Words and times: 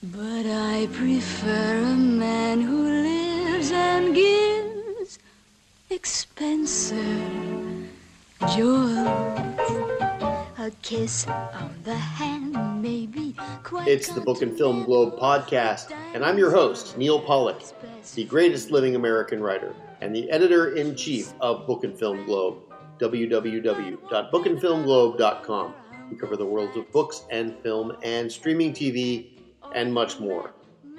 But 0.00 0.46
I 0.46 0.86
prefer 0.92 1.82
a 1.82 1.96
man 1.96 2.60
who 2.60 2.84
lives 2.84 3.72
and 3.72 4.14
gives 4.14 5.18
expensive 5.90 6.96
jewels. 8.54 8.96
A 10.56 10.70
kiss 10.82 11.26
on 11.26 11.74
the 11.82 11.96
hand 11.96 12.80
may 12.80 13.06
be 13.06 13.34
quite 13.64 13.88
It's 13.88 14.12
the 14.12 14.20
Book 14.20 14.40
and 14.40 14.56
Film 14.56 14.84
Globe 14.84 15.18
podcast, 15.18 15.90
and 16.14 16.24
I'm 16.24 16.38
your 16.38 16.52
host, 16.52 16.96
Neil 16.96 17.20
Pollock, 17.20 17.60
the 18.14 18.22
greatest 18.22 18.70
living 18.70 18.94
American 18.94 19.40
writer 19.40 19.74
and 20.00 20.14
the 20.14 20.30
editor 20.30 20.76
in 20.76 20.94
chief 20.94 21.32
of 21.40 21.66
Book 21.66 21.82
and 21.82 21.98
Film 21.98 22.24
Globe, 22.24 22.58
www.bookandfilmglobe.com. 23.00 25.74
We 26.08 26.16
cover 26.16 26.36
the 26.36 26.46
worlds 26.46 26.76
of 26.76 26.92
books 26.92 27.24
and 27.30 27.58
film 27.64 27.96
and 28.04 28.30
streaming 28.30 28.72
TV 28.72 29.37
and 29.74 29.92
much 29.92 30.18
more. 30.18 30.52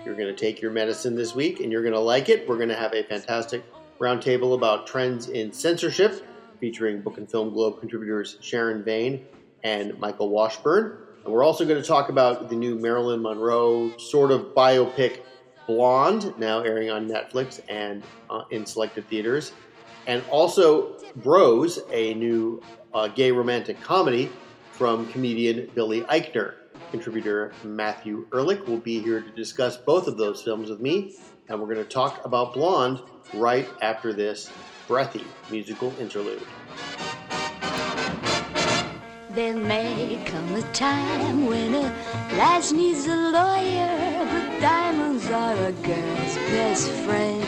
You're 0.06 0.16
going 0.16 0.28
to 0.28 0.36
take 0.36 0.62
your 0.62 0.72
medicine 0.72 1.16
this 1.16 1.36
week 1.36 1.60
and 1.60 1.72
you're 1.72 1.82
going 1.82 1.94
to 1.94 2.00
like 2.00 2.30
it. 2.30 2.48
We're 2.48 2.58
going 2.58 2.70
to 2.70 2.76
have 2.76 2.94
a 2.94 3.04
fantastic 3.04 3.64
roundtable 4.00 4.56
about 4.56 4.88
trends 4.88 5.28
in 5.30 5.52
censorship 5.52 6.26
featuring 6.60 7.02
Book 7.02 7.18
and 7.18 7.30
Film 7.30 7.52
Globe 7.52 7.80
contributors 7.80 8.38
Sharon 8.42 8.84
Vane 8.84 9.26
and 9.64 9.98
Michael 10.00 10.30
Washburn. 10.30 10.98
And 11.24 11.34
we're 11.34 11.44
also 11.44 11.66
going 11.66 11.82
to 11.82 11.88
talk 11.88 12.10
about 12.10 12.50
the 12.50 12.56
new 12.56 12.76
Marilyn 12.76 13.22
Monroe 13.22 13.96
sort 13.98 14.32
of 14.32 14.54
biopic 14.56 15.20
Blonde, 15.68 16.34
now 16.40 16.62
airing 16.62 16.90
on 16.90 17.08
Netflix 17.08 17.62
and 17.70 18.02
uh, 18.30 18.44
in 18.50 18.66
selected 18.66 19.08
theaters. 19.08 19.52
And 20.08 20.24
also 20.32 20.98
Bros, 21.18 21.80
a 21.92 22.16
new 22.16 22.64
uh, 22.94 23.08
gay 23.10 23.32
romantic 23.32 23.80
comedy 23.82 24.32
from 24.72 25.12
comedian 25.12 25.70
Billy 25.76 26.02
Eichner. 26.02 26.54
Contributor 26.92 27.54
Matthew 27.64 28.26
Ehrlich 28.34 28.66
will 28.68 28.78
be 28.78 29.00
here 29.00 29.22
to 29.22 29.32
discuss 29.32 29.78
both 29.78 30.08
of 30.08 30.18
those 30.18 30.42
films 30.42 30.70
with 30.70 30.80
me, 30.80 31.16
and 31.48 31.60
we're 31.60 31.74
going 31.74 31.86
to 31.86 31.90
talk 31.90 32.26
about 32.26 32.54
Blonde 32.54 33.02
right 33.34 33.68
after 33.82 34.14
this 34.14 34.52
breathy 34.88 35.24
musical 35.52 35.94
interlude. 36.00 36.42
There 39.32 39.56
may 39.56 40.20
come 40.26 40.56
a 40.56 40.62
time 40.74 41.46
when 41.46 41.76
a 41.76 41.82
lass 42.36 42.72
needs 42.72 43.06
a 43.06 43.16
lawyer, 43.16 44.26
but 44.26 44.60
diamonds 44.60 45.30
are 45.30 45.56
a 45.56 45.72
girl's 45.72 46.36
best 46.50 46.90
friend. 46.90 47.46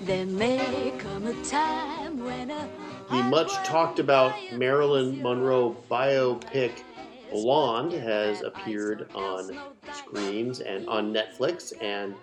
There 0.00 0.24
may 0.24 0.94
come 0.98 1.26
a 1.26 1.44
time 1.44 2.24
when 2.24 2.50
a 2.50 2.68
The 3.10 3.22
much 3.22 3.52
talked 3.66 3.98
about 3.98 4.32
Marilyn 4.52 5.22
Monroe 5.22 5.76
biopic 5.90 6.82
Blonde 7.30 7.92
has 7.92 8.42
appeared 8.42 9.10
on 9.14 9.58
screens 9.92 10.60
and 10.60 10.88
on 10.88 11.12
Netflix, 11.12 11.72
and 11.82 12.14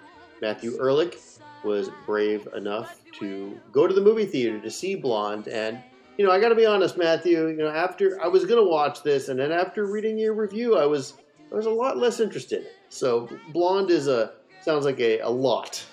Matthew 0.41 0.77
Ehrlich 0.79 1.17
was 1.63 1.89
brave 2.05 2.47
enough 2.55 2.99
to 3.19 3.59
go 3.71 3.87
to 3.87 3.93
the 3.93 4.01
movie 4.01 4.25
theater 4.25 4.59
to 4.59 4.69
see 4.69 4.95
Blonde. 4.95 5.47
And 5.47 5.81
you 6.17 6.25
know, 6.25 6.31
I 6.31 6.39
got 6.39 6.49
to 6.49 6.55
be 6.55 6.65
honest, 6.65 6.97
Matthew. 6.97 7.47
You 7.47 7.57
know, 7.57 7.69
after 7.69 8.21
I 8.23 8.27
was 8.27 8.45
going 8.45 8.63
to 8.63 8.69
watch 8.69 9.03
this, 9.03 9.29
and 9.29 9.39
then 9.39 9.51
after 9.51 9.85
reading 9.85 10.17
your 10.17 10.33
review, 10.33 10.77
I 10.77 10.85
was 10.85 11.13
I 11.51 11.55
was 11.55 11.65
a 11.65 11.71
lot 11.71 11.97
less 11.97 12.19
interested. 12.19 12.67
So 12.89 13.29
Blonde 13.49 13.89
is 13.89 14.07
a 14.07 14.33
sounds 14.61 14.85
like 14.85 14.99
a, 14.99 15.19
a 15.19 15.29
lot. 15.29 15.83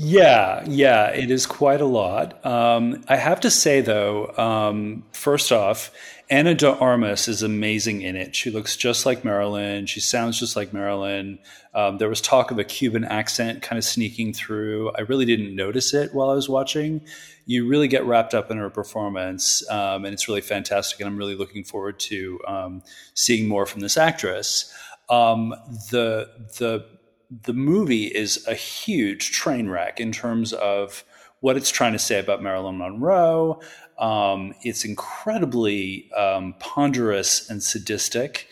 Yeah, 0.00 0.62
yeah, 0.68 1.08
it 1.08 1.28
is 1.28 1.44
quite 1.44 1.80
a 1.80 1.84
lot. 1.84 2.44
Um, 2.46 3.02
I 3.08 3.16
have 3.16 3.40
to 3.40 3.50
say, 3.50 3.80
though, 3.80 4.28
um, 4.36 5.02
first 5.10 5.50
off, 5.50 5.90
Ana 6.30 6.54
de 6.54 6.72
Armas 6.72 7.26
is 7.26 7.42
amazing 7.42 8.02
in 8.02 8.14
it. 8.14 8.36
She 8.36 8.52
looks 8.52 8.76
just 8.76 9.06
like 9.06 9.24
Marilyn. 9.24 9.86
She 9.86 9.98
sounds 9.98 10.38
just 10.38 10.54
like 10.54 10.72
Marilyn. 10.72 11.40
Um, 11.74 11.98
there 11.98 12.08
was 12.08 12.20
talk 12.20 12.52
of 12.52 12.60
a 12.60 12.64
Cuban 12.64 13.04
accent 13.06 13.62
kind 13.62 13.76
of 13.76 13.82
sneaking 13.82 14.34
through. 14.34 14.92
I 14.92 15.00
really 15.00 15.24
didn't 15.24 15.56
notice 15.56 15.92
it 15.92 16.14
while 16.14 16.30
I 16.30 16.34
was 16.34 16.48
watching. 16.48 17.00
You 17.46 17.66
really 17.66 17.88
get 17.88 18.04
wrapped 18.04 18.34
up 18.34 18.52
in 18.52 18.58
her 18.58 18.70
performance, 18.70 19.68
um, 19.68 20.04
and 20.04 20.14
it's 20.14 20.28
really 20.28 20.42
fantastic. 20.42 21.00
And 21.00 21.08
I'm 21.08 21.16
really 21.16 21.34
looking 21.34 21.64
forward 21.64 21.98
to 22.00 22.38
um, 22.46 22.82
seeing 23.14 23.48
more 23.48 23.66
from 23.66 23.80
this 23.80 23.96
actress. 23.96 24.72
Um, 25.08 25.54
the 25.90 26.30
the 26.58 26.86
the 27.30 27.52
movie 27.52 28.06
is 28.06 28.46
a 28.46 28.54
huge 28.54 29.32
train 29.32 29.68
wreck 29.68 30.00
in 30.00 30.12
terms 30.12 30.52
of 30.52 31.04
what 31.40 31.56
it's 31.56 31.70
trying 31.70 31.92
to 31.92 31.98
say 31.98 32.18
about 32.18 32.42
Marilyn 32.42 32.78
Monroe. 32.78 33.60
Um, 33.98 34.54
it's 34.62 34.84
incredibly 34.84 36.10
um, 36.12 36.54
ponderous 36.58 37.48
and 37.50 37.62
sadistic. 37.62 38.48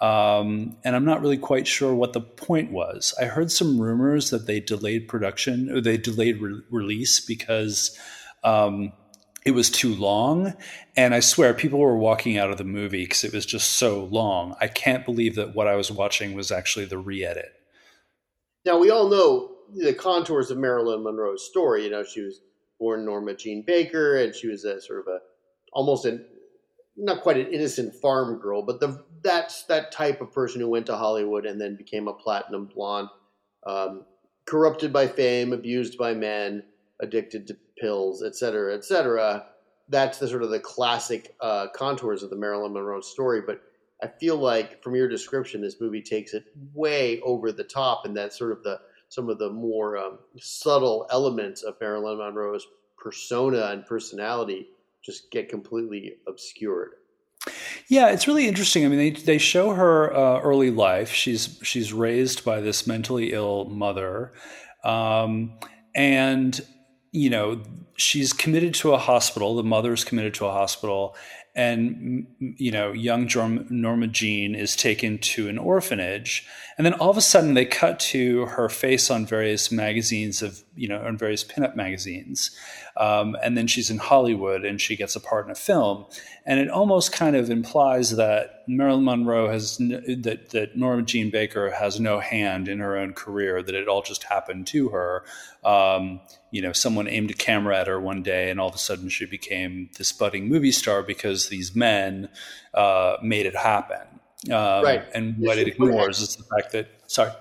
Um, 0.00 0.76
and 0.84 0.94
I'm 0.94 1.04
not 1.04 1.20
really 1.20 1.38
quite 1.38 1.66
sure 1.66 1.94
what 1.94 2.12
the 2.12 2.20
point 2.20 2.70
was. 2.70 3.14
I 3.20 3.24
heard 3.24 3.50
some 3.50 3.80
rumors 3.80 4.30
that 4.30 4.46
they 4.46 4.60
delayed 4.60 5.08
production 5.08 5.70
or 5.70 5.80
they 5.80 5.96
delayed 5.96 6.40
re- 6.40 6.60
release 6.70 7.18
because 7.18 7.98
um, 8.44 8.92
it 9.44 9.52
was 9.52 9.70
too 9.70 9.94
long. 9.94 10.54
And 10.96 11.14
I 11.14 11.20
swear 11.20 11.52
people 11.54 11.80
were 11.80 11.96
walking 11.96 12.38
out 12.38 12.50
of 12.50 12.58
the 12.58 12.64
movie 12.64 13.04
because 13.04 13.24
it 13.24 13.32
was 13.32 13.46
just 13.46 13.72
so 13.72 14.04
long. 14.04 14.54
I 14.60 14.68
can't 14.68 15.04
believe 15.04 15.34
that 15.34 15.54
what 15.54 15.66
I 15.66 15.74
was 15.74 15.90
watching 15.90 16.34
was 16.34 16.52
actually 16.52 16.84
the 16.84 16.98
re 16.98 17.24
edit. 17.24 17.57
Now 18.64 18.78
we 18.78 18.90
all 18.90 19.08
know 19.08 19.52
the 19.74 19.94
contours 19.94 20.50
of 20.50 20.58
Marilyn 20.58 21.02
Monroe's 21.02 21.46
story. 21.46 21.84
You 21.84 21.90
know, 21.90 22.04
she 22.04 22.22
was 22.22 22.40
born 22.78 23.04
Norma 23.04 23.34
Jean 23.34 23.62
Baker, 23.66 24.18
and 24.18 24.34
she 24.34 24.48
was 24.48 24.64
a 24.64 24.80
sort 24.80 25.00
of 25.00 25.06
a 25.08 25.18
almost 25.72 26.04
an 26.04 26.24
not 26.96 27.22
quite 27.22 27.36
an 27.36 27.52
innocent 27.52 27.94
farm 27.94 28.38
girl, 28.38 28.62
but 28.62 28.80
the 28.80 29.04
that's 29.22 29.64
that 29.64 29.92
type 29.92 30.20
of 30.20 30.32
person 30.32 30.60
who 30.60 30.68
went 30.68 30.86
to 30.86 30.96
Hollywood 30.96 31.46
and 31.46 31.60
then 31.60 31.76
became 31.76 32.08
a 32.08 32.12
platinum 32.12 32.66
blonde, 32.66 33.08
um, 33.66 34.04
corrupted 34.44 34.92
by 34.92 35.06
fame, 35.06 35.52
abused 35.52 35.98
by 35.98 36.14
men, 36.14 36.62
addicted 37.00 37.46
to 37.46 37.56
pills, 37.78 38.22
et 38.24 38.34
cetera, 38.34 38.74
et 38.74 38.84
cetera. 38.84 39.46
That's 39.88 40.18
the 40.18 40.28
sort 40.28 40.42
of 40.42 40.50
the 40.50 40.60
classic 40.60 41.34
uh, 41.40 41.68
contours 41.74 42.22
of 42.22 42.30
the 42.30 42.36
Marilyn 42.36 42.72
Monroe 42.72 43.00
story, 43.00 43.40
but 43.46 43.62
I 44.02 44.06
feel 44.06 44.36
like 44.36 44.82
from 44.82 44.94
your 44.94 45.08
description, 45.08 45.60
this 45.60 45.80
movie 45.80 46.02
takes 46.02 46.34
it 46.34 46.44
way 46.72 47.20
over 47.20 47.50
the 47.52 47.64
top, 47.64 48.04
and 48.04 48.16
that 48.16 48.32
sort 48.32 48.52
of 48.52 48.62
the 48.62 48.80
some 49.08 49.28
of 49.28 49.38
the 49.38 49.50
more 49.50 49.96
um, 49.96 50.18
subtle 50.38 51.06
elements 51.10 51.62
of 51.62 51.74
Marilyn 51.80 52.18
Monroe's 52.18 52.66
persona 52.98 53.68
and 53.72 53.86
personality 53.86 54.68
just 55.02 55.30
get 55.30 55.48
completely 55.48 56.16
obscured. 56.26 56.90
Yeah, 57.88 58.10
it's 58.10 58.28
really 58.28 58.46
interesting. 58.46 58.84
I 58.84 58.88
mean, 58.88 58.98
they 58.98 59.10
they 59.10 59.38
show 59.38 59.72
her 59.72 60.14
uh, 60.14 60.40
early 60.40 60.70
life. 60.70 61.10
She's 61.10 61.58
she's 61.62 61.92
raised 61.92 62.44
by 62.44 62.60
this 62.60 62.86
mentally 62.86 63.32
ill 63.32 63.64
mother, 63.66 64.32
um, 64.84 65.58
and 65.94 66.60
you 67.12 67.30
know 67.30 67.62
she's 67.96 68.32
committed 68.32 68.74
to 68.74 68.92
a 68.92 68.98
hospital. 68.98 69.56
The 69.56 69.62
mother's 69.62 70.04
committed 70.04 70.34
to 70.34 70.46
a 70.46 70.52
hospital, 70.52 71.16
and 71.58 72.24
you 72.38 72.70
know 72.70 72.92
young 72.92 73.28
norma 73.68 74.06
jean 74.06 74.54
is 74.54 74.76
taken 74.76 75.18
to 75.18 75.48
an 75.48 75.58
orphanage 75.58 76.46
and 76.78 76.86
then 76.86 76.94
all 76.94 77.10
of 77.10 77.16
a 77.16 77.20
sudden 77.20 77.54
they 77.54 77.64
cut 77.64 77.98
to 77.98 78.46
her 78.46 78.68
face 78.68 79.10
on 79.10 79.26
various 79.26 79.72
magazines 79.72 80.42
of 80.42 80.62
you 80.76 80.88
know 80.88 81.02
on 81.02 81.18
various 81.18 81.42
pinup 81.44 81.74
magazines. 81.74 82.52
Um, 82.96 83.36
and 83.42 83.58
then 83.58 83.66
she's 83.66 83.90
in 83.90 83.98
hollywood 83.98 84.64
and 84.64 84.80
she 84.80 84.96
gets 84.96 85.16
a 85.16 85.20
part 85.20 85.44
in 85.44 85.50
a 85.50 85.56
film. 85.56 86.06
And 86.46 86.60
it 86.60 86.70
almost 86.70 87.12
kind 87.12 87.34
of 87.34 87.50
implies 87.50 88.16
that 88.16 88.57
marilyn 88.68 89.04
monroe 89.04 89.48
has 89.48 89.78
that 89.78 90.50
that 90.50 90.76
norma 90.76 91.02
jean 91.02 91.30
baker 91.30 91.70
has 91.70 91.98
no 91.98 92.20
hand 92.20 92.68
in 92.68 92.78
her 92.78 92.96
own 92.96 93.12
career 93.12 93.62
that 93.62 93.74
it 93.74 93.88
all 93.88 94.02
just 94.02 94.24
happened 94.24 94.66
to 94.66 94.90
her 94.90 95.24
um, 95.64 96.20
you 96.50 96.62
know 96.62 96.72
someone 96.72 97.08
aimed 97.08 97.30
a 97.30 97.34
camera 97.34 97.78
at 97.78 97.86
her 97.86 98.00
one 98.00 98.22
day 98.22 98.50
and 98.50 98.60
all 98.60 98.68
of 98.68 98.74
a 98.74 98.78
sudden 98.78 99.08
she 99.08 99.26
became 99.26 99.90
this 99.98 100.12
budding 100.12 100.48
movie 100.48 100.72
star 100.72 101.02
because 101.02 101.48
these 101.48 101.74
men 101.74 102.28
uh, 102.74 103.16
made 103.22 103.46
it 103.46 103.56
happen 103.56 104.18
um, 104.46 104.84
right. 104.84 105.04
And 105.14 105.36
what 105.38 105.58
it 105.58 105.66
ignores 105.66 106.20
is 106.20 106.36
the 106.36 106.44
fact 106.44 106.72
that 106.72 106.88
sorry. 107.06 107.32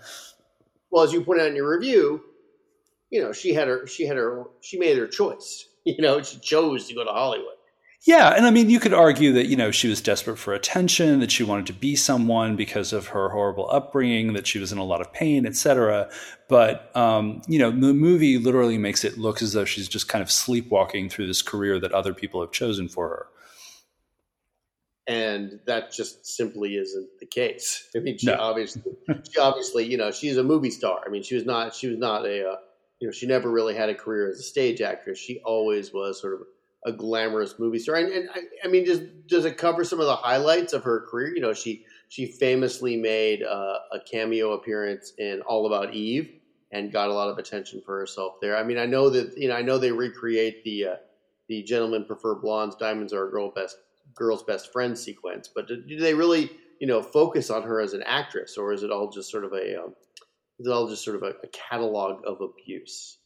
Well, 0.89 1.03
as 1.03 1.13
you 1.13 1.21
point 1.21 1.41
out 1.41 1.47
in 1.47 1.55
your 1.55 1.69
review, 1.69 2.23
you 3.11 3.21
know 3.21 3.33
she 3.33 3.53
had 3.53 3.67
her 3.67 3.85
she 3.85 4.07
had 4.07 4.17
her 4.17 4.45
she 4.61 4.79
made 4.79 4.97
her 4.97 5.07
choice. 5.07 5.65
You 5.87 6.01
know 6.01 6.21
she 6.21 6.37
chose 6.39 6.89
to 6.89 6.93
go 6.93 7.05
to 7.05 7.11
Hollywood. 7.11 7.55
Yeah, 8.05 8.33
and 8.35 8.45
I 8.45 8.51
mean, 8.51 8.69
you 8.69 8.79
could 8.79 8.93
argue 8.93 9.33
that 9.33 9.47
you 9.47 9.57
know 9.57 9.71
she 9.71 9.89
was 9.89 10.01
desperate 10.01 10.37
for 10.37 10.53
attention, 10.53 11.19
that 11.19 11.31
she 11.31 11.43
wanted 11.43 11.65
to 11.67 11.73
be 11.73 11.95
someone 11.95 12.55
because 12.55 12.93
of 12.93 13.07
her 13.07 13.29
horrible 13.29 13.67
upbringing, 13.69 14.33
that 14.33 14.47
she 14.47 14.59
was 14.59 14.71
in 14.71 14.77
a 14.77 14.83
lot 14.83 15.01
of 15.01 15.11
pain, 15.11 15.45
etc. 15.45 16.09
But 16.47 16.95
um, 16.95 17.41
you 17.47 17.59
know, 17.59 17.71
the 17.71 17.93
movie 17.93 18.37
literally 18.37 18.77
makes 18.77 19.03
it 19.03 19.17
look 19.17 19.41
as 19.41 19.53
though 19.53 19.65
she's 19.65 19.89
just 19.89 20.07
kind 20.07 20.21
of 20.21 20.31
sleepwalking 20.31 21.09
through 21.09 21.27
this 21.27 21.41
career 21.41 21.79
that 21.79 21.91
other 21.91 22.13
people 22.13 22.39
have 22.41 22.51
chosen 22.51 22.87
for 22.87 23.09
her 23.09 23.27
and 25.07 25.61
that 25.65 25.91
just 25.91 26.25
simply 26.25 26.75
isn't 26.75 27.07
the 27.19 27.25
case. 27.25 27.89
I 27.95 27.99
mean, 27.99 28.17
she 28.17 28.27
no. 28.27 28.35
obviously, 28.37 28.83
she 29.31 29.39
obviously, 29.39 29.85
you 29.85 29.97
know, 29.97 30.11
she's 30.11 30.37
a 30.37 30.43
movie 30.43 30.69
star. 30.69 30.99
I 31.05 31.09
mean, 31.09 31.23
she 31.23 31.35
was 31.35 31.45
not, 31.45 31.73
she 31.73 31.87
was 31.87 31.97
not 31.97 32.25
a, 32.25 32.49
uh, 32.49 32.55
you 32.99 33.07
know, 33.07 33.11
she 33.11 33.25
never 33.25 33.49
really 33.49 33.73
had 33.73 33.89
a 33.89 33.95
career 33.95 34.29
as 34.29 34.39
a 34.39 34.43
stage 34.43 34.81
actress. 34.81 35.17
She 35.17 35.39
always 35.45 35.93
was 35.93 36.19
sort 36.19 36.33
of 36.33 36.41
a 36.85 36.91
glamorous 36.91 37.55
movie 37.59 37.79
star. 37.79 37.95
And, 37.95 38.11
and 38.11 38.29
I, 38.33 38.39
I, 38.65 38.67
mean, 38.67 38.85
does 38.85 39.01
does 39.27 39.45
it 39.45 39.57
cover 39.57 39.83
some 39.83 39.99
of 39.99 40.05
the 40.05 40.15
highlights 40.15 40.73
of 40.73 40.83
her 40.83 41.05
career? 41.09 41.33
You 41.35 41.41
know, 41.41 41.53
she 41.53 41.85
she 42.09 42.25
famously 42.25 42.95
made 42.95 43.43
uh, 43.43 43.77
a 43.91 43.99
cameo 44.09 44.53
appearance 44.53 45.13
in 45.17 45.41
All 45.41 45.65
About 45.65 45.93
Eve 45.93 46.29
and 46.71 46.91
got 46.91 47.09
a 47.09 47.13
lot 47.13 47.29
of 47.29 47.37
attention 47.37 47.81
for 47.85 47.99
herself 47.99 48.35
there. 48.41 48.57
I 48.57 48.63
mean, 48.63 48.77
I 48.77 48.85
know 48.85 49.09
that 49.09 49.37
you 49.37 49.47
know 49.47 49.55
I 49.55 49.61
know 49.61 49.77
they 49.77 49.91
recreate 49.91 50.63
the 50.63 50.85
uh, 50.85 50.95
the 51.47 51.63
gentlemen 51.63 52.05
prefer 52.05 52.35
blondes, 52.35 52.75
diamonds 52.75 53.13
are 53.13 53.27
a 53.27 53.31
girl 53.31 53.51
best 53.51 53.77
girl's 54.15 54.43
best 54.43 54.71
friend 54.71 54.97
sequence, 54.97 55.49
but 55.53 55.67
do, 55.67 55.81
do 55.81 55.97
they 55.97 56.13
really 56.13 56.51
you 56.79 56.87
know 56.87 57.01
focus 57.01 57.49
on 57.49 57.63
her 57.63 57.81
as 57.81 57.93
an 57.93 58.03
actress, 58.05 58.57
or 58.57 58.73
is 58.73 58.83
it 58.83 58.91
all 58.91 59.09
just 59.09 59.31
sort 59.31 59.45
of 59.45 59.53
a 59.53 59.83
um, 59.83 59.95
is 60.59 60.67
it 60.67 60.71
all 60.71 60.87
just 60.87 61.03
sort 61.03 61.15
of 61.15 61.23
a, 61.23 61.33
a 61.43 61.47
catalog 61.51 62.21
of 62.25 62.41
abuse? 62.41 63.17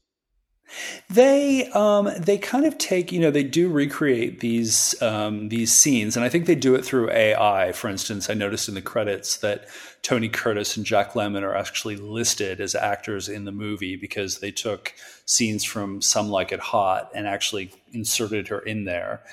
They 1.10 1.70
um, 1.72 2.10
they 2.18 2.38
kind 2.38 2.66
of 2.66 2.78
take 2.78 3.12
you 3.12 3.20
know 3.20 3.32
they 3.32 3.44
do 3.44 3.70
recreate 3.70 4.40
these 4.40 5.00
um, 5.02 5.50
these 5.50 5.74
scenes, 5.74 6.16
and 6.16 6.24
I 6.24 6.30
think 6.30 6.46
they 6.46 6.56
do 6.56 6.76
it 6.76 6.86
through 6.86 7.12
AI. 7.12 7.74
For 7.74 7.90
instance, 7.90 8.30
I 8.30 8.34
noticed 8.34 8.70
in 8.70 8.76
the 8.76 8.82
credits 8.82 9.38
that 9.38 9.66
Tony 10.02 10.30
Curtis 10.30 10.78
and 10.78 10.86
Jack 10.86 11.12
Lemmon 11.12 11.44
are 11.44 11.56
actually 11.56 11.98
listed 11.98 12.62
as 12.62 12.76
actors 12.76 13.28
in 13.28 13.44
the 13.44 13.52
movie 13.52 13.98
because 13.98 14.40
they 14.40 14.52
took 14.52 14.94
scenes 15.26 15.66
from 15.66 16.02
Some 16.02 16.30
Like 16.30 16.54
It 16.54 16.62
Hot 16.62 17.12
and 17.14 17.28
actually 17.28 17.72
inserted 17.92 18.48
her 18.48 18.60
in 18.60 18.86
there. 18.86 19.24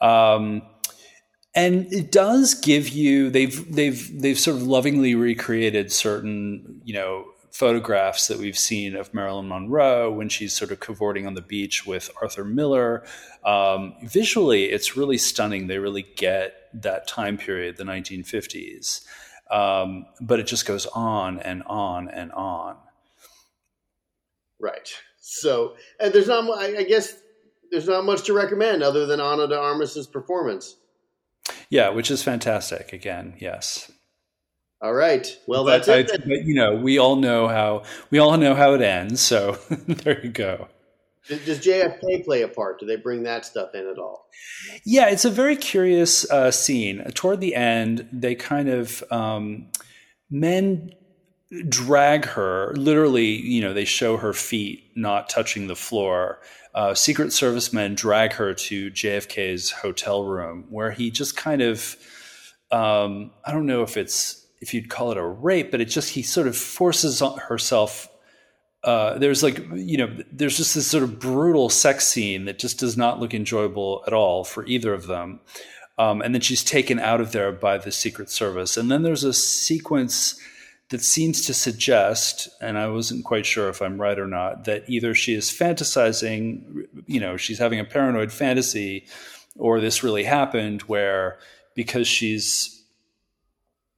Um, 0.00 0.62
and 1.54 1.92
it 1.92 2.12
does 2.12 2.54
give 2.54 2.88
you 2.88 3.30
they've 3.30 3.74
they've 3.74 4.20
they've 4.20 4.38
sort 4.38 4.56
of 4.56 4.62
lovingly 4.62 5.14
recreated 5.14 5.90
certain 5.90 6.80
you 6.84 6.94
know 6.94 7.24
photographs 7.56 8.26
that 8.26 8.38
we've 8.38 8.58
seen 8.58 8.94
of 8.94 9.14
Marilyn 9.14 9.48
Monroe 9.48 10.12
when 10.12 10.28
she's 10.28 10.52
sort 10.52 10.70
of 10.70 10.78
cavorting 10.78 11.26
on 11.26 11.32
the 11.32 11.40
beach 11.40 11.86
with 11.86 12.10
Arthur 12.20 12.44
Miller. 12.44 13.02
Um, 13.46 13.94
visually, 14.02 14.64
it's 14.64 14.94
really 14.94 15.16
stunning. 15.16 15.66
They 15.66 15.78
really 15.78 16.06
get 16.16 16.68
that 16.74 17.06
time 17.08 17.38
period, 17.38 17.78
the 17.78 17.84
1950s. 17.84 19.06
Um, 19.50 20.04
but 20.20 20.38
it 20.38 20.46
just 20.46 20.66
goes 20.66 20.84
on 20.86 21.40
and 21.40 21.62
on 21.64 22.10
and 22.10 22.30
on. 22.32 22.76
Right. 24.60 24.92
So, 25.18 25.76
and 25.98 26.12
there's 26.12 26.28
not, 26.28 26.46
I 26.58 26.82
guess, 26.82 27.16
there's 27.70 27.88
not 27.88 28.04
much 28.04 28.24
to 28.24 28.34
recommend 28.34 28.82
other 28.82 29.06
than 29.06 29.18
Ana 29.18 29.48
de 29.48 29.58
Armas's 29.58 30.06
performance. 30.06 30.76
Yeah, 31.70 31.88
which 31.88 32.10
is 32.10 32.22
fantastic. 32.22 32.92
Again, 32.92 33.34
yes. 33.38 33.90
All 34.82 34.92
right. 34.92 35.26
Well, 35.46 35.64
but 35.64 35.84
that's 35.84 36.12
it. 36.12 36.22
But, 36.26 36.44
you 36.44 36.54
know, 36.54 36.76
we 36.76 36.98
all 36.98 37.16
know 37.16 37.48
how 37.48 37.84
we 38.10 38.18
all 38.18 38.36
know 38.36 38.54
how 38.54 38.74
it 38.74 38.82
ends. 38.82 39.20
So 39.20 39.52
there 39.70 40.24
you 40.24 40.30
go. 40.30 40.68
Does 41.28 41.58
JFK 41.58 42.24
play 42.24 42.42
a 42.42 42.48
part? 42.48 42.78
Do 42.78 42.86
they 42.86 42.96
bring 42.96 43.24
that 43.24 43.44
stuff 43.44 43.74
in 43.74 43.88
at 43.88 43.98
all? 43.98 44.28
Yeah, 44.84 45.08
it's 45.08 45.24
a 45.24 45.30
very 45.30 45.56
curious 45.56 46.30
uh, 46.30 46.52
scene. 46.52 47.02
Toward 47.14 47.40
the 47.40 47.56
end, 47.56 48.08
they 48.12 48.36
kind 48.36 48.68
of 48.68 49.02
um, 49.10 49.66
men 50.30 50.92
drag 51.68 52.26
her. 52.26 52.72
Literally, 52.76 53.26
you 53.26 53.60
know, 53.60 53.72
they 53.72 53.84
show 53.84 54.18
her 54.18 54.32
feet 54.32 54.84
not 54.94 55.28
touching 55.28 55.66
the 55.66 55.74
floor. 55.74 56.40
Uh, 56.74 56.94
Secret 56.94 57.32
Service 57.32 57.72
men 57.72 57.96
drag 57.96 58.34
her 58.34 58.54
to 58.54 58.90
JFK's 58.92 59.70
hotel 59.72 60.24
room, 60.24 60.66
where 60.70 60.92
he 60.92 61.10
just 61.10 61.36
kind 61.36 61.62
of. 61.62 61.96
Um, 62.70 63.30
I 63.44 63.52
don't 63.52 63.66
know 63.66 63.82
if 63.82 63.96
it's 63.96 64.45
if 64.60 64.72
you'd 64.72 64.88
call 64.88 65.12
it 65.12 65.18
a 65.18 65.24
rape, 65.24 65.70
but 65.70 65.80
it 65.80 65.86
just 65.86 66.10
he 66.10 66.22
sort 66.22 66.46
of 66.46 66.56
forces 66.56 67.22
on 67.22 67.38
herself. 67.38 68.08
Uh, 68.84 69.18
there's 69.18 69.42
like 69.42 69.58
you 69.74 69.96
know 69.96 70.16
there's 70.30 70.56
just 70.56 70.74
this 70.74 70.86
sort 70.86 71.02
of 71.02 71.18
brutal 71.18 71.68
sex 71.68 72.06
scene 72.06 72.44
that 72.44 72.58
just 72.58 72.78
does 72.78 72.96
not 72.96 73.18
look 73.18 73.34
enjoyable 73.34 74.02
at 74.06 74.12
all 74.12 74.44
for 74.44 74.64
either 74.66 74.94
of 74.94 75.06
them. 75.06 75.40
Um, 75.98 76.20
and 76.20 76.34
then 76.34 76.42
she's 76.42 76.62
taken 76.62 76.98
out 76.98 77.20
of 77.20 77.32
there 77.32 77.52
by 77.52 77.78
the 77.78 77.90
Secret 77.90 78.28
Service. 78.28 78.76
And 78.76 78.90
then 78.90 79.02
there's 79.02 79.24
a 79.24 79.32
sequence 79.32 80.38
that 80.90 81.00
seems 81.00 81.44
to 81.46 81.54
suggest, 81.54 82.48
and 82.60 82.78
I 82.78 82.88
wasn't 82.88 83.24
quite 83.24 83.46
sure 83.46 83.68
if 83.68 83.82
I'm 83.82 84.00
right 84.00 84.18
or 84.18 84.26
not, 84.26 84.64
that 84.64 84.84
either 84.88 85.14
she 85.14 85.34
is 85.34 85.50
fantasizing, 85.50 86.86
you 87.06 87.18
know, 87.18 87.36
she's 87.36 87.58
having 87.58 87.80
a 87.80 87.84
paranoid 87.84 88.30
fantasy, 88.30 89.06
or 89.56 89.80
this 89.80 90.04
really 90.04 90.22
happened 90.22 90.82
where 90.82 91.38
because 91.74 92.06
she's 92.06 92.75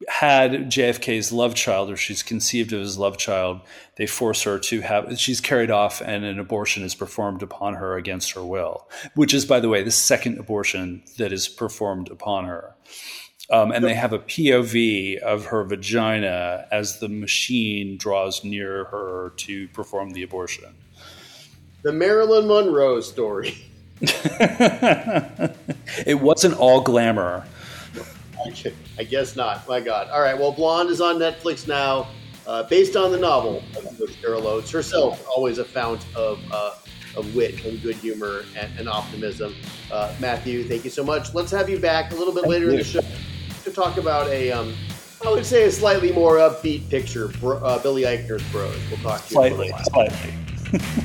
had 0.06 0.70
JFK's 0.70 1.32
love 1.32 1.54
child, 1.54 1.90
or 1.90 1.96
she's 1.96 2.22
conceived 2.22 2.72
of 2.72 2.80
his 2.80 2.98
love 2.98 3.18
child, 3.18 3.60
they 3.96 4.06
force 4.06 4.42
her 4.42 4.58
to 4.58 4.80
have, 4.80 5.18
she's 5.18 5.40
carried 5.40 5.72
off 5.72 6.00
and 6.00 6.24
an 6.24 6.38
abortion 6.38 6.84
is 6.84 6.94
performed 6.94 7.42
upon 7.42 7.74
her 7.74 7.96
against 7.96 8.32
her 8.32 8.44
will, 8.44 8.88
which 9.14 9.34
is, 9.34 9.44
by 9.44 9.58
the 9.58 9.68
way, 9.68 9.82
the 9.82 9.90
second 9.90 10.38
abortion 10.38 11.02
that 11.16 11.32
is 11.32 11.48
performed 11.48 12.10
upon 12.10 12.44
her. 12.44 12.74
Um, 13.50 13.72
and 13.72 13.82
they 13.82 13.94
have 13.94 14.12
a 14.12 14.18
POV 14.18 15.16
of 15.18 15.46
her 15.46 15.64
vagina 15.64 16.66
as 16.70 17.00
the 17.00 17.08
machine 17.08 17.96
draws 17.96 18.44
near 18.44 18.84
her 18.84 19.32
to 19.38 19.68
perform 19.68 20.10
the 20.10 20.22
abortion. 20.22 20.74
The 21.82 21.92
Marilyn 21.92 22.46
Monroe 22.46 23.00
story. 23.00 23.56
it 24.00 25.50
wasn't 26.20 26.58
all 26.58 26.82
glamour. 26.82 27.46
I 28.98 29.04
guess 29.04 29.36
not. 29.36 29.68
My 29.68 29.80
God. 29.80 30.08
All 30.10 30.20
right. 30.20 30.38
Well, 30.38 30.52
Blonde 30.52 30.90
is 30.90 31.00
on 31.00 31.16
Netflix 31.16 31.66
now, 31.66 32.08
uh, 32.46 32.64
based 32.64 32.96
on 32.96 33.10
the 33.12 33.18
novel 33.18 33.62
of 33.76 34.20
Carol 34.20 34.46
Oates 34.46 34.70
herself. 34.70 35.26
Always 35.28 35.58
a 35.58 35.64
fount 35.64 36.04
of 36.14 36.40
uh, 36.50 36.74
of 37.16 37.34
wit 37.34 37.64
and 37.64 37.80
good 37.82 37.96
humor 37.96 38.44
and, 38.56 38.70
and 38.78 38.88
optimism. 38.88 39.54
Uh, 39.90 40.14
Matthew, 40.20 40.64
thank 40.64 40.84
you 40.84 40.90
so 40.90 41.04
much. 41.04 41.34
Let's 41.34 41.50
have 41.50 41.68
you 41.68 41.78
back 41.78 42.12
a 42.12 42.14
little 42.14 42.34
bit 42.34 42.46
later 42.46 42.70
in 42.70 42.76
the 42.76 42.84
show 42.84 43.02
to 43.64 43.70
talk 43.70 43.96
about 43.96 44.28
a. 44.28 44.52
Um, 44.52 44.74
I 45.26 45.30
would 45.30 45.44
say 45.44 45.64
a 45.64 45.72
slightly 45.72 46.12
more 46.12 46.36
upbeat 46.36 46.88
picture, 46.88 47.32
uh, 47.42 47.78
Billy 47.80 48.02
Eichner's 48.02 48.42
Bros. 48.52 48.78
We'll 48.88 49.00
talk 49.00 49.20
to 49.26 49.30
you 49.30 49.34
slightly, 49.34 49.72
slightly. 49.92 51.04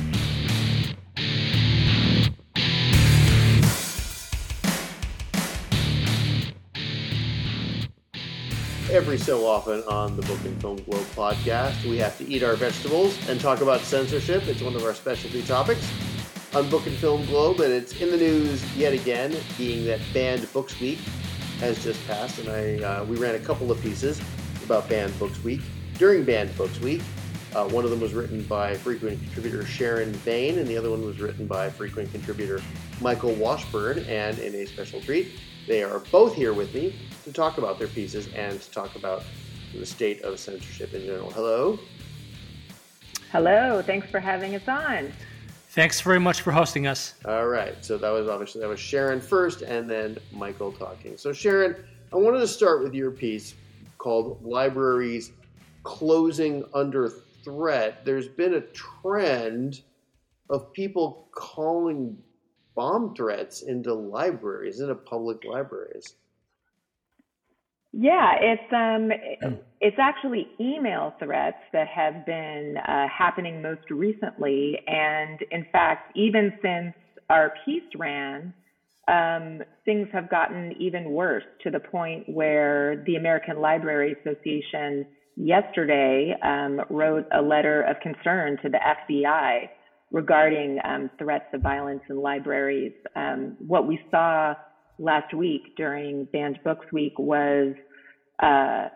every 8.94 9.18
so 9.18 9.44
often 9.44 9.82
on 9.88 10.14
the 10.14 10.22
Book 10.22 10.38
and 10.44 10.60
Film 10.60 10.76
Globe 10.84 11.04
podcast. 11.16 11.84
We 11.84 11.98
have 11.98 12.16
to 12.18 12.28
eat 12.28 12.44
our 12.44 12.54
vegetables 12.54 13.18
and 13.28 13.40
talk 13.40 13.60
about 13.60 13.80
censorship. 13.80 14.46
It's 14.46 14.62
one 14.62 14.76
of 14.76 14.84
our 14.84 14.94
specialty 14.94 15.42
topics 15.42 15.92
on 16.54 16.70
Book 16.70 16.86
and 16.86 16.96
Film 16.98 17.26
Globe, 17.26 17.58
and 17.58 17.72
it's 17.72 18.00
in 18.00 18.12
the 18.12 18.16
news 18.16 18.64
yet 18.76 18.92
again, 18.92 19.36
being 19.58 19.84
that 19.86 19.98
Banned 20.12 20.50
Books 20.52 20.78
Week 20.78 21.00
has 21.58 21.82
just 21.82 22.06
passed, 22.06 22.38
and 22.38 22.48
I 22.48 22.84
uh, 22.84 23.04
we 23.06 23.16
ran 23.16 23.34
a 23.34 23.40
couple 23.40 23.72
of 23.72 23.82
pieces 23.82 24.20
about 24.64 24.88
Banned 24.88 25.18
Books 25.18 25.42
Week 25.42 25.62
during 25.98 26.22
Banned 26.22 26.56
Books 26.56 26.78
Week. 26.78 27.02
Uh, 27.52 27.68
one 27.70 27.84
of 27.84 27.90
them 27.90 28.00
was 28.00 28.14
written 28.14 28.44
by 28.44 28.76
frequent 28.76 29.20
contributor 29.24 29.66
Sharon 29.66 30.12
Bain, 30.24 30.60
and 30.60 30.68
the 30.68 30.76
other 30.76 30.90
one 30.90 31.04
was 31.04 31.20
written 31.20 31.48
by 31.48 31.68
frequent 31.68 32.12
contributor 32.12 32.62
Michael 33.00 33.34
Washburn. 33.34 33.98
And 34.04 34.38
in 34.38 34.54
a 34.54 34.66
special 34.66 35.00
treat, 35.00 35.32
they 35.66 35.82
are 35.82 36.00
both 36.10 36.34
here 36.34 36.52
with 36.52 36.74
me 36.74 36.94
to 37.24 37.32
talk 37.32 37.58
about 37.58 37.78
their 37.78 37.88
pieces 37.88 38.28
and 38.34 38.60
to 38.60 38.70
talk 38.70 38.96
about 38.96 39.22
the 39.72 39.86
state 39.86 40.22
of 40.22 40.38
censorship 40.38 40.94
in 40.94 41.04
general. 41.04 41.30
Hello. 41.30 41.78
Hello. 43.32 43.82
Thanks 43.82 44.10
for 44.10 44.20
having 44.20 44.54
us 44.54 44.68
on. 44.68 45.12
Thanks 45.70 46.00
very 46.00 46.20
much 46.20 46.42
for 46.42 46.52
hosting 46.52 46.86
us. 46.86 47.14
All 47.24 47.46
right. 47.46 47.74
So 47.84 47.98
that 47.98 48.10
was 48.10 48.28
obviously 48.28 48.60
that 48.60 48.68
was 48.68 48.78
Sharon 48.78 49.20
first, 49.20 49.62
and 49.62 49.90
then 49.90 50.18
Michael 50.32 50.70
talking. 50.70 51.16
So 51.16 51.32
Sharon, 51.32 51.74
I 52.12 52.16
wanted 52.16 52.38
to 52.38 52.46
start 52.46 52.84
with 52.84 52.94
your 52.94 53.10
piece 53.10 53.54
called 53.98 54.40
"Libraries 54.44 55.32
Closing 55.82 56.64
Under 56.74 57.08
Threat." 57.42 58.04
There's 58.04 58.28
been 58.28 58.54
a 58.54 58.60
trend 58.60 59.80
of 60.48 60.72
people 60.72 61.26
calling 61.32 62.16
bomb 62.74 63.14
threats 63.14 63.62
into 63.62 63.94
libraries, 63.94 64.80
into 64.80 64.94
public 64.94 65.44
libraries. 65.44 66.14
Yeah, 67.96 68.32
it's 68.40 68.72
um, 68.72 69.60
it's 69.80 69.96
actually 70.00 70.48
email 70.58 71.14
threats 71.20 71.58
that 71.72 71.86
have 71.86 72.26
been 72.26 72.76
uh, 72.76 73.06
happening 73.06 73.62
most 73.62 73.88
recently, 73.88 74.80
and 74.88 75.38
in 75.52 75.64
fact, 75.70 76.16
even 76.16 76.52
since 76.60 76.92
our 77.30 77.54
piece 77.64 77.84
ran, 77.96 78.52
um, 79.06 79.62
things 79.84 80.08
have 80.12 80.28
gotten 80.28 80.74
even 80.80 81.10
worse 81.10 81.44
to 81.62 81.70
the 81.70 81.78
point 81.78 82.28
where 82.28 83.02
the 83.06 83.14
American 83.14 83.60
Library 83.60 84.16
Association 84.20 85.06
yesterday 85.36 86.34
um, 86.42 86.80
wrote 86.90 87.26
a 87.32 87.42
letter 87.42 87.82
of 87.82 87.96
concern 88.00 88.58
to 88.62 88.68
the 88.68 88.78
FBI 88.78 89.68
regarding 90.14 90.78
um, 90.84 91.10
threats 91.18 91.46
of 91.52 91.60
violence 91.60 92.02
in 92.08 92.16
libraries. 92.22 92.92
Um, 93.16 93.56
what 93.58 93.88
we 93.88 93.98
saw 94.12 94.54
last 95.00 95.34
week 95.34 95.74
during 95.76 96.26
Banned 96.32 96.60
Books 96.62 96.86
Week 96.92 97.18
was 97.18 97.74
uh, 98.40 98.90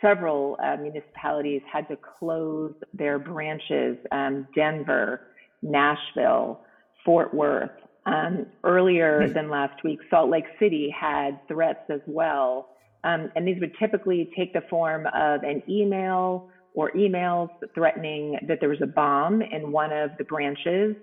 several 0.00 0.56
uh, 0.64 0.76
municipalities 0.80 1.60
had 1.70 1.86
to 1.88 1.98
close 2.18 2.72
their 2.94 3.18
branches, 3.18 3.98
um, 4.12 4.48
Denver, 4.54 5.26
Nashville, 5.60 6.62
Fort 7.04 7.34
Worth. 7.34 7.70
Um, 8.06 8.46
earlier 8.64 9.26
hmm. 9.26 9.34
than 9.34 9.50
last 9.50 9.84
week, 9.84 9.98
Salt 10.08 10.30
Lake 10.30 10.46
City 10.58 10.94
had 10.98 11.38
threats 11.48 11.90
as 11.90 12.00
well 12.06 12.68
Um, 13.04 13.30
and 13.36 13.46
these 13.46 13.60
would 13.60 13.76
typically 13.78 14.30
take 14.36 14.52
the 14.52 14.62
form 14.70 15.06
of 15.14 15.42
an 15.42 15.62
email 15.68 16.48
or 16.76 16.92
emails 16.92 17.48
threatening 17.74 18.38
that 18.46 18.60
there 18.60 18.68
was 18.68 18.80
a 18.82 18.86
bomb 18.86 19.40
in 19.40 19.72
one 19.72 19.92
of 19.92 20.10
the 20.18 20.24
branches. 20.24 20.94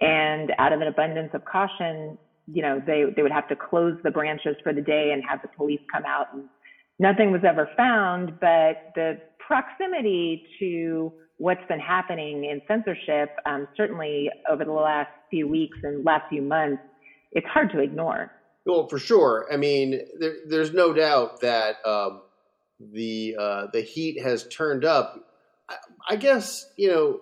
And 0.00 0.52
out 0.58 0.72
of 0.72 0.80
an 0.82 0.86
abundance 0.86 1.30
of 1.32 1.44
caution, 1.46 2.18
you 2.46 2.60
know, 2.60 2.80
they, 2.86 3.04
they 3.16 3.22
would 3.22 3.32
have 3.32 3.48
to 3.48 3.56
close 3.56 3.96
the 4.04 4.10
branches 4.10 4.54
for 4.62 4.74
the 4.74 4.82
day 4.82 5.12
and 5.12 5.22
have 5.28 5.40
the 5.40 5.48
police 5.48 5.80
come 5.90 6.04
out. 6.04 6.26
And 6.34 6.44
nothing 6.98 7.32
was 7.32 7.40
ever 7.42 7.70
found, 7.74 8.38
but 8.38 8.92
the 8.94 9.18
proximity 9.44 10.46
to 10.60 11.10
what's 11.38 11.66
been 11.68 11.80
happening 11.80 12.44
in 12.44 12.60
censorship, 12.68 13.30
um, 13.46 13.66
certainly 13.78 14.30
over 14.50 14.64
the 14.64 14.72
last 14.72 15.10
few 15.30 15.48
weeks 15.48 15.78
and 15.82 16.04
last 16.04 16.28
few 16.28 16.42
months, 16.42 16.82
it's 17.32 17.46
hard 17.46 17.70
to 17.72 17.80
ignore. 17.80 18.30
Well, 18.66 18.88
for 18.88 18.98
sure. 18.98 19.46
I 19.50 19.56
mean, 19.56 20.00
there, 20.18 20.34
there's 20.46 20.72
no 20.74 20.92
doubt 20.92 21.40
that 21.40 21.76
um, 21.86 22.22
the 22.80 23.36
uh, 23.38 23.66
the 23.72 23.80
heat 23.80 24.22
has 24.22 24.46
turned 24.48 24.84
up. 24.84 25.28
I, 25.68 25.76
I 26.10 26.16
guess 26.16 26.70
you 26.76 26.88
know, 26.88 27.20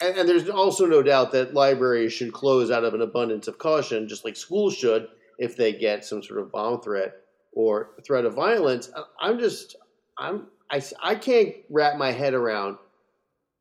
and, 0.00 0.18
and, 0.18 0.28
there's 0.28 0.48
also 0.48 0.86
no 0.86 1.02
doubt 1.02 1.32
that 1.32 1.54
libraries 1.54 2.12
should 2.12 2.32
close 2.32 2.70
out 2.70 2.84
of 2.84 2.94
an 2.94 3.02
abundance 3.02 3.48
of 3.48 3.58
caution, 3.58 4.08
just 4.08 4.24
like 4.24 4.36
schools 4.36 4.74
should 4.74 5.08
if 5.38 5.56
they 5.56 5.72
get 5.72 6.04
some 6.04 6.22
sort 6.22 6.40
of 6.40 6.50
bomb 6.50 6.80
threat 6.80 7.14
or 7.52 7.90
threat 8.06 8.24
of 8.24 8.34
violence. 8.34 8.90
I'm 9.20 9.38
just, 9.38 9.76
I'm, 10.16 10.48
I, 10.70 10.82
I 11.02 11.14
can't 11.14 11.54
wrap 11.70 11.96
my 11.96 12.10
head 12.10 12.34
around 12.34 12.78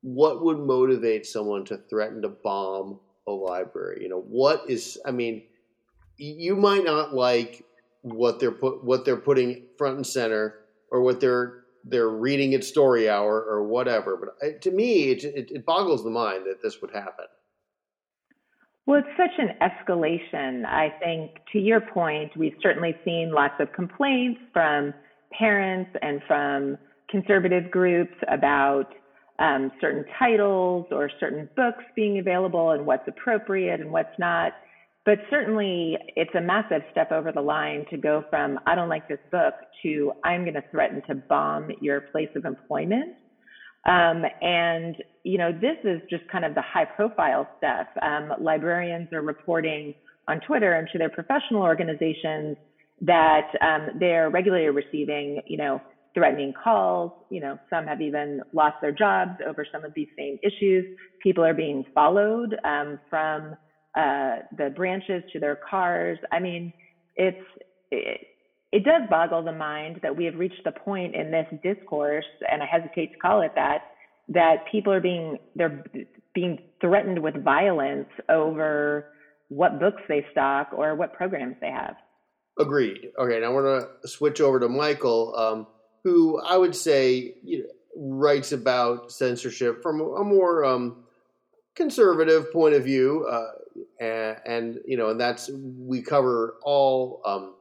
what 0.01 0.43
would 0.43 0.59
motivate 0.59 1.25
someone 1.25 1.65
to 1.65 1.77
threaten 1.89 2.21
to 2.23 2.29
bomb 2.29 2.99
a 3.27 3.31
library. 3.31 4.01
You 4.01 4.09
know, 4.09 4.21
what 4.21 4.69
is? 4.69 4.97
I 5.05 5.11
mean 5.11 5.43
you 6.17 6.55
might 6.55 6.83
not 6.83 7.13
like 7.13 7.63
what 8.01 8.39
they're 8.39 8.51
put 8.51 8.83
what 8.83 9.05
they're 9.05 9.15
putting 9.15 9.63
front 9.77 9.97
and 9.97 10.07
center 10.07 10.55
or 10.91 11.01
what 11.01 11.19
they're 11.19 11.63
they're 11.83 12.09
reading 12.09 12.53
at 12.53 12.63
story 12.63 13.09
hour 13.09 13.41
or 13.41 13.63
whatever 13.63 14.17
but 14.17 14.61
to 14.61 14.71
me 14.71 15.11
it, 15.11 15.23
it, 15.23 15.51
it 15.51 15.65
boggles 15.65 16.03
the 16.03 16.09
mind 16.09 16.45
that 16.45 16.61
this 16.61 16.81
would 16.81 16.91
happen. 16.91 17.25
Well 18.85 18.99
it's 18.99 19.17
such 19.17 19.37
an 19.37 19.49
escalation. 19.61 20.65
I 20.65 20.93
think 21.03 21.31
to 21.53 21.59
your 21.59 21.81
point 21.81 22.35
we've 22.35 22.57
certainly 22.61 22.95
seen 23.05 23.31
lots 23.33 23.55
of 23.59 23.71
complaints 23.73 24.39
from 24.53 24.93
parents 25.37 25.91
and 26.01 26.21
from 26.27 26.77
conservative 27.09 27.71
groups 27.71 28.15
about 28.27 28.93
um, 29.39 29.71
certain 29.79 30.03
titles 30.17 30.87
or 30.91 31.09
certain 31.19 31.47
books 31.55 31.83
being 31.95 32.19
available 32.19 32.71
and 32.71 32.85
what's 32.85 33.07
appropriate 33.07 33.79
and 33.79 33.91
what's 33.91 34.17
not 34.17 34.53
but 35.07 35.19
certainly, 35.29 35.97
it's 36.17 36.35
a 36.35 36.41
massive 36.41 36.81
step 36.91 37.13
over 37.13 37.31
the 37.31 37.39
line 37.39 37.85
to 37.91 37.95
go 37.95 38.25
from 38.29 38.59
I 38.67 38.75
don't 38.75 38.89
like 38.89 39.07
this 39.07 39.21
book 39.31 39.53
to 39.81 40.11
I'm 40.25 40.41
going 40.41 40.55
to 40.55 40.63
threaten 40.69 41.01
to 41.07 41.15
bomb 41.15 41.69
your 41.79 42.01
place 42.01 42.27
of 42.35 42.43
employment. 42.43 43.15
Um, 43.85 44.23
and 44.41 44.97
you 45.23 45.37
know, 45.37 45.53
this 45.53 45.77
is 45.85 46.01
just 46.09 46.29
kind 46.29 46.43
of 46.43 46.55
the 46.55 46.61
high-profile 46.61 47.47
stuff. 47.57 47.87
Um, 48.01 48.33
librarians 48.41 49.07
are 49.13 49.21
reporting 49.21 49.93
on 50.27 50.41
Twitter 50.41 50.73
and 50.73 50.89
to 50.91 50.97
their 50.97 51.09
professional 51.09 51.61
organizations 51.61 52.57
that 52.99 53.47
um, 53.61 53.97
they're 54.01 54.29
regularly 54.29 54.67
receiving, 54.67 55.39
you 55.47 55.55
know, 55.55 55.79
threatening 56.15 56.51
calls. 56.61 57.13
You 57.29 57.39
know, 57.39 57.57
some 57.69 57.85
have 57.85 58.01
even 58.01 58.41
lost 58.51 58.75
their 58.81 58.91
jobs 58.91 59.39
over 59.47 59.65
some 59.71 59.85
of 59.85 59.93
these 59.93 60.09
same 60.17 60.37
issues. 60.43 60.97
People 61.23 61.45
are 61.45 61.53
being 61.53 61.85
followed 61.95 62.57
um, 62.65 62.99
from 63.09 63.55
uh, 63.97 64.43
the 64.57 64.69
branches 64.75 65.23
to 65.33 65.39
their 65.39 65.57
cars. 65.69 66.19
I 66.31 66.39
mean, 66.39 66.71
it's 67.15 67.43
it, 67.89 68.27
it 68.71 68.83
does 68.83 69.03
boggle 69.09 69.43
the 69.43 69.51
mind 69.51 69.99
that 70.03 70.15
we 70.15 70.25
have 70.25 70.35
reached 70.35 70.63
the 70.63 70.71
point 70.71 71.15
in 71.15 71.31
this 71.31 71.47
discourse, 71.63 72.25
and 72.49 72.61
I 72.61 72.65
hesitate 72.65 73.13
to 73.13 73.19
call 73.19 73.41
it 73.41 73.53
that, 73.55 73.79
that 74.29 74.65
people 74.71 74.93
are 74.93 74.99
being 74.99 75.39
they're 75.55 75.83
being 76.35 76.59
threatened 76.79 77.19
with 77.23 77.43
violence 77.43 78.09
over 78.29 79.05
what 79.47 79.79
books 79.79 80.01
they 80.07 80.25
stock 80.31 80.69
or 80.73 80.93
what 80.95 81.13
programs 81.13 81.55
they 81.61 81.71
have. 81.71 81.95
Agreed. 82.59 83.11
Okay, 83.17 83.39
now 83.39 83.53
we're 83.53 83.63
going 83.63 83.87
to 84.01 84.07
switch 84.07 84.41
over 84.41 84.59
to 84.59 84.67
Michael, 84.67 85.33
um, 85.35 85.67
who 86.03 86.39
I 86.41 86.57
would 86.57 86.75
say 86.75 87.35
you 87.43 87.59
know, 87.59 87.69
writes 87.95 88.51
about 88.51 89.11
censorship 89.11 89.81
from 89.81 90.01
a 90.01 90.23
more 90.23 90.65
um, 90.65 91.05
conservative 91.77 92.51
point 92.51 92.75
of 92.75 92.83
view. 92.83 93.25
Uh, 93.25 93.51
and, 93.99 94.37
and, 94.45 94.79
you 94.85 94.97
know, 94.97 95.09
and 95.09 95.19
that's 95.19 95.49
we 95.51 96.01
cover 96.01 96.55
all 96.63 97.21
um, 97.25 97.53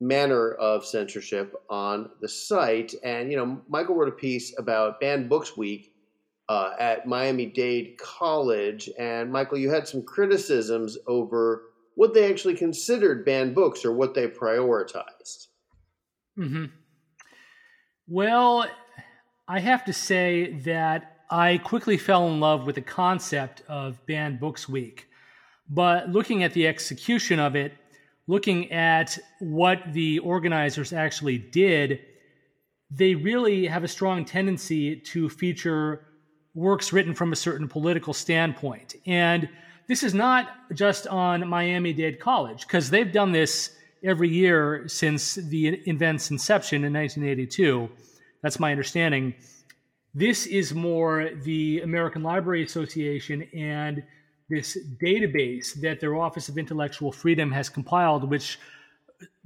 manner 0.00 0.52
of 0.52 0.84
censorship 0.84 1.54
on 1.68 2.10
the 2.20 2.28
site. 2.28 2.94
And 3.04 3.30
you 3.30 3.36
know, 3.36 3.60
Michael 3.68 3.94
wrote 3.94 4.08
a 4.08 4.12
piece 4.12 4.58
about 4.58 5.00
Banned 5.00 5.28
Books 5.28 5.56
Week 5.56 5.92
uh, 6.48 6.72
at 6.78 7.06
Miami 7.06 7.46
Dade 7.46 7.96
College, 7.98 8.90
and 8.98 9.30
Michael, 9.30 9.58
you 9.58 9.70
had 9.70 9.86
some 9.86 10.02
criticisms 10.02 10.98
over 11.06 11.62
what 11.94 12.12
they 12.12 12.28
actually 12.28 12.54
considered 12.54 13.24
banned 13.24 13.54
books 13.54 13.84
or 13.84 13.92
what 13.92 14.14
they 14.14 14.26
prioritized. 14.26 15.48
Hmm. 16.36 16.66
Well, 18.08 18.66
I 19.46 19.60
have 19.60 19.84
to 19.84 19.92
say 19.92 20.54
that 20.64 21.09
I 21.30 21.58
quickly 21.58 21.96
fell 21.96 22.28
in 22.28 22.40
love 22.40 22.66
with 22.66 22.74
the 22.74 22.82
concept 22.82 23.62
of 23.68 24.04
Banned 24.06 24.40
Books 24.40 24.68
Week. 24.68 25.06
But 25.68 26.10
looking 26.10 26.42
at 26.42 26.52
the 26.52 26.66
execution 26.66 27.38
of 27.38 27.54
it, 27.54 27.72
looking 28.26 28.72
at 28.72 29.16
what 29.38 29.92
the 29.92 30.18
organizers 30.18 30.92
actually 30.92 31.38
did, 31.38 32.00
they 32.90 33.14
really 33.14 33.66
have 33.66 33.84
a 33.84 33.88
strong 33.88 34.24
tendency 34.24 34.96
to 34.96 35.28
feature 35.28 36.04
works 36.54 36.92
written 36.92 37.14
from 37.14 37.32
a 37.32 37.36
certain 37.36 37.68
political 37.68 38.12
standpoint. 38.12 38.96
And 39.06 39.48
this 39.86 40.02
is 40.02 40.14
not 40.14 40.48
just 40.74 41.06
on 41.06 41.48
Miami 41.48 41.92
Dade 41.92 42.18
College, 42.18 42.66
because 42.66 42.90
they've 42.90 43.12
done 43.12 43.30
this 43.30 43.76
every 44.02 44.28
year 44.28 44.88
since 44.88 45.36
the 45.36 45.68
event's 45.86 46.32
inception 46.32 46.84
in 46.84 46.92
1982. 46.92 47.88
That's 48.42 48.58
my 48.58 48.72
understanding. 48.72 49.34
This 50.14 50.46
is 50.46 50.74
more 50.74 51.30
the 51.44 51.80
American 51.82 52.22
Library 52.22 52.64
Association 52.64 53.42
and 53.54 54.02
this 54.48 54.76
database 55.00 55.74
that 55.74 56.00
their 56.00 56.16
Office 56.16 56.48
of 56.48 56.58
Intellectual 56.58 57.12
Freedom 57.12 57.52
has 57.52 57.68
compiled, 57.68 58.28
which 58.28 58.58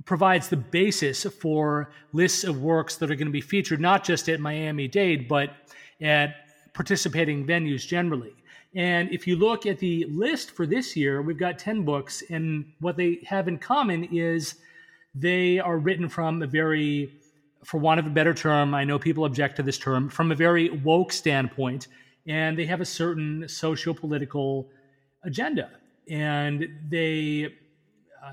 provides 0.06 0.48
the 0.48 0.56
basis 0.56 1.24
for 1.24 1.90
lists 2.12 2.44
of 2.44 2.62
works 2.62 2.96
that 2.96 3.10
are 3.10 3.14
going 3.14 3.26
to 3.26 3.32
be 3.32 3.42
featured 3.42 3.80
not 3.80 4.04
just 4.04 4.28
at 4.30 4.40
Miami 4.40 4.88
Dade, 4.88 5.28
but 5.28 5.50
at 6.00 6.46
participating 6.72 7.46
venues 7.46 7.86
generally. 7.86 8.32
And 8.74 9.12
if 9.12 9.26
you 9.26 9.36
look 9.36 9.66
at 9.66 9.78
the 9.78 10.06
list 10.06 10.50
for 10.50 10.66
this 10.66 10.96
year, 10.96 11.20
we've 11.20 11.38
got 11.38 11.58
10 11.58 11.82
books, 11.84 12.22
and 12.30 12.72
what 12.80 12.96
they 12.96 13.20
have 13.26 13.48
in 13.48 13.58
common 13.58 14.04
is 14.04 14.56
they 15.14 15.60
are 15.60 15.78
written 15.78 16.08
from 16.08 16.42
a 16.42 16.46
very, 16.46 17.12
for 17.64 17.78
want 17.78 18.00
of 18.00 18.06
a 18.06 18.10
better 18.10 18.34
term, 18.34 18.74
I 18.74 18.84
know 18.84 18.98
people 18.98 19.24
object 19.24 19.56
to 19.56 19.62
this 19.62 19.78
term, 19.78 20.08
from 20.08 20.30
a 20.32 20.34
very 20.34 20.70
woke 20.70 21.12
standpoint, 21.12 21.88
and 22.26 22.58
they 22.58 22.66
have 22.66 22.80
a 22.80 22.84
certain 22.84 23.48
socio 23.48 23.92
political 23.94 24.68
agenda, 25.24 25.70
and 26.08 26.68
they 26.88 27.46
uh, 28.24 28.32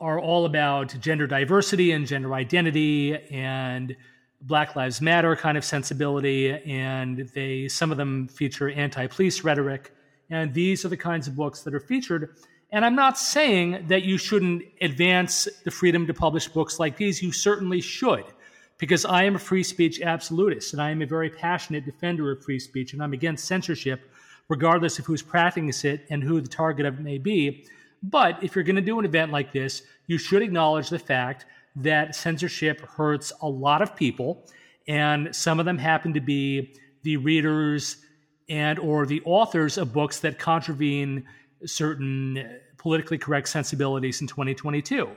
are 0.00 0.20
all 0.20 0.44
about 0.44 0.94
gender 1.00 1.26
diversity 1.26 1.92
and 1.92 2.06
gender 2.06 2.34
identity 2.34 3.16
and 3.30 3.96
Black 4.42 4.76
Lives 4.76 5.00
Matter 5.00 5.34
kind 5.34 5.58
of 5.58 5.64
sensibility, 5.64 6.50
and 6.50 7.28
they 7.34 7.68
some 7.68 7.90
of 7.90 7.96
them 7.96 8.28
feature 8.28 8.70
anti-police 8.70 9.42
rhetoric, 9.42 9.92
and 10.30 10.54
these 10.54 10.84
are 10.84 10.88
the 10.88 10.96
kinds 10.96 11.26
of 11.26 11.34
books 11.34 11.62
that 11.62 11.74
are 11.74 11.80
featured. 11.80 12.36
And 12.70 12.84
I'm 12.84 12.94
not 12.94 13.18
saying 13.18 13.86
that 13.88 14.02
you 14.02 14.18
shouldn't 14.18 14.62
advance 14.80 15.48
the 15.64 15.70
freedom 15.70 16.06
to 16.06 16.14
publish 16.14 16.48
books 16.48 16.78
like 16.78 16.96
these. 16.96 17.22
You 17.22 17.32
certainly 17.32 17.80
should, 17.80 18.24
because 18.76 19.04
I 19.06 19.24
am 19.24 19.36
a 19.36 19.38
free 19.38 19.62
speech 19.62 20.02
absolutist, 20.02 20.74
and 20.74 20.82
I 20.82 20.90
am 20.90 21.00
a 21.00 21.06
very 21.06 21.30
passionate 21.30 21.86
defender 21.86 22.30
of 22.30 22.44
free 22.44 22.58
speech, 22.58 22.92
and 22.92 23.02
I'm 23.02 23.14
against 23.14 23.46
censorship 23.46 24.10
regardless 24.48 24.98
of 24.98 25.04
who's 25.06 25.22
practicing 25.22 25.90
it 25.90 26.06
and 26.10 26.22
who 26.22 26.40
the 26.40 26.48
target 26.48 26.86
of 26.86 26.98
it 26.98 27.02
may 27.02 27.18
be. 27.18 27.66
But 28.02 28.42
if 28.42 28.54
you're 28.54 28.64
going 28.64 28.76
to 28.76 28.82
do 28.82 28.98
an 28.98 29.04
event 29.04 29.30
like 29.32 29.52
this, 29.52 29.82
you 30.06 30.18
should 30.18 30.42
acknowledge 30.42 30.88
the 30.88 30.98
fact 30.98 31.46
that 31.76 32.14
censorship 32.14 32.80
hurts 32.80 33.32
a 33.42 33.48
lot 33.48 33.82
of 33.82 33.94
people, 33.94 34.46
and 34.86 35.34
some 35.34 35.60
of 35.60 35.66
them 35.66 35.78
happen 35.78 36.14
to 36.14 36.20
be 36.20 36.74
the 37.02 37.16
readers 37.16 37.98
and 38.48 38.78
or 38.78 39.04
the 39.04 39.20
authors 39.24 39.76
of 39.76 39.92
books 39.92 40.20
that 40.20 40.38
contravene 40.38 41.26
certain 41.66 42.38
uh, 42.38 42.48
politically 42.76 43.18
correct 43.18 43.48
sensibilities 43.48 44.20
in 44.20 44.26
2022. 44.26 45.08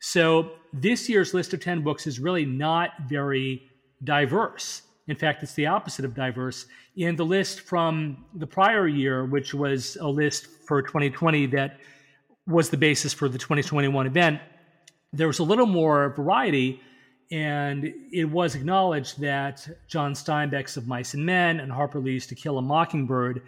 So 0.00 0.52
this 0.72 1.08
year's 1.08 1.32
list 1.32 1.54
of 1.54 1.60
10 1.60 1.82
books 1.82 2.06
is 2.06 2.18
really 2.18 2.44
not 2.44 2.90
very 3.08 3.70
diverse. 4.02 4.82
In 5.08 5.16
fact, 5.16 5.42
it's 5.42 5.54
the 5.54 5.66
opposite 5.66 6.04
of 6.04 6.14
diverse. 6.14 6.66
In 6.96 7.16
the 7.16 7.24
list 7.24 7.60
from 7.60 8.24
the 8.34 8.46
prior 8.46 8.88
year, 8.88 9.24
which 9.24 9.54
was 9.54 9.96
a 10.00 10.08
list 10.08 10.46
for 10.46 10.82
2020 10.82 11.46
that 11.46 11.78
was 12.46 12.70
the 12.70 12.76
basis 12.76 13.12
for 13.12 13.28
the 13.28 13.38
2021 13.38 14.06
event, 14.06 14.40
there 15.12 15.26
was 15.26 15.38
a 15.38 15.44
little 15.44 15.66
more 15.66 16.10
variety. 16.14 16.80
And 17.30 17.92
it 18.12 18.24
was 18.24 18.54
acknowledged 18.54 19.20
that 19.20 19.66
John 19.88 20.12
Steinbeck's 20.12 20.76
Of 20.76 20.86
Mice 20.86 21.14
and 21.14 21.24
Men 21.24 21.60
and 21.60 21.72
Harper 21.72 21.98
Lee's 21.98 22.26
To 22.26 22.34
Kill 22.34 22.58
a 22.58 22.62
Mockingbird 22.62 23.42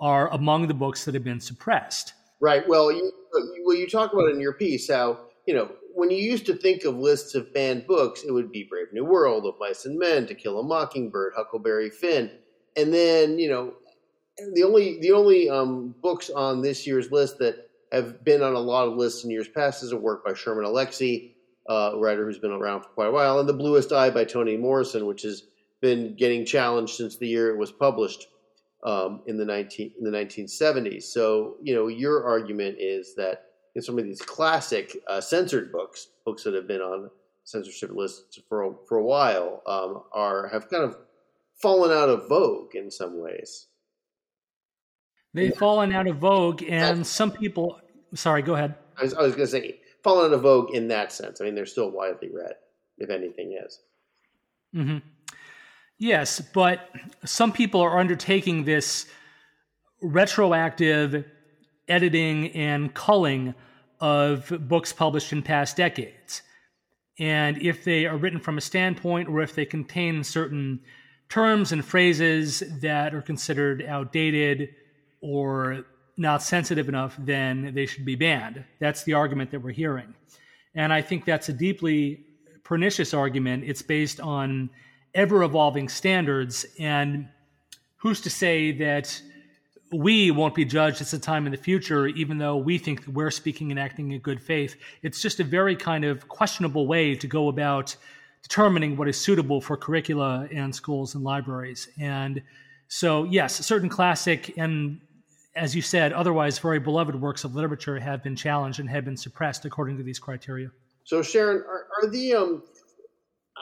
are 0.00 0.32
among 0.32 0.66
the 0.66 0.74
books 0.74 1.04
that 1.04 1.14
have 1.14 1.24
been 1.24 1.40
suppressed. 1.40 2.14
Right. 2.40 2.66
Well, 2.66 2.90
you, 2.90 3.12
well, 3.64 3.76
you 3.76 3.86
talk 3.86 4.12
about 4.12 4.30
in 4.30 4.40
your 4.40 4.54
piece 4.54 4.88
how 4.88 5.20
you 5.46 5.54
know 5.54 5.70
when 5.94 6.10
you 6.10 6.18
used 6.18 6.46
to 6.46 6.54
think 6.54 6.84
of 6.84 6.96
lists 6.96 7.34
of 7.34 7.52
banned 7.52 7.86
books, 7.86 8.22
it 8.22 8.32
would 8.32 8.50
be 8.50 8.64
Brave 8.64 8.92
New 8.92 9.04
World, 9.04 9.44
Of 9.44 9.54
Mice 9.60 9.84
and 9.84 9.98
Men, 9.98 10.26
To 10.26 10.34
Kill 10.34 10.58
a 10.58 10.62
Mockingbird, 10.62 11.34
Huckleberry 11.36 11.90
Finn, 11.90 12.30
and 12.76 12.92
then 12.92 13.38
you 13.38 13.48
know 13.48 13.74
the 14.54 14.62
only 14.62 14.98
the 15.00 15.12
only 15.12 15.50
um, 15.50 15.94
books 16.02 16.30
on 16.30 16.62
this 16.62 16.86
year's 16.86 17.10
list 17.12 17.38
that 17.38 17.68
have 17.92 18.24
been 18.24 18.42
on 18.42 18.54
a 18.54 18.60
lot 18.60 18.88
of 18.88 18.96
lists 18.96 19.24
in 19.24 19.30
years 19.30 19.48
past 19.48 19.82
is 19.82 19.92
a 19.92 19.96
work 19.96 20.24
by 20.24 20.32
Sherman 20.32 20.64
Alexie, 20.64 21.32
a 21.68 21.92
writer 21.96 22.24
who's 22.24 22.38
been 22.38 22.52
around 22.52 22.82
for 22.82 22.88
quite 22.90 23.08
a 23.08 23.12
while, 23.12 23.40
and 23.40 23.48
The 23.48 23.52
Bluest 23.52 23.92
Eye 23.92 24.10
by 24.10 24.24
Toni 24.24 24.56
Morrison, 24.56 25.06
which 25.06 25.22
has 25.22 25.42
been 25.80 26.14
getting 26.14 26.44
challenged 26.44 26.94
since 26.94 27.16
the 27.16 27.26
year 27.26 27.50
it 27.50 27.58
was 27.58 27.72
published 27.72 28.28
um, 28.84 29.22
in 29.26 29.36
the 29.36 29.44
19 29.44 29.92
in 29.98 30.04
the 30.04 30.16
1970s. 30.16 31.04
So 31.04 31.56
you 31.62 31.74
know 31.74 31.88
your 31.88 32.24
argument 32.24 32.76
is 32.78 33.14
that 33.16 33.44
in 33.74 33.82
some 33.82 33.98
of 33.98 34.04
these 34.04 34.22
classic 34.22 34.96
uh, 35.08 35.20
censored 35.20 35.70
books, 35.72 36.08
books 36.24 36.44
that 36.44 36.54
have 36.54 36.66
been 36.66 36.80
on 36.80 37.10
censorship 37.44 37.90
lists 37.92 38.38
for 38.48 38.62
a, 38.62 38.72
for 38.88 38.98
a 38.98 39.04
while, 39.04 39.62
um, 39.66 40.02
are 40.12 40.48
have 40.48 40.68
kind 40.68 40.84
of 40.84 40.96
fallen 41.60 41.90
out 41.90 42.08
of 42.08 42.28
vogue 42.28 42.74
in 42.74 42.90
some 42.90 43.20
ways. 43.20 43.66
They've 45.32 45.56
fallen 45.56 45.92
out 45.92 46.08
of 46.08 46.16
vogue, 46.16 46.62
and 46.68 47.06
some 47.06 47.30
people. 47.30 47.80
Sorry, 48.14 48.42
go 48.42 48.54
ahead. 48.54 48.74
I 48.98 49.04
was, 49.04 49.14
was 49.14 49.36
going 49.36 49.46
to 49.46 49.52
say 49.52 49.80
fallen 50.02 50.26
out 50.26 50.34
of 50.34 50.42
vogue 50.42 50.74
in 50.74 50.88
that 50.88 51.12
sense. 51.12 51.40
I 51.40 51.44
mean, 51.44 51.54
they're 51.54 51.66
still 51.66 51.90
widely 51.90 52.30
read, 52.32 52.54
if 52.98 53.10
anything 53.10 53.56
is. 53.64 53.80
Mm-hmm. 54.74 54.98
Yes, 56.00 56.40
but 56.40 56.88
some 57.26 57.52
people 57.52 57.82
are 57.82 57.98
undertaking 57.98 58.64
this 58.64 59.04
retroactive 60.00 61.26
editing 61.88 62.48
and 62.52 62.94
culling 62.94 63.54
of 64.00 64.50
books 64.66 64.94
published 64.94 65.30
in 65.30 65.42
past 65.42 65.76
decades. 65.76 66.40
And 67.18 67.60
if 67.60 67.84
they 67.84 68.06
are 68.06 68.16
written 68.16 68.40
from 68.40 68.56
a 68.56 68.62
standpoint 68.62 69.28
or 69.28 69.42
if 69.42 69.54
they 69.54 69.66
contain 69.66 70.24
certain 70.24 70.80
terms 71.28 71.70
and 71.70 71.84
phrases 71.84 72.62
that 72.80 73.14
are 73.14 73.20
considered 73.20 73.84
outdated 73.86 74.70
or 75.20 75.84
not 76.16 76.42
sensitive 76.42 76.88
enough, 76.88 77.14
then 77.18 77.74
they 77.74 77.84
should 77.84 78.06
be 78.06 78.16
banned. 78.16 78.64
That's 78.78 79.04
the 79.04 79.12
argument 79.12 79.50
that 79.50 79.60
we're 79.60 79.72
hearing. 79.72 80.14
And 80.74 80.94
I 80.94 81.02
think 81.02 81.26
that's 81.26 81.50
a 81.50 81.52
deeply 81.52 82.24
pernicious 82.64 83.12
argument. 83.12 83.64
It's 83.66 83.82
based 83.82 84.18
on 84.18 84.70
ever 85.14 85.42
evolving 85.42 85.88
standards. 85.88 86.66
And 86.78 87.28
who's 87.96 88.20
to 88.22 88.30
say 88.30 88.72
that 88.72 89.20
we 89.92 90.30
won't 90.30 90.54
be 90.54 90.64
judged 90.64 91.00
at 91.02 91.12
a 91.12 91.18
time 91.18 91.46
in 91.46 91.52
the 91.52 91.58
future, 91.58 92.06
even 92.08 92.38
though 92.38 92.56
we 92.56 92.78
think 92.78 93.06
we're 93.06 93.30
speaking 93.30 93.70
and 93.70 93.80
acting 93.80 94.12
in 94.12 94.20
good 94.20 94.40
faith? 94.40 94.76
It's 95.02 95.20
just 95.20 95.40
a 95.40 95.44
very 95.44 95.76
kind 95.76 96.04
of 96.04 96.28
questionable 96.28 96.86
way 96.86 97.14
to 97.16 97.26
go 97.26 97.48
about 97.48 97.96
determining 98.42 98.96
what 98.96 99.08
is 99.08 99.20
suitable 99.20 99.60
for 99.60 99.76
curricula 99.76 100.48
and 100.52 100.74
schools 100.74 101.14
and 101.14 101.24
libraries. 101.24 101.88
And 101.98 102.42
so, 102.88 103.24
yes, 103.24 103.54
certain 103.66 103.88
classic 103.88 104.54
and 104.56 105.00
as 105.54 105.74
you 105.74 105.82
said, 105.82 106.12
otherwise 106.12 106.58
very 106.58 106.78
beloved 106.78 107.20
works 107.20 107.44
of 107.44 107.54
literature 107.54 107.98
have 107.98 108.22
been 108.22 108.36
challenged 108.36 108.80
and 108.80 108.88
have 108.88 109.04
been 109.04 109.16
suppressed 109.16 109.64
according 109.64 109.96
to 109.96 110.02
these 110.02 110.18
criteria. 110.18 110.70
So, 111.04 111.22
Sharon, 111.22 111.58
are, 111.58 111.86
are 112.00 112.08
the 112.08 112.34
um, 112.34 112.62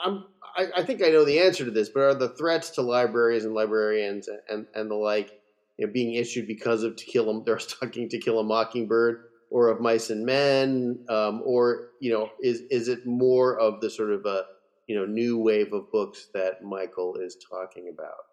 I'm, 0.03 0.25
I, 0.55 0.67
I, 0.77 0.83
think 0.83 1.03
I 1.03 1.09
know 1.09 1.25
the 1.25 1.39
answer 1.39 1.65
to 1.65 1.71
this, 1.71 1.89
but 1.89 2.01
are 2.01 2.13
the 2.13 2.29
threats 2.29 2.71
to 2.71 2.81
libraries 2.81 3.45
and 3.45 3.53
librarians 3.53 4.27
and, 4.27 4.39
and, 4.49 4.67
and 4.75 4.91
the 4.91 4.95
like 4.95 5.39
you 5.77 5.87
know, 5.87 5.93
being 5.93 6.15
issued 6.15 6.47
because 6.47 6.83
of 6.83 6.95
To 6.97 7.05
Kill 7.05 7.29
a, 7.29 7.43
they're 7.43 7.59
stucking 7.59 8.09
To 8.09 8.17
Kill 8.19 8.39
a 8.39 8.43
Mockingbird 8.43 9.25
or 9.49 9.69
of 9.69 9.81
Mice 9.81 10.09
and 10.09 10.25
Men, 10.25 11.05
um, 11.09 11.41
or 11.45 11.89
you 11.99 12.11
know, 12.11 12.29
is 12.41 12.61
is 12.69 12.87
it 12.87 13.05
more 13.05 13.59
of 13.59 13.81
the 13.81 13.89
sort 13.89 14.11
of 14.11 14.25
a 14.25 14.43
you 14.87 14.95
know 14.95 15.05
new 15.05 15.39
wave 15.39 15.73
of 15.73 15.91
books 15.91 16.27
that 16.33 16.63
Michael 16.63 17.15
is 17.15 17.37
talking 17.49 17.89
about? 17.93 18.25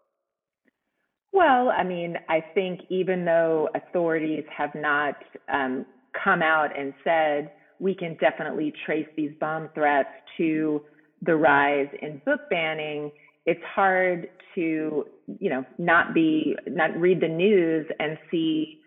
Well, 1.33 1.69
I 1.71 1.85
mean, 1.85 2.17
I 2.29 2.41
think 2.55 2.81
even 2.89 3.25
though 3.25 3.69
authorities 3.75 4.45
have 4.57 4.75
not 4.75 5.17
um, 5.53 5.87
come 6.25 6.43
out 6.43 6.77
and 6.79 6.95
said 7.05 7.53
we 7.79 7.95
can 7.95 8.17
definitely 8.21 8.73
trace 8.85 9.07
these 9.17 9.33
bomb 9.39 9.69
threats 9.75 10.09
to 10.39 10.83
the 11.23 11.37
rise 11.37 11.89
in 12.03 12.21
book 12.25 12.41
banning, 12.51 13.11
it's 13.47 13.63
hard 13.75 14.29
to, 14.55 15.05
you 15.39 15.51
know, 15.51 15.65
not 15.79 16.15
be, 16.15 16.57
not 16.67 16.95
read 16.97 17.21
the 17.21 17.29
news 17.29 17.87
and 17.99 18.19
see 18.31 18.79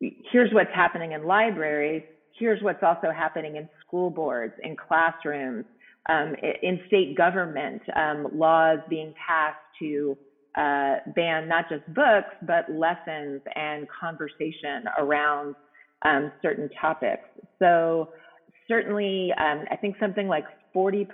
here's 0.00 0.52
what's 0.52 0.70
happening 0.74 1.12
in 1.12 1.24
libraries, 1.24 2.02
here's 2.38 2.62
what's 2.62 2.82
also 2.82 3.10
happening 3.10 3.56
in 3.56 3.68
school 3.84 4.10
boards, 4.10 4.54
in 4.62 4.76
classrooms, 4.76 5.64
um, 6.08 6.34
in 6.62 6.80
state 6.86 7.16
government, 7.16 7.80
um, 7.96 8.26
laws 8.32 8.78
being 8.88 9.14
passed 9.26 9.56
to 9.78 10.16
uh, 10.56 10.96
ban 11.14 11.48
not 11.48 11.68
just 11.68 11.84
books, 11.94 12.34
but 12.42 12.70
lessons 12.70 13.40
and 13.54 13.86
conversation 13.88 14.84
around 14.98 15.54
um, 16.04 16.30
certain 16.42 16.68
topics. 16.80 17.28
So, 17.58 18.10
certainly, 18.68 19.32
um, 19.38 19.64
I 19.70 19.76
think 19.76 19.96
something 19.98 20.28
like 20.28 20.44
40% 20.74 21.06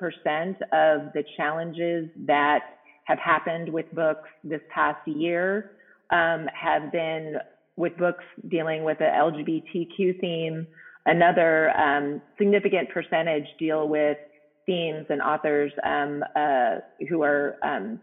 of 0.73 1.13
the 1.13 1.25
challenges 1.37 2.09
that 2.27 2.61
have 3.05 3.19
happened 3.19 3.73
with 3.73 3.93
books 3.95 4.29
this 4.45 4.61
past 4.73 5.07
year 5.07 5.73
um, 6.11 6.47
have 6.55 6.91
been 6.93 7.37
with 7.77 7.97
books 7.97 8.25
dealing 8.49 8.85
with 8.85 8.99
the 8.99 9.05
LGBTQ 9.05 10.21
theme. 10.21 10.67
Another 11.07 11.71
um, 11.79 12.21
significant 12.39 12.91
percentage 12.91 13.47
deal 13.59 13.89
with 13.89 14.19
themes 14.67 15.07
and 15.09 15.21
authors 15.23 15.73
um, 15.85 16.23
uh, 16.37 16.77
who 17.09 17.23
are 17.23 17.57
um, 17.63 18.01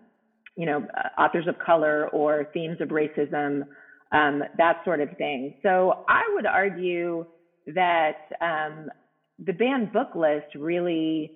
you 0.58 0.66
know, 0.66 0.86
uh, 0.98 1.22
authors 1.22 1.48
of 1.48 1.58
color 1.60 2.10
or 2.10 2.50
themes 2.54 2.82
of 2.82 2.90
racism, 2.90 3.62
um, 4.12 4.44
that 4.58 4.82
sort 4.84 5.00
of 5.00 5.10
thing. 5.18 5.54
So 5.62 6.04
I 6.10 6.22
would 6.34 6.48
argue 6.48 7.26
that 7.68 8.18
um, 8.42 8.90
the 9.46 9.54
banned 9.54 9.94
book 9.94 10.16
list 10.16 10.56
really 10.56 11.34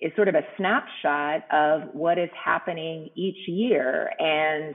is 0.00 0.12
sort 0.16 0.28
of 0.28 0.34
a 0.34 0.42
snapshot 0.56 1.42
of 1.52 1.94
what 1.94 2.18
is 2.18 2.30
happening 2.42 3.10
each 3.16 3.48
year. 3.48 4.10
And 4.18 4.74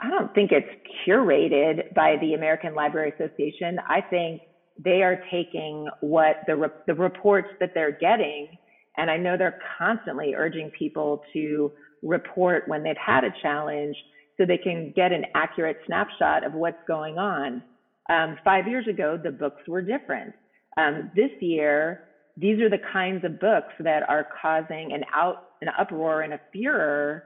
I 0.00 0.10
don't 0.10 0.34
think 0.34 0.50
it's 0.52 0.66
curated 1.06 1.94
by 1.94 2.16
the 2.20 2.34
American 2.34 2.74
Library 2.74 3.12
Association. 3.18 3.78
I 3.88 4.00
think 4.00 4.42
they 4.82 5.02
are 5.02 5.22
taking 5.30 5.88
what 6.00 6.36
the, 6.46 6.56
re- 6.56 6.68
the 6.86 6.94
reports 6.94 7.48
that 7.60 7.70
they're 7.74 7.92
getting, 7.92 8.48
and 8.96 9.10
I 9.10 9.16
know 9.16 9.36
they're 9.36 9.60
constantly 9.78 10.34
urging 10.36 10.70
people 10.78 11.22
to 11.32 11.70
report 12.02 12.64
when 12.66 12.82
they've 12.82 12.96
had 12.96 13.24
a 13.24 13.30
challenge 13.42 13.96
so 14.36 14.44
they 14.46 14.58
can 14.58 14.92
get 14.96 15.12
an 15.12 15.24
accurate 15.34 15.78
snapshot 15.86 16.44
of 16.44 16.54
what's 16.54 16.82
going 16.88 17.18
on. 17.18 17.62
Um, 18.10 18.36
five 18.44 18.66
years 18.66 18.88
ago, 18.88 19.18
the 19.22 19.30
books 19.30 19.62
were 19.68 19.82
different. 19.82 20.34
Um, 20.76 21.10
this 21.14 21.30
year, 21.40 22.04
these 22.36 22.60
are 22.60 22.70
the 22.70 22.78
kinds 22.92 23.24
of 23.24 23.38
books 23.40 23.72
that 23.80 24.02
are 24.08 24.26
causing 24.40 24.92
an 24.92 25.04
out 25.14 25.48
an 25.60 25.68
uproar 25.78 26.22
and 26.22 26.32
a 26.32 26.40
furor. 26.52 27.24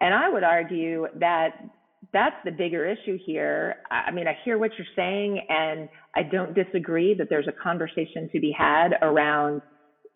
And 0.00 0.12
I 0.12 0.28
would 0.28 0.42
argue 0.42 1.06
that 1.20 1.50
that's 2.12 2.36
the 2.44 2.50
bigger 2.50 2.86
issue 2.86 3.18
here. 3.24 3.76
I 3.90 4.10
mean, 4.10 4.26
I 4.26 4.36
hear 4.44 4.58
what 4.58 4.72
you're 4.76 4.86
saying, 4.96 5.40
and 5.48 5.88
I 6.14 6.22
don't 6.22 6.54
disagree 6.54 7.14
that 7.14 7.28
there's 7.30 7.48
a 7.48 7.62
conversation 7.62 8.28
to 8.32 8.40
be 8.40 8.54
had 8.56 8.94
around 9.02 9.62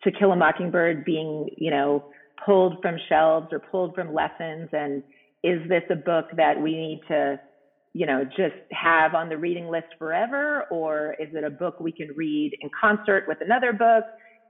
To 0.03 0.11
Kill 0.11 0.31
a 0.31 0.35
Mockingbird 0.35 1.05
being, 1.05 1.49
you 1.57 1.71
know, 1.71 2.05
pulled 2.45 2.81
from 2.81 2.95
shelves 3.09 3.47
or 3.51 3.59
pulled 3.59 3.95
from 3.95 4.13
lessons 4.13 4.69
and 4.71 5.03
is 5.43 5.59
this 5.69 5.83
a 5.89 5.95
book 5.95 6.25
that 6.35 6.59
we 6.61 6.75
need 6.75 7.01
to 7.07 7.39
you 7.93 8.05
know 8.05 8.23
just 8.23 8.55
have 8.71 9.15
on 9.15 9.29
the 9.29 9.37
reading 9.37 9.67
list 9.67 9.87
forever 9.97 10.65
or 10.71 11.15
is 11.19 11.29
it 11.33 11.43
a 11.43 11.49
book 11.49 11.79
we 11.79 11.91
can 11.91 12.09
read 12.15 12.51
in 12.61 12.69
concert 12.79 13.25
with 13.27 13.39
another 13.41 13.73
book 13.73 14.03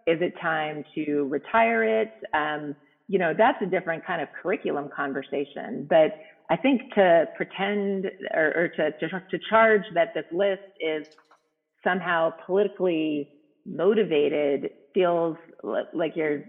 is 0.08 0.22
it 0.22 0.34
time 0.42 0.84
to 0.96 1.24
retire 1.26 1.84
it 1.84 2.12
um, 2.34 2.76
you 3.08 3.18
know 3.18 3.34
that's 3.38 3.62
a 3.62 3.66
different 3.66 4.06
kind 4.06 4.22
of 4.22 4.28
curriculum 4.42 4.90
conversation 4.96 5.88
but 5.90 6.20
i 6.50 6.56
think 6.56 6.82
to 6.94 7.26
pretend 7.36 8.06
or, 8.34 8.54
or 8.56 8.68
to, 8.68 8.92
to, 9.00 9.08
to 9.32 9.40
charge 9.50 9.84
that 9.94 10.14
this 10.14 10.26
list 10.32 10.62
is 10.80 11.08
somehow 11.84 12.32
politically 12.46 13.30
motivated 13.66 14.70
feels 14.94 15.38
like 15.94 16.16
you're 16.16 16.44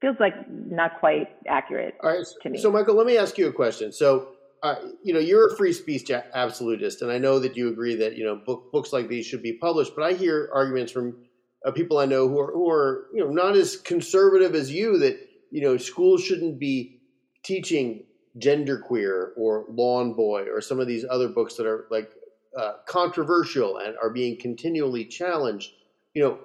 feels 0.00 0.16
like 0.18 0.34
not 0.48 0.98
quite 0.98 1.28
accurate 1.46 1.94
All 2.02 2.10
right, 2.10 2.26
to 2.42 2.50
me. 2.50 2.58
So, 2.58 2.70
Michael, 2.70 2.94
let 2.96 3.06
me 3.06 3.18
ask 3.18 3.36
you 3.36 3.48
a 3.48 3.52
question. 3.52 3.92
So, 3.92 4.28
uh, 4.62 4.74
you 5.02 5.14
know, 5.14 5.20
you're 5.20 5.46
a 5.46 5.56
free 5.56 5.72
speech 5.72 6.10
absolutist, 6.10 7.02
and 7.02 7.10
I 7.10 7.18
know 7.18 7.38
that 7.38 7.56
you 7.56 7.68
agree 7.68 7.96
that 7.96 8.16
you 8.16 8.24
know 8.24 8.36
book, 8.36 8.70
books 8.72 8.92
like 8.92 9.08
these 9.08 9.26
should 9.26 9.42
be 9.42 9.54
published. 9.54 9.92
But 9.96 10.04
I 10.04 10.12
hear 10.12 10.50
arguments 10.52 10.92
from 10.92 11.16
uh, 11.64 11.70
people 11.70 11.98
I 11.98 12.06
know 12.06 12.28
who 12.28 12.38
are 12.38 12.52
who 12.52 12.70
are 12.70 13.06
you 13.14 13.24
know 13.24 13.30
not 13.30 13.56
as 13.56 13.76
conservative 13.76 14.54
as 14.54 14.70
you 14.70 14.98
that 14.98 15.18
you 15.50 15.62
know 15.62 15.76
schools 15.76 16.22
shouldn't 16.22 16.58
be 16.58 17.00
teaching 17.42 18.04
genderqueer 18.38 19.28
or 19.36 19.64
lawn 19.70 20.14
boy 20.14 20.44
or 20.52 20.60
some 20.60 20.78
of 20.78 20.86
these 20.86 21.04
other 21.08 21.28
books 21.28 21.56
that 21.56 21.66
are 21.66 21.86
like 21.90 22.10
uh, 22.56 22.74
controversial 22.86 23.78
and 23.78 23.96
are 24.02 24.10
being 24.10 24.38
continually 24.38 25.04
challenged 25.04 25.72
you 26.14 26.22
know 26.22 26.38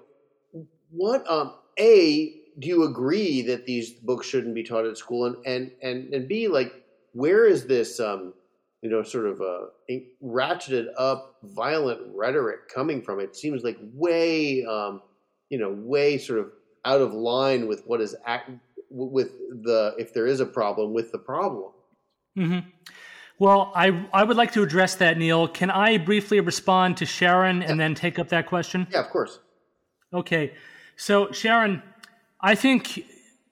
what 0.89 1.30
um 1.30 1.54
a 1.80 2.41
do 2.58 2.67
you 2.67 2.84
agree 2.84 3.41
that 3.43 3.65
these 3.65 3.91
books 3.91 4.25
shouldn't 4.25 4.56
be 4.56 4.63
taught 4.63 4.86
at 4.86 4.97
school 4.97 5.25
and 5.25 5.36
and 5.45 5.71
and, 5.82 6.13
and 6.13 6.28
b 6.28 6.47
like 6.47 6.84
where 7.15 7.45
is 7.45 7.65
this 7.65 7.99
um 7.99 8.34
you 8.82 8.89
know 8.89 9.01
sort 9.01 9.25
of 9.25 9.41
uh 9.41 9.65
ratcheted 10.23 10.88
up 10.97 11.38
violent 11.43 12.01
rhetoric 12.13 12.67
coming 12.73 13.01
from 13.01 13.19
it 13.19 13.36
seems 13.36 13.63
like 13.63 13.78
way 13.93 14.63
um 14.65 15.01
you 15.49 15.58
know 15.58 15.71
way 15.71 16.17
sort 16.17 16.39
of 16.39 16.51
out 16.84 17.01
of 17.01 17.13
line 17.13 17.67
with 17.67 17.84
what 17.88 18.01
is 18.01 18.15
act 18.25 18.51
with 18.89 19.32
the 19.63 19.95
if 19.97 20.13
there 20.13 20.28
is 20.28 20.39
a 20.39 20.45
problem 20.45 20.93
with 20.93 21.12
the 21.12 21.17
problem 21.17 21.71
Mm-hmm. 22.38 22.67
Well, 23.39 23.71
I 23.75 24.08
I 24.13 24.23
would 24.23 24.38
like 24.38 24.54
to 24.54 24.63
address 24.63 24.95
that, 24.95 25.17
Neil. 25.17 25.47
Can 25.47 25.69
I 25.69 25.97
briefly 25.97 26.39
respond 26.39 26.97
to 26.97 27.06
Sharon 27.06 27.63
and 27.63 27.80
then 27.80 27.95
take 27.95 28.17
up 28.17 28.30
that 28.30 28.45
question? 28.47 28.88
Yeah, 28.91 28.99
of 28.99 29.10
course. 29.10 29.39
Okay. 30.13 30.54
So, 30.95 31.32
Sharon, 31.32 31.84
I 32.39 32.56
think 32.56 33.04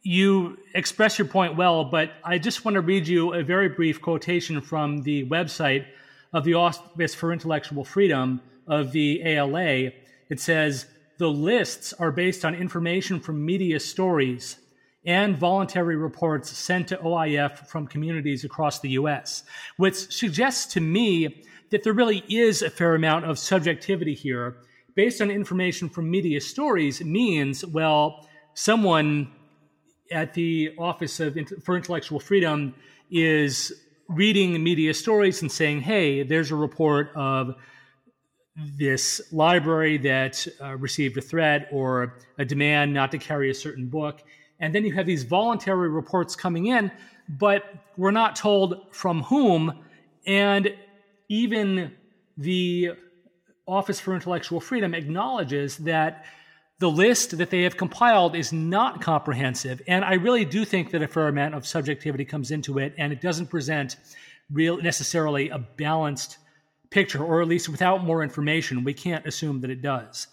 you 0.03 0.57
express 0.75 1.17
your 1.17 1.27
point 1.27 1.55
well, 1.55 1.85
but 1.85 2.11
I 2.23 2.37
just 2.37 2.65
want 2.65 2.75
to 2.75 2.81
read 2.81 3.07
you 3.07 3.33
a 3.33 3.41
very 3.41 3.69
brief 3.69 4.01
quotation 4.01 4.59
from 4.59 5.01
the 5.03 5.25
website 5.27 5.85
of 6.33 6.43
the 6.43 6.55
Office 6.55 7.15
for 7.15 7.31
Intellectual 7.31 7.85
Freedom 7.85 8.41
of 8.67 8.91
the 8.91 9.21
ALA. 9.23 9.91
It 10.29 10.39
says, 10.39 10.87
the 11.19 11.29
lists 11.29 11.93
are 11.93 12.11
based 12.11 12.43
on 12.43 12.53
information 12.53 13.19
from 13.19 13.45
media 13.45 13.79
stories 13.79 14.57
and 15.05 15.37
voluntary 15.37 15.95
reports 15.95 16.49
sent 16.49 16.87
to 16.89 16.97
OIF 16.97 17.67
from 17.67 17.87
communities 17.87 18.43
across 18.43 18.79
the 18.79 18.89
US, 18.91 19.43
which 19.77 19.95
suggests 19.95 20.73
to 20.73 20.81
me 20.81 21.43
that 21.69 21.83
there 21.83 21.93
really 21.93 22.23
is 22.27 22.61
a 22.61 22.69
fair 22.69 22.95
amount 22.95 23.25
of 23.25 23.39
subjectivity 23.39 24.13
here. 24.13 24.57
Based 24.95 25.21
on 25.21 25.31
information 25.31 25.89
from 25.89 26.09
media 26.09 26.39
stories 26.41 27.03
means, 27.03 27.65
well, 27.65 28.27
someone 28.53 29.31
at 30.11 30.33
the 30.33 30.73
Office 30.77 31.19
of 31.19 31.37
for 31.63 31.75
Intellectual 31.75 32.19
Freedom 32.19 32.75
is 33.11 33.71
reading 34.07 34.61
media 34.63 34.93
stories 34.93 35.41
and 35.41 35.51
saying, 35.51 35.81
hey, 35.81 36.23
there's 36.23 36.51
a 36.51 36.55
report 36.55 37.11
of 37.15 37.55
this 38.55 39.21
library 39.31 39.97
that 39.97 40.45
uh, 40.61 40.75
received 40.77 41.17
a 41.17 41.21
threat 41.21 41.67
or 41.71 42.17
a 42.37 42.45
demand 42.45 42.93
not 42.93 43.11
to 43.11 43.17
carry 43.17 43.49
a 43.49 43.53
certain 43.53 43.87
book 43.87 44.21
and 44.63 44.73
then 44.73 44.85
you 44.85 44.93
have 44.93 45.05
these 45.05 45.23
voluntary 45.23 45.89
reports 45.89 46.37
coming 46.37 46.67
in, 46.67 46.89
but 47.27 47.65
we're 47.97 48.11
not 48.11 48.37
told 48.37 48.93
from 48.95 49.23
whom. 49.23 49.83
And 50.25 50.73
even 51.27 51.93
the 52.37 52.91
Office 53.67 53.99
for 53.99 54.15
Intellectual 54.15 54.61
Freedom 54.61 54.93
acknowledges 54.93 55.77
that 55.79 56.25
the 56.83 56.89
list 56.89 57.37
that 57.37 57.49
they 57.49 57.61
have 57.61 57.77
compiled 57.77 58.35
is 58.35 58.51
not 58.51 58.99
comprehensive. 58.99 59.81
And 59.87 60.03
I 60.03 60.15
really 60.15 60.43
do 60.43 60.65
think 60.65 60.91
that 60.91 61.01
a 61.01 61.07
fair 61.07 61.29
amount 61.29 61.55
of 61.55 61.65
subjectivity 61.65 62.25
comes 62.25 62.51
into 62.51 62.77
it, 62.77 62.93
and 62.97 63.13
it 63.13 63.21
doesn't 63.21 63.47
present 63.47 63.95
real 64.51 64.75
necessarily 64.81 65.47
a 65.47 65.59
balanced 65.59 66.39
picture, 66.89 67.23
or 67.23 67.41
at 67.41 67.47
least 67.47 67.69
without 67.69 68.03
more 68.03 68.21
information, 68.21 68.83
we 68.83 68.93
can't 68.93 69.25
assume 69.25 69.61
that 69.61 69.69
it 69.69 69.81
does. 69.81 70.27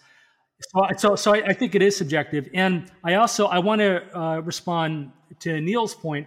So, 0.61 0.87
so, 0.97 1.15
so 1.15 1.35
I, 1.35 1.51
I, 1.51 1.53
think 1.53 1.77
it 1.77 1.83
is 1.83 1.97
subjective, 1.97 2.49
and 2.53 2.91
I 3.05 3.15
also 3.15 3.47
I 3.47 3.61
want 3.61 3.79
to 3.83 4.19
uh, 4.19 4.41
respond 4.41 5.13
to 5.39 5.61
Neil's 5.61 5.95
point, 5.95 6.27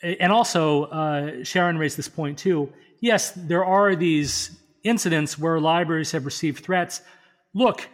and 0.00 0.30
also 0.30 0.84
uh, 0.84 1.42
Sharon 1.42 1.76
raised 1.76 1.98
this 1.98 2.08
point 2.08 2.38
too. 2.38 2.72
Yes, 3.00 3.32
there 3.32 3.64
are 3.64 3.96
these 3.96 4.56
incidents 4.84 5.36
where 5.36 5.58
libraries 5.58 6.12
have 6.12 6.24
received 6.24 6.62
threats. 6.64 7.00
Look, 7.52 7.88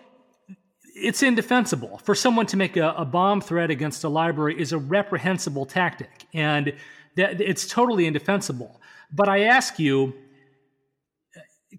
it's 0.94 1.22
indefensible 1.22 1.98
for 1.98 2.14
someone 2.14 2.46
to 2.46 2.56
make 2.56 2.76
a, 2.76 2.90
a 2.96 3.04
bomb 3.04 3.40
threat 3.40 3.70
against 3.70 4.04
a 4.04 4.08
library 4.08 4.58
is 4.60 4.72
a 4.72 4.78
reprehensible 4.78 5.66
tactic, 5.66 6.26
and 6.32 6.72
that 7.16 7.40
it's 7.40 7.66
totally 7.66 8.06
indefensible. 8.06 8.80
But 9.12 9.28
I 9.28 9.44
ask 9.44 9.78
you 9.78 10.14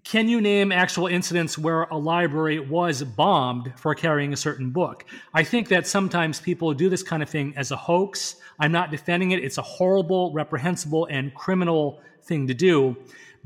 can 0.04 0.28
you 0.28 0.40
name 0.40 0.72
actual 0.72 1.06
incidents 1.06 1.56
where 1.56 1.84
a 1.84 1.96
library 1.96 2.60
was 2.60 3.02
bombed 3.02 3.72
for 3.76 3.94
carrying 3.94 4.32
a 4.32 4.36
certain 4.36 4.70
book? 4.70 5.04
I 5.32 5.42
think 5.42 5.68
that 5.68 5.86
sometimes 5.86 6.38
people 6.38 6.72
do 6.74 6.88
this 6.88 7.02
kind 7.02 7.22
of 7.22 7.30
thing 7.30 7.54
as 7.56 7.70
a 7.70 7.76
hoax. 7.76 8.36
I'm 8.60 8.72
not 8.72 8.90
defending 8.90 9.30
it. 9.30 9.42
It's 9.42 9.58
a 9.58 9.62
horrible, 9.62 10.32
reprehensible, 10.32 11.06
and 11.06 11.34
criminal 11.34 12.00
thing 12.22 12.46
to 12.46 12.54
do, 12.54 12.96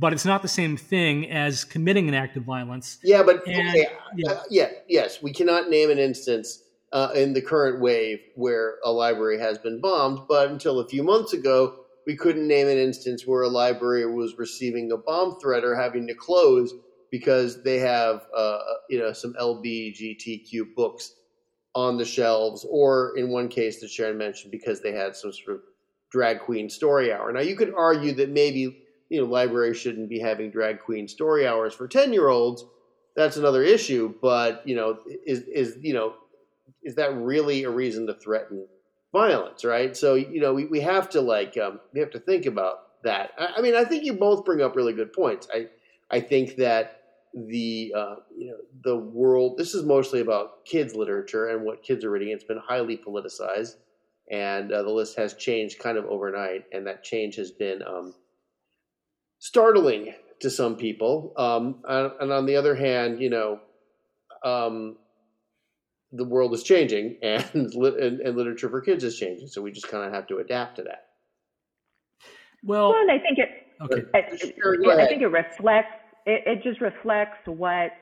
but 0.00 0.14
it's 0.14 0.24
not 0.24 0.40
the 0.40 0.48
same 0.48 0.78
thing 0.78 1.30
as 1.30 1.62
committing 1.62 2.08
an 2.08 2.14
act 2.14 2.36
of 2.36 2.42
violence. 2.42 2.98
Yeah, 3.04 3.22
but 3.22 3.46
and, 3.46 3.68
okay, 3.68 3.88
yeah. 4.16 4.30
Uh, 4.30 4.42
yeah, 4.48 4.68
yes, 4.88 5.22
we 5.22 5.32
cannot 5.32 5.68
name 5.68 5.90
an 5.90 5.98
instance 5.98 6.62
uh, 6.92 7.10
in 7.14 7.34
the 7.34 7.42
current 7.42 7.80
wave 7.80 8.18
where 8.34 8.76
a 8.82 8.90
library 8.90 9.38
has 9.38 9.58
been 9.58 9.80
bombed, 9.80 10.20
but 10.26 10.50
until 10.50 10.80
a 10.80 10.88
few 10.88 11.02
months 11.02 11.34
ago, 11.34 11.76
we 12.06 12.16
couldn't 12.16 12.48
name 12.48 12.66
an 12.66 12.78
instance 12.78 13.26
where 13.26 13.42
a 13.42 13.48
library 13.48 14.06
was 14.06 14.38
receiving 14.38 14.90
a 14.90 14.96
bomb 14.96 15.38
threat 15.38 15.64
or 15.64 15.76
having 15.76 16.06
to 16.06 16.14
close 16.14 16.72
because 17.10 17.62
they 17.62 17.78
have 17.78 18.22
uh, 18.34 18.58
you 18.88 18.98
know 18.98 19.12
some 19.12 19.34
LBGTQ 19.34 20.74
books 20.74 21.12
on 21.74 21.98
the 21.98 22.04
shelves, 22.06 22.66
or 22.68 23.16
in 23.16 23.28
one 23.28 23.48
case 23.48 23.80
that 23.80 23.90
Sharon 23.90 24.16
mentioned, 24.16 24.50
because 24.50 24.80
they 24.80 24.92
had 24.92 25.14
some 25.14 25.32
sort 25.32 25.56
of 25.56 25.62
drag 26.10 26.40
queen 26.40 26.70
story 26.70 27.12
hour. 27.12 27.30
Now 27.32 27.40
you 27.40 27.54
could 27.54 27.74
argue 27.76 28.12
that 28.14 28.30
maybe 28.30 28.82
you 29.10 29.20
know 29.20 29.26
libraries 29.26 29.76
shouldn't 29.76 30.08
be 30.08 30.18
having 30.18 30.50
drag 30.50 30.80
queen 30.80 31.06
story 31.06 31.46
hours 31.46 31.74
for 31.74 31.86
ten 31.86 32.12
year 32.12 32.28
olds. 32.28 32.64
That's 33.16 33.36
another 33.36 33.62
issue, 33.62 34.14
but 34.22 34.66
you 34.66 34.76
know 34.76 34.98
is 35.26 35.40
is 35.42 35.76
you 35.82 35.92
know 35.92 36.14
is 36.82 36.94
that 36.94 37.14
really 37.14 37.64
a 37.64 37.70
reason 37.70 38.06
to 38.06 38.14
threaten 38.14 38.66
violence, 39.12 39.64
right? 39.64 39.96
So 39.96 40.14
you 40.14 40.40
know 40.40 40.54
we, 40.54 40.66
we 40.66 40.80
have 40.80 41.10
to 41.10 41.20
like 41.20 41.58
um, 41.58 41.80
we 41.92 42.00
have 42.00 42.10
to 42.12 42.20
think 42.20 42.46
about 42.46 43.02
that. 43.02 43.32
I, 43.38 43.54
I, 43.58 43.60
mean, 43.60 43.74
I 43.74 43.84
think 43.84 44.04
you 44.04 44.14
both 44.14 44.44
bring 44.44 44.62
up 44.62 44.76
really 44.76 44.92
good 44.92 45.12
points. 45.12 45.48
I 45.52 45.66
I 46.10 46.20
think 46.20 46.56
that 46.56 47.02
the 47.34 47.92
uh, 47.96 48.16
you 48.36 48.48
know 48.48 48.56
the 48.84 48.96
world. 48.96 49.56
This 49.58 49.74
is 49.74 49.84
mostly 49.84 50.20
about 50.20 50.64
kids 50.64 50.94
literature 50.94 51.48
and 51.48 51.64
what 51.64 51.82
kids 51.82 52.04
are 52.04 52.10
reading. 52.10 52.30
It's 52.30 52.44
been 52.44 52.60
highly 52.64 52.96
politicized, 52.96 53.76
and 54.30 54.72
uh, 54.72 54.82
the 54.82 54.90
list 54.90 55.16
has 55.16 55.34
changed 55.34 55.78
kind 55.78 55.98
of 55.98 56.06
overnight, 56.06 56.64
and 56.72 56.86
that 56.86 57.02
change 57.02 57.36
has 57.36 57.50
been 57.50 57.82
um, 57.82 58.14
startling 59.40 60.14
to 60.40 60.48
some 60.50 60.76
people. 60.76 61.34
Um, 61.36 61.82
and 61.84 62.32
on 62.32 62.46
the 62.46 62.56
other 62.56 62.76
hand, 62.76 63.20
you 63.20 63.30
know. 63.30 63.60
Um, 64.42 64.96
the 66.12 66.24
world 66.24 66.52
is 66.54 66.62
changing 66.62 67.18
and, 67.22 67.44
and, 67.54 68.20
and 68.20 68.36
literature 68.36 68.68
for 68.68 68.80
kids 68.80 69.04
is 69.04 69.16
changing. 69.16 69.48
So 69.48 69.62
we 69.62 69.72
just 69.72 69.88
kind 69.88 70.04
of 70.04 70.12
have 70.12 70.26
to 70.28 70.38
adapt 70.38 70.76
to 70.76 70.82
that. 70.82 71.06
Well, 72.62 72.90
well 72.90 73.10
I 73.10 73.18
think 73.18 73.38
it. 73.38 73.48
Okay. 73.82 74.02
I, 74.14 74.36
sure, 74.36 75.00
I 75.00 75.06
think 75.06 75.22
it 75.22 75.28
reflects. 75.28 75.94
It, 76.26 76.42
it 76.46 76.62
just 76.62 76.80
reflects 76.80 77.38
what 77.46 77.92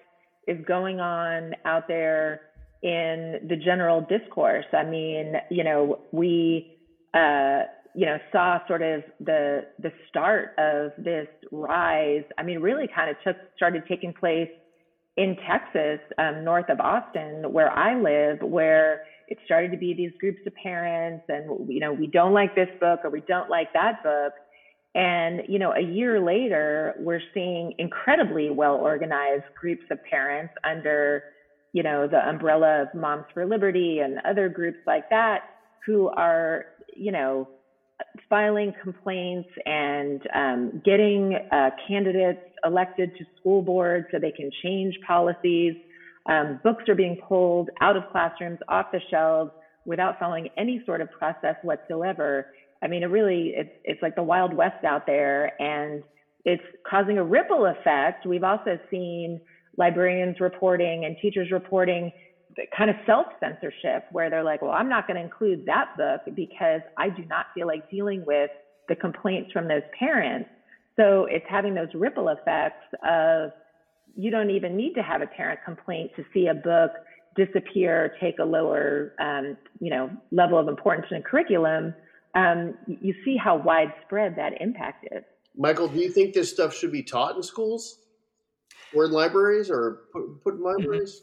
is 0.48 0.58
going 0.66 0.98
on 0.98 1.54
out 1.64 1.86
there 1.86 2.40
in 2.82 3.40
the 3.48 3.56
general 3.56 4.00
discourse. 4.00 4.64
I 4.72 4.84
mean, 4.84 5.34
you 5.50 5.62
know, 5.62 6.00
we, 6.10 6.78
uh, 7.14 7.62
you 7.98 8.06
know, 8.06 8.16
saw 8.30 8.64
sort 8.68 8.80
of 8.80 9.02
the 9.18 9.66
the 9.80 9.90
start 10.08 10.50
of 10.56 10.92
this 11.02 11.26
rise. 11.50 12.22
I 12.38 12.44
mean, 12.44 12.60
really 12.60 12.88
kind 12.94 13.10
of 13.10 13.16
took 13.24 13.34
started 13.56 13.82
taking 13.88 14.12
place 14.12 14.48
in 15.16 15.36
Texas, 15.50 15.98
um, 16.16 16.44
north 16.44 16.68
of 16.68 16.78
Austin, 16.78 17.52
where 17.52 17.76
I 17.76 18.00
live, 18.00 18.48
where 18.48 19.02
it 19.26 19.36
started 19.44 19.72
to 19.72 19.76
be 19.76 19.94
these 19.94 20.12
groups 20.20 20.38
of 20.46 20.54
parents 20.54 21.24
and, 21.28 21.68
you 21.68 21.80
know, 21.80 21.92
we 21.92 22.06
don't 22.06 22.32
like 22.32 22.54
this 22.54 22.68
book 22.78 23.00
or 23.02 23.10
we 23.10 23.20
don't 23.26 23.50
like 23.50 23.72
that 23.72 24.00
book. 24.04 24.32
And, 24.94 25.42
you 25.48 25.58
know, 25.58 25.72
a 25.72 25.82
year 25.82 26.20
later, 26.24 26.94
we're 27.00 27.20
seeing 27.34 27.74
incredibly 27.78 28.48
well 28.50 28.76
organized 28.76 29.52
groups 29.60 29.82
of 29.90 29.98
parents 30.04 30.54
under, 30.62 31.24
you 31.72 31.82
know, 31.82 32.06
the 32.06 32.18
umbrella 32.28 32.82
of 32.82 32.94
Moms 32.94 33.24
for 33.34 33.44
Liberty 33.44 33.98
and 34.04 34.20
other 34.24 34.48
groups 34.48 34.78
like 34.86 35.10
that 35.10 35.40
who 35.84 36.10
are, 36.10 36.66
you 36.96 37.10
know, 37.10 37.48
filing 38.28 38.72
complaints 38.82 39.48
and 39.64 40.20
um, 40.34 40.82
getting 40.84 41.38
uh, 41.50 41.70
candidates 41.86 42.40
elected 42.64 43.10
to 43.16 43.24
school 43.38 43.62
boards 43.62 44.06
so 44.10 44.18
they 44.18 44.30
can 44.32 44.50
change 44.62 44.94
policies. 45.06 45.74
Um, 46.28 46.60
books 46.62 46.84
are 46.88 46.94
being 46.94 47.18
pulled 47.26 47.70
out 47.80 47.96
of 47.96 48.02
classrooms, 48.12 48.58
off 48.68 48.86
the 48.92 49.00
shelves, 49.10 49.50
without 49.84 50.18
following 50.18 50.48
any 50.58 50.82
sort 50.84 51.00
of 51.00 51.10
process 51.10 51.56
whatsoever. 51.62 52.48
I 52.82 52.88
mean, 52.88 53.02
it 53.02 53.06
really, 53.06 53.54
it's, 53.56 53.70
it's 53.84 54.02
like 54.02 54.14
the 54.14 54.22
Wild 54.22 54.54
West 54.54 54.84
out 54.84 55.06
there, 55.06 55.60
and 55.60 56.02
it's 56.44 56.62
causing 56.88 57.18
a 57.18 57.24
ripple 57.24 57.66
effect. 57.66 58.26
We've 58.26 58.44
also 58.44 58.78
seen 58.90 59.40
librarians 59.76 60.40
reporting 60.40 61.04
and 61.04 61.16
teachers 61.22 61.50
reporting 61.50 62.12
kind 62.76 62.90
of 62.90 62.96
self 63.06 63.26
censorship 63.40 64.06
where 64.12 64.30
they're 64.30 64.44
like, 64.44 64.62
well, 64.62 64.72
I'm 64.72 64.88
not 64.88 65.06
going 65.06 65.16
to 65.16 65.22
include 65.22 65.66
that 65.66 65.96
book 65.96 66.34
because 66.34 66.80
I 66.96 67.08
do 67.08 67.24
not 67.26 67.46
feel 67.54 67.66
like 67.66 67.90
dealing 67.90 68.24
with 68.26 68.50
the 68.88 68.96
complaints 68.96 69.52
from 69.52 69.68
those 69.68 69.82
parents. 69.98 70.48
So 70.96 71.26
it's 71.30 71.44
having 71.48 71.74
those 71.74 71.88
ripple 71.94 72.28
effects 72.28 72.84
of 73.06 73.50
you 74.16 74.30
don't 74.30 74.50
even 74.50 74.76
need 74.76 74.94
to 74.94 75.02
have 75.02 75.22
a 75.22 75.26
parent 75.26 75.60
complaint 75.64 76.10
to 76.16 76.24
see 76.34 76.48
a 76.48 76.54
book 76.54 76.90
disappear, 77.36 78.16
take 78.20 78.38
a 78.40 78.44
lower, 78.44 79.14
um, 79.20 79.56
you 79.80 79.90
know, 79.90 80.10
level 80.32 80.58
of 80.58 80.66
importance 80.66 81.06
in 81.10 81.18
a 81.18 81.22
curriculum. 81.22 81.94
Um, 82.34 82.74
you 82.86 83.14
see 83.24 83.36
how 83.36 83.56
widespread 83.56 84.34
that 84.36 84.60
impact 84.60 85.06
is. 85.12 85.22
Michael, 85.56 85.88
do 85.88 85.98
you 85.98 86.10
think 86.10 86.34
this 86.34 86.50
stuff 86.50 86.74
should 86.74 86.92
be 86.92 87.02
taught 87.02 87.36
in 87.36 87.42
schools 87.42 88.00
or 88.94 89.04
in 89.04 89.12
libraries 89.12 89.70
or 89.70 90.00
put, 90.12 90.42
put 90.42 90.54
in 90.54 90.62
libraries? 90.62 91.22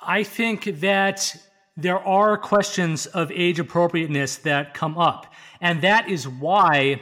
I 0.00 0.22
think 0.22 0.64
that 0.80 1.36
there 1.76 1.98
are 1.98 2.36
questions 2.36 3.06
of 3.06 3.30
age 3.30 3.58
appropriateness 3.58 4.36
that 4.38 4.74
come 4.74 4.98
up. 4.98 5.32
And 5.60 5.80
that 5.82 6.08
is 6.08 6.26
why, 6.26 7.00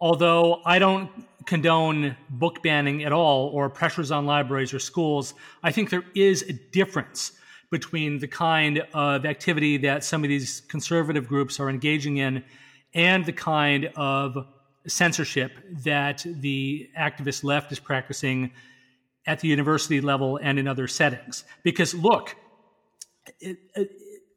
although 0.00 0.60
I 0.64 0.78
don't 0.78 1.10
condone 1.46 2.16
book 2.30 2.62
banning 2.62 3.04
at 3.04 3.12
all 3.12 3.48
or 3.48 3.70
pressures 3.70 4.10
on 4.10 4.26
libraries 4.26 4.74
or 4.74 4.78
schools, 4.78 5.34
I 5.62 5.70
think 5.70 5.90
there 5.90 6.04
is 6.14 6.42
a 6.42 6.52
difference 6.52 7.32
between 7.70 8.18
the 8.18 8.28
kind 8.28 8.82
of 8.92 9.24
activity 9.24 9.76
that 9.78 10.04
some 10.04 10.22
of 10.24 10.28
these 10.28 10.62
conservative 10.68 11.26
groups 11.28 11.58
are 11.60 11.68
engaging 11.68 12.18
in 12.18 12.44
and 12.94 13.24
the 13.24 13.32
kind 13.32 13.90
of 13.96 14.46
censorship 14.86 15.52
that 15.84 16.24
the 16.24 16.88
activist 16.98 17.42
left 17.44 17.72
is 17.72 17.80
practicing 17.80 18.52
at 19.26 19.40
the 19.40 19.48
university 19.48 20.00
level 20.00 20.38
and 20.42 20.58
in 20.58 20.68
other 20.68 20.86
settings. 20.86 21.44
Because 21.62 21.94
look, 21.94 22.36
it, 23.40 23.58
uh, 23.76 23.84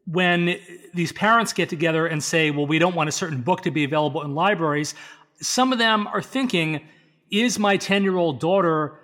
when 0.06 0.60
these 0.94 1.12
parents 1.12 1.54
get 1.54 1.70
together 1.70 2.08
and 2.08 2.24
say, 2.24 2.50
well, 2.50 2.66
we 2.66 2.80
don't 2.80 2.96
want 2.96 3.10
a 3.10 3.12
certain 3.12 3.42
book 3.42 3.62
to 3.62 3.72
be 3.72 3.84
available 3.84 4.24
in 4.24 4.34
libraries, 4.34 4.96
some 5.40 5.72
of 5.72 5.78
them 5.78 6.08
are 6.08 6.22
thinking, 6.22 6.82
is 7.30 7.60
my 7.60 7.78
10 7.78 8.04
year 8.04 8.18
old 8.18 8.40
daughter 8.40 9.00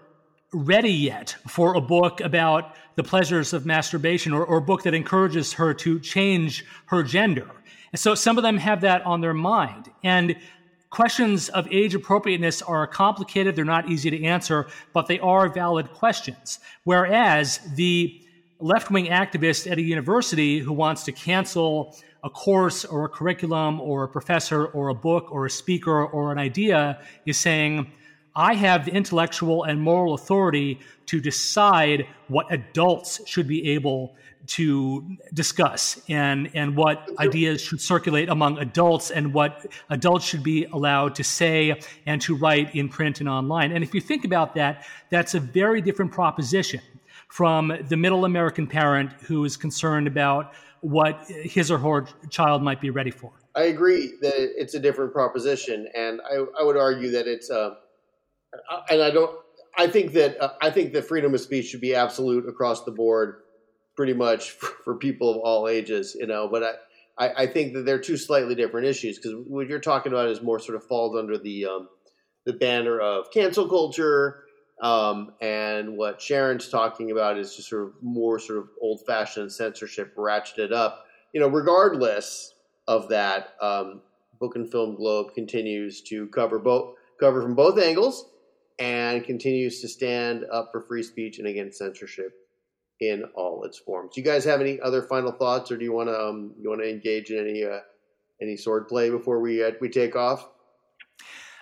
ready 0.51 0.91
yet 0.91 1.35
for 1.47 1.75
a 1.75 1.81
book 1.81 2.21
about 2.21 2.75
the 2.95 3.03
pleasures 3.03 3.53
of 3.53 3.65
masturbation 3.65 4.33
or, 4.33 4.43
or, 4.45 4.57
a 4.57 4.61
book 4.61 4.83
that 4.83 4.93
encourages 4.93 5.53
her 5.53 5.73
to 5.73 5.99
change 5.99 6.65
her 6.87 7.03
gender? 7.03 7.49
And 7.91 7.99
so 7.99 8.15
some 8.15 8.37
of 8.37 8.43
them 8.43 8.57
have 8.57 8.81
that 8.81 9.05
on 9.05 9.21
their 9.21 9.33
mind. 9.33 9.91
And 10.03 10.35
questions 10.95 11.49
of 11.49 11.67
age 11.71 11.93
appropriateness 11.93 12.61
are 12.61 12.87
complicated. 12.87 13.53
They're 13.53 13.65
not 13.65 13.89
easy 13.89 14.09
to 14.11 14.23
answer, 14.23 14.67
but 14.93 15.07
they 15.07 15.19
are 15.19 15.49
valid 15.49 15.91
questions. 15.91 16.59
Whereas 16.85 17.59
the 17.75 18.21
left 18.61 18.89
wing 18.89 19.07
activist 19.07 19.69
at 19.69 19.77
a 19.77 19.81
university 19.81 20.59
who 20.59 20.71
wants 20.71 21.03
to 21.03 21.11
cancel 21.11 21.97
a 22.23 22.29
course 22.29 22.85
or 22.85 23.03
a 23.03 23.09
curriculum 23.09 23.81
or 23.81 24.05
a 24.05 24.07
professor 24.07 24.67
or 24.67 24.87
a 24.87 24.95
book 24.95 25.33
or 25.33 25.45
a 25.45 25.49
speaker 25.49 26.05
or 26.05 26.31
an 26.31 26.39
idea 26.39 27.01
is 27.25 27.37
saying, 27.37 27.91
I 28.35 28.55
have 28.55 28.85
the 28.85 28.91
intellectual 28.91 29.63
and 29.63 29.81
moral 29.81 30.13
authority 30.13 30.79
to 31.05 31.21
decide 31.21 32.07
what 32.27 32.51
adults 32.51 33.21
should 33.25 33.47
be 33.47 33.71
able 33.71 34.15
to 34.47 35.17
discuss 35.33 36.01
and, 36.09 36.51
and 36.53 36.75
what 36.75 37.09
ideas 37.19 37.61
should 37.61 37.81
circulate 37.81 38.29
among 38.29 38.57
adults 38.59 39.09
and 39.09 39.33
what 39.33 39.65
adults 39.89 40.25
should 40.25 40.43
be 40.43 40.65
allowed 40.65 41.15
to 41.15 41.23
say 41.23 41.79
and 42.05 42.21
to 42.21 42.35
write 42.35 42.75
in 42.75 42.89
print 42.89 43.19
and 43.21 43.29
online. 43.29 43.71
And 43.71 43.83
if 43.83 43.93
you 43.93 44.01
think 44.01 44.25
about 44.25 44.53
that, 44.55 44.85
that's 45.09 45.33
a 45.33 45.39
very 45.39 45.81
different 45.81 46.11
proposition 46.11 46.81
from 47.29 47.73
the 47.89 47.97
middle 47.97 48.25
American 48.25 48.67
parent 48.67 49.11
who 49.21 49.45
is 49.45 49.57
concerned 49.57 50.07
about 50.07 50.53
what 50.81 51.25
his 51.27 51.71
or 51.71 51.79
her 51.79 52.05
child 52.29 52.61
might 52.61 52.79
be 52.79 52.91
ready 52.91 53.11
for. 53.11 53.31
I 53.55 53.63
agree 53.63 54.13
that 54.21 54.61
it's 54.61 54.75
a 54.75 54.79
different 54.79 55.13
proposition, 55.13 55.87
and 55.95 56.21
I, 56.21 56.43
I 56.59 56.63
would 56.63 56.77
argue 56.77 57.09
that 57.11 57.25
it's, 57.25 57.49
uh, 57.49 57.75
and 58.89 59.01
I 59.01 59.11
don't, 59.11 59.37
I 59.77 59.87
think 59.87 60.13
that 60.13 60.41
uh, 60.41 60.53
I 60.61 60.69
think 60.69 60.93
that 60.93 61.05
freedom 61.05 61.33
of 61.33 61.41
speech 61.41 61.67
should 61.67 61.81
be 61.81 61.95
absolute 61.95 62.47
across 62.47 62.83
the 62.83 62.91
board, 62.91 63.41
pretty 63.95 64.13
much 64.13 64.51
for, 64.51 64.67
for 64.83 64.95
people 64.95 65.29
of 65.29 65.37
all 65.37 65.67
ages, 65.67 66.15
you 66.19 66.27
know. 66.27 66.47
But 66.47 66.63
I, 66.63 67.25
I, 67.25 67.43
I, 67.43 67.47
think 67.47 67.73
that 67.73 67.85
they're 67.85 67.99
two 67.99 68.17
slightly 68.17 68.55
different 68.55 68.87
issues 68.87 69.17
because 69.17 69.33
what 69.47 69.67
you're 69.67 69.79
talking 69.79 70.11
about 70.11 70.27
is 70.29 70.41
more 70.41 70.59
sort 70.59 70.75
of 70.75 70.83
falls 70.85 71.17
under 71.17 71.37
the 71.37 71.65
um, 71.65 71.89
the 72.45 72.53
banner 72.53 72.99
of 72.99 73.31
cancel 73.31 73.67
culture 73.67 74.45
um, 74.81 75.31
and 75.41 75.97
what 75.97 76.21
Sharon's 76.21 76.69
talking 76.69 77.11
about 77.11 77.37
is 77.37 77.55
just 77.55 77.69
sort 77.69 77.83
of 77.83 77.93
more 78.01 78.39
sort 78.39 78.59
of 78.59 78.69
old 78.81 79.01
fashioned 79.05 79.51
censorship 79.51 80.15
ratcheted 80.15 80.73
up. 80.73 81.05
You 81.33 81.39
know, 81.39 81.47
regardless 81.47 82.53
of 82.87 83.09
that, 83.09 83.55
um, 83.61 84.01
Book 84.39 84.55
and 84.55 84.69
Film 84.69 84.95
Globe 84.95 85.33
continues 85.33 86.01
to 86.03 86.27
cover 86.27 86.59
both 86.59 86.95
cover 87.19 87.41
from 87.41 87.55
both 87.55 87.79
angles 87.79 88.29
and 88.79 89.23
continues 89.23 89.81
to 89.81 89.87
stand 89.87 90.45
up 90.51 90.69
for 90.71 90.81
free 90.81 91.03
speech 91.03 91.39
and 91.39 91.47
against 91.47 91.77
censorship 91.77 92.33
in 92.99 93.23
all 93.35 93.63
its 93.63 93.77
forms. 93.77 94.15
Do 94.15 94.21
you 94.21 94.25
guys 94.25 94.43
have 94.45 94.61
any 94.61 94.79
other 94.81 95.01
final 95.01 95.31
thoughts, 95.31 95.71
or 95.71 95.77
do 95.77 95.83
you 95.83 95.93
want 95.93 96.09
to 96.09 96.19
um, 96.19 96.53
you 96.59 96.69
want 96.69 96.81
to 96.81 96.89
engage 96.89 97.29
in 97.31 97.39
any 97.39 97.63
uh, 97.63 97.79
any 98.41 98.57
sword 98.57 98.87
play 98.87 99.09
before 99.09 99.39
we 99.39 99.63
uh, 99.63 99.71
we 99.81 99.89
take 99.89 100.15
off? 100.15 100.49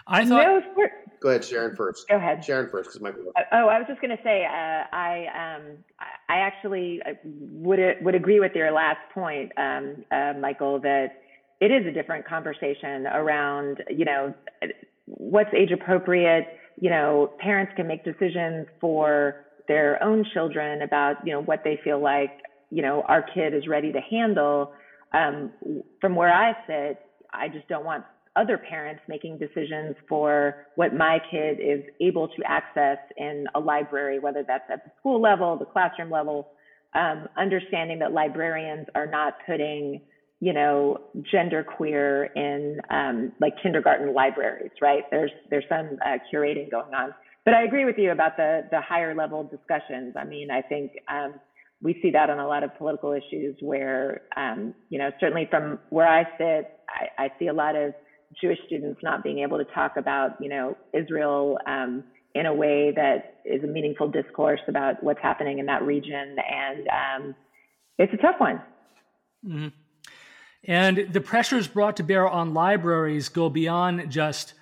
I 0.08 0.26
thought. 0.26 0.64
No, 0.76 0.88
Go 1.24 1.30
ahead, 1.30 1.46
Sharon 1.46 1.74
first. 1.78 2.06
Go 2.10 2.18
ahead. 2.18 2.44
Sharon 2.44 2.70
first, 2.70 2.90
because 2.90 3.02
my. 3.02 3.10
Uh, 3.12 3.44
oh, 3.54 3.68
I 3.70 3.80
was 3.80 3.86
just 3.88 4.02
going 4.02 4.16
to 4.16 4.22
say, 4.24 4.44
uh, 4.46 4.84
I 4.92 5.56
um, 5.56 5.62
I 6.28 6.40
actually 6.40 7.02
uh, 7.06 7.14
would 7.24 7.80
would 8.02 8.14
agree 8.14 8.42
with 8.42 8.52
your 8.54 8.72
last 8.72 9.00
point, 9.14 9.50
um, 9.56 10.04
uh, 10.12 10.34
Michael, 10.38 10.82
that 10.82 11.22
it 11.62 11.72
is 11.72 11.86
a 11.88 11.92
different 11.92 12.28
conversation 12.28 13.08
around, 13.08 13.82
you 13.90 14.04
know, 14.04 14.34
what's 15.06 15.50
age 15.54 15.72
appropriate. 15.72 16.60
You 16.80 16.90
know, 16.90 17.32
parents 17.40 17.74
can 17.76 17.88
make 17.88 18.04
decisions 18.04 18.68
for 18.82 19.46
their 19.68 20.02
own 20.04 20.26
children 20.34 20.82
about, 20.82 21.16
you 21.26 21.34
know, 21.34 21.42
what 21.42 21.62
they 21.64 21.80
feel 21.84 22.02
like, 22.02 22.32
you 22.70 22.82
know, 22.82 23.04
our 23.08 23.22
kid 23.22 23.54
is 23.54 23.68
ready 23.68 23.92
to 23.92 24.00
handle. 24.02 24.74
Um, 25.14 25.52
from 26.02 26.16
where 26.16 26.34
I 26.34 26.54
sit, 26.68 27.00
I 27.32 27.48
just 27.48 27.68
don't 27.68 27.86
want 27.86 28.04
other 28.36 28.58
parents 28.58 29.02
making 29.08 29.38
decisions 29.38 29.96
for 30.10 30.66
what 30.76 30.94
my 30.96 31.20
kid 31.30 31.60
is 31.60 31.84
able 32.02 32.28
to 32.30 32.44
access 32.48 32.98
in 33.18 33.46
a 33.56 33.60
library, 33.60 34.20
whether 34.20 34.44
that's 34.46 34.64
at 34.72 34.84
the 34.84 34.92
school 35.00 35.22
level, 35.22 35.58
the 35.58 35.66
classroom 35.66 36.10
level, 36.10 36.50
um, 36.96 37.28
understanding 37.38 38.00
that 38.00 38.12
librarians 38.12 38.88
are 38.96 39.06
not 39.06 39.36
putting, 39.46 40.02
you 40.44 40.52
know, 40.52 40.98
gender 41.32 41.64
queer 41.64 42.26
in 42.36 42.82
um, 42.90 43.32
like 43.40 43.54
kindergarten 43.64 44.14
libraries, 44.14 44.72
right? 44.82 45.04
There's 45.10 45.32
there's 45.50 45.64
some 45.70 45.98
uh, 46.06 46.18
curating 46.30 46.70
going 46.70 46.94
on, 46.94 47.14
but 47.46 47.54
I 47.54 47.64
agree 47.64 47.86
with 47.86 47.98
you 47.98 48.12
about 48.12 48.36
the 48.36 48.62
the 48.70 48.82
higher 48.82 49.16
level 49.16 49.44
discussions. 49.44 50.16
I 50.20 50.26
mean, 50.26 50.50
I 50.52 50.62
think. 50.62 50.92
Um, 51.10 51.36
we 51.82 52.00
see 52.02 52.12
that 52.12 52.30
on 52.30 52.40
a 52.40 52.48
lot 52.48 52.64
of 52.64 52.74
political 52.78 53.12
issues 53.12 53.58
where, 53.60 54.22
um, 54.38 54.74
you 54.88 54.98
know, 54.98 55.10
certainly 55.20 55.46
from 55.52 55.80
where 55.90 56.08
I 56.08 56.24
sit, 56.38 56.80
I, 56.88 57.26
I 57.26 57.28
see 57.38 57.48
a 57.48 57.54
lot 57.54 57.76
of 57.76 57.94
Jewish 58.40 58.60
students 58.68 59.02
not 59.04 59.22
being 59.22 59.40
able 59.40 59.58
to 59.58 59.66
talk 59.66 59.98
about, 59.98 60.38
you 60.40 60.48
know, 60.48 60.78
Israel 60.94 61.58
um, 61.68 62.06
in 62.36 62.46
a 62.46 62.54
way 62.54 62.94
that 62.96 63.42
is 63.44 63.62
a 63.66 63.68
meaningful 63.68 64.10
discourse 64.10 64.62
about 64.70 65.04
what's 65.04 65.20
happening 65.22 65.60
in 65.60 65.66
that 65.66 65.84
region, 65.84 66.38
and 66.50 66.88
um, 66.88 67.36
it's 68.00 68.14
a 68.14 68.18
tough 68.18 68.36
one. 68.40 68.62
Mm-hmm. 69.46 69.68
And 70.66 71.10
the 71.12 71.22
pressures 71.22 71.68
brought 71.68 71.98
to 71.98 72.04
bear 72.04 72.28
on 72.28 72.54
libraries 72.54 73.30
go 73.30 73.50
beyond 73.50 74.10
just 74.10 74.54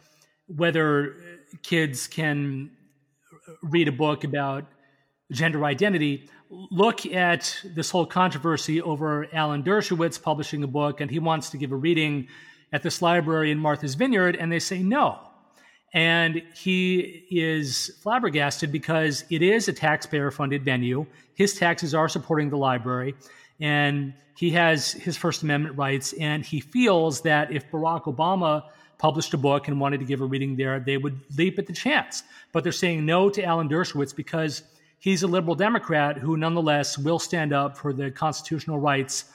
whether 0.47 1.15
kids 1.61 2.07
can 2.07 2.71
read 3.61 3.87
a 3.87 3.91
book 3.91 4.23
about 4.23 4.65
gender 5.31 5.63
identity. 5.65 6.29
Look 6.49 7.05
at 7.05 7.61
this 7.63 7.91
whole 7.91 8.05
controversy 8.05 8.81
over 8.81 9.27
Alan 9.33 9.63
Dershowitz 9.63 10.21
publishing 10.21 10.63
a 10.63 10.67
book, 10.67 11.01
and 11.01 11.09
he 11.09 11.19
wants 11.19 11.49
to 11.51 11.57
give 11.57 11.71
a 11.71 11.75
reading 11.75 12.27
at 12.73 12.83
this 12.83 13.01
library 13.01 13.51
in 13.51 13.59
Martha's 13.59 13.95
Vineyard, 13.95 14.35
and 14.35 14.51
they 14.51 14.59
say 14.59 14.81
no. 14.81 15.19
And 15.93 16.41
he 16.55 17.25
is 17.29 17.99
flabbergasted 18.01 18.71
because 18.71 19.25
it 19.29 19.41
is 19.41 19.67
a 19.67 19.73
taxpayer 19.73 20.31
funded 20.31 20.63
venue. 20.63 21.05
His 21.35 21.53
taxes 21.53 21.93
are 21.93 22.07
supporting 22.07 22.49
the 22.49 22.57
library, 22.57 23.15
and 23.61 24.13
he 24.35 24.49
has 24.49 24.91
his 24.91 25.15
First 25.15 25.43
Amendment 25.43 25.77
rights. 25.77 26.13
And 26.13 26.43
he 26.43 26.59
feels 26.59 27.21
that 27.21 27.51
if 27.51 27.69
Barack 27.69 28.03
Obama 28.03 28.63
published 28.97 29.33
a 29.33 29.37
book 29.37 29.67
and 29.67 29.79
wanted 29.79 29.99
to 29.99 30.05
give 30.05 30.21
a 30.21 30.25
reading 30.25 30.55
there, 30.55 30.79
they 30.79 30.97
would 30.97 31.19
leap 31.37 31.57
at 31.59 31.67
the 31.67 31.73
chance. 31.73 32.23
But 32.51 32.63
they're 32.63 32.71
saying 32.71 33.05
no 33.05 33.29
to 33.29 33.43
Alan 33.43 33.69
Dershowitz 33.69 34.15
because 34.15 34.63
he's 34.99 35.23
a 35.23 35.27
liberal 35.27 35.55
Democrat 35.55 36.17
who 36.17 36.37
nonetheless 36.37 36.97
will 36.97 37.19
stand 37.19 37.53
up 37.53 37.77
for 37.77 37.93
the 37.93 38.11
constitutional 38.11 38.79
rights 38.79 39.25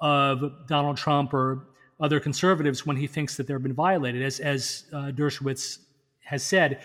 of 0.00 0.66
Donald 0.66 0.96
Trump 0.96 1.32
or 1.32 1.66
other 2.00 2.18
conservatives 2.18 2.84
when 2.84 2.96
he 2.96 3.06
thinks 3.06 3.36
that 3.36 3.46
they've 3.46 3.62
been 3.62 3.72
violated, 3.72 4.22
as, 4.22 4.40
as 4.40 4.84
uh, 4.92 5.12
Dershowitz 5.14 5.78
has 6.24 6.42
said. 6.42 6.82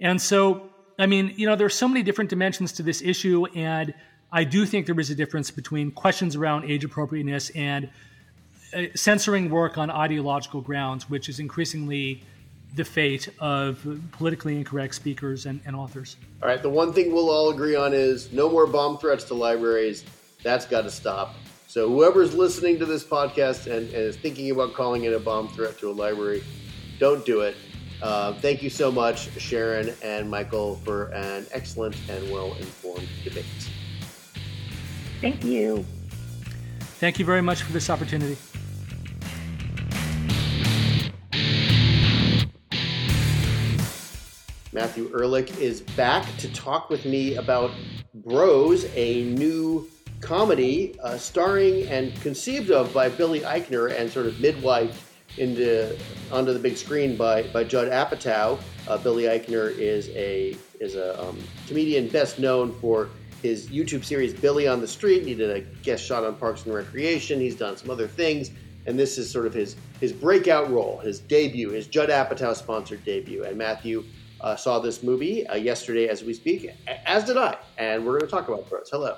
And 0.00 0.20
so, 0.20 0.70
I 0.98 1.06
mean, 1.06 1.34
you 1.36 1.46
know, 1.46 1.56
there's 1.56 1.74
so 1.74 1.88
many 1.88 2.02
different 2.02 2.30
dimensions 2.30 2.72
to 2.72 2.82
this 2.82 3.02
issue, 3.02 3.46
and 3.54 3.94
I 4.32 4.44
do 4.44 4.66
think 4.66 4.86
there 4.86 4.98
is 4.98 5.10
a 5.10 5.14
difference 5.14 5.50
between 5.50 5.90
questions 5.90 6.36
around 6.36 6.70
age 6.70 6.84
appropriateness 6.84 7.50
and 7.50 7.88
uh, 8.74 8.82
censoring 8.94 9.50
work 9.50 9.78
on 9.78 9.90
ideological 9.90 10.60
grounds, 10.60 11.08
which 11.08 11.28
is 11.28 11.38
increasingly 11.38 12.22
the 12.74 12.84
fate 12.84 13.28
of 13.38 13.86
politically 14.12 14.56
incorrect 14.56 14.94
speakers 14.94 15.46
and, 15.46 15.60
and, 15.64 15.74
authors. 15.74 16.16
All 16.42 16.48
right, 16.48 16.60
the 16.60 16.68
one 16.68 16.92
thing 16.92 17.12
we'll 17.12 17.30
all 17.30 17.50
agree 17.50 17.76
on 17.76 17.94
is 17.94 18.32
no 18.32 18.50
more 18.50 18.66
bomb 18.66 18.98
threats 18.98 19.24
to 19.24 19.34
libraries. 19.34 20.04
That's 20.42 20.66
got 20.66 20.82
to 20.82 20.90
stop. 20.90 21.34
So, 21.68 21.88
whoever's 21.88 22.34
listening 22.34 22.78
to 22.80 22.86
this 22.86 23.04
podcast 23.04 23.66
and, 23.66 23.86
and, 23.86 23.94
is 23.94 24.16
thinking 24.16 24.50
about 24.50 24.74
calling 24.74 25.04
it 25.04 25.12
a 25.12 25.20
bomb 25.20 25.48
threat 25.48 25.78
to 25.78 25.90
a 25.90 25.92
library, 25.92 26.42
don't 26.98 27.24
do 27.24 27.40
it. 27.40 27.56
Uh, 28.02 28.34
thank 28.34 28.62
you 28.62 28.70
so 28.70 28.92
much, 28.92 29.30
Sharon 29.40 29.94
and 30.02 30.28
Michael, 30.28 30.76
for 30.76 31.06
an 31.14 31.46
excellent 31.52 31.96
and 32.10 32.30
well 32.30 32.54
informed 32.54 33.08
debate. 33.24 33.44
Thank 35.20 35.44
you. 35.44 35.84
Thank 36.98 37.18
you 37.18 37.24
very 37.24 37.42
much 37.42 37.62
for 37.62 37.72
this 37.72 37.90
opportunity. 37.90 38.36
Matthew 44.72 45.10
Ehrlich 45.14 45.56
is 45.58 45.80
back 45.80 46.26
to 46.36 46.52
talk 46.52 46.90
with 46.90 47.06
me 47.06 47.36
about 47.36 47.70
Bros, 48.12 48.84
a 48.94 49.24
new 49.24 49.88
comedy 50.20 50.98
uh, 51.00 51.16
starring 51.16 51.86
and 51.88 52.14
conceived 52.20 52.70
of 52.70 52.92
by 52.92 53.08
Billy 53.08 53.40
Eichner 53.40 53.98
and 53.98 54.10
sort 54.10 54.26
of 54.26 54.38
midwife 54.40 55.14
into 55.38 55.96
onto 56.30 56.52
the 56.52 56.58
big 56.58 56.76
screen 56.76 57.16
by, 57.16 57.42
by 57.44 57.64
Judd 57.64 57.88
Apatow. 57.88 58.58
Uh, 58.88 58.98
Billy 58.98 59.24
Eichner 59.24 59.76
is 59.76 60.08
a 60.10 60.56
is 60.78 60.94
a 60.94 61.18
um, 61.22 61.38
comedian 61.66 62.08
best 62.08 62.38
known 62.38 62.72
for 62.80 63.08
his 63.46 63.68
YouTube 63.68 64.04
series 64.04 64.34
Billy 64.34 64.66
on 64.66 64.80
the 64.80 64.88
Street. 64.88 65.24
He 65.24 65.34
did 65.34 65.50
a 65.50 65.60
guest 65.82 66.04
shot 66.04 66.24
on 66.24 66.34
Parks 66.36 66.64
and 66.64 66.74
Recreation. 66.74 67.40
He's 67.40 67.56
done 67.56 67.76
some 67.76 67.90
other 67.90 68.08
things, 68.08 68.50
and 68.86 68.98
this 68.98 69.18
is 69.18 69.30
sort 69.30 69.46
of 69.46 69.54
his 69.54 69.76
his 70.00 70.12
breakout 70.12 70.70
role, 70.70 70.98
his 70.98 71.20
debut, 71.20 71.70
his 71.70 71.86
Judd 71.86 72.10
Apatow 72.10 72.54
sponsored 72.54 73.04
debut. 73.04 73.44
And 73.44 73.56
Matthew 73.56 74.04
uh, 74.40 74.56
saw 74.56 74.78
this 74.78 75.02
movie 75.02 75.46
uh, 75.46 75.54
yesterday 75.54 76.08
as 76.08 76.22
we 76.22 76.34
speak, 76.34 76.70
as 77.06 77.24
did 77.24 77.36
I, 77.36 77.56
and 77.78 78.04
we're 78.04 78.18
going 78.18 78.28
to 78.28 78.36
talk 78.36 78.48
about 78.48 78.68
Bros. 78.68 78.90
Hello. 78.90 79.16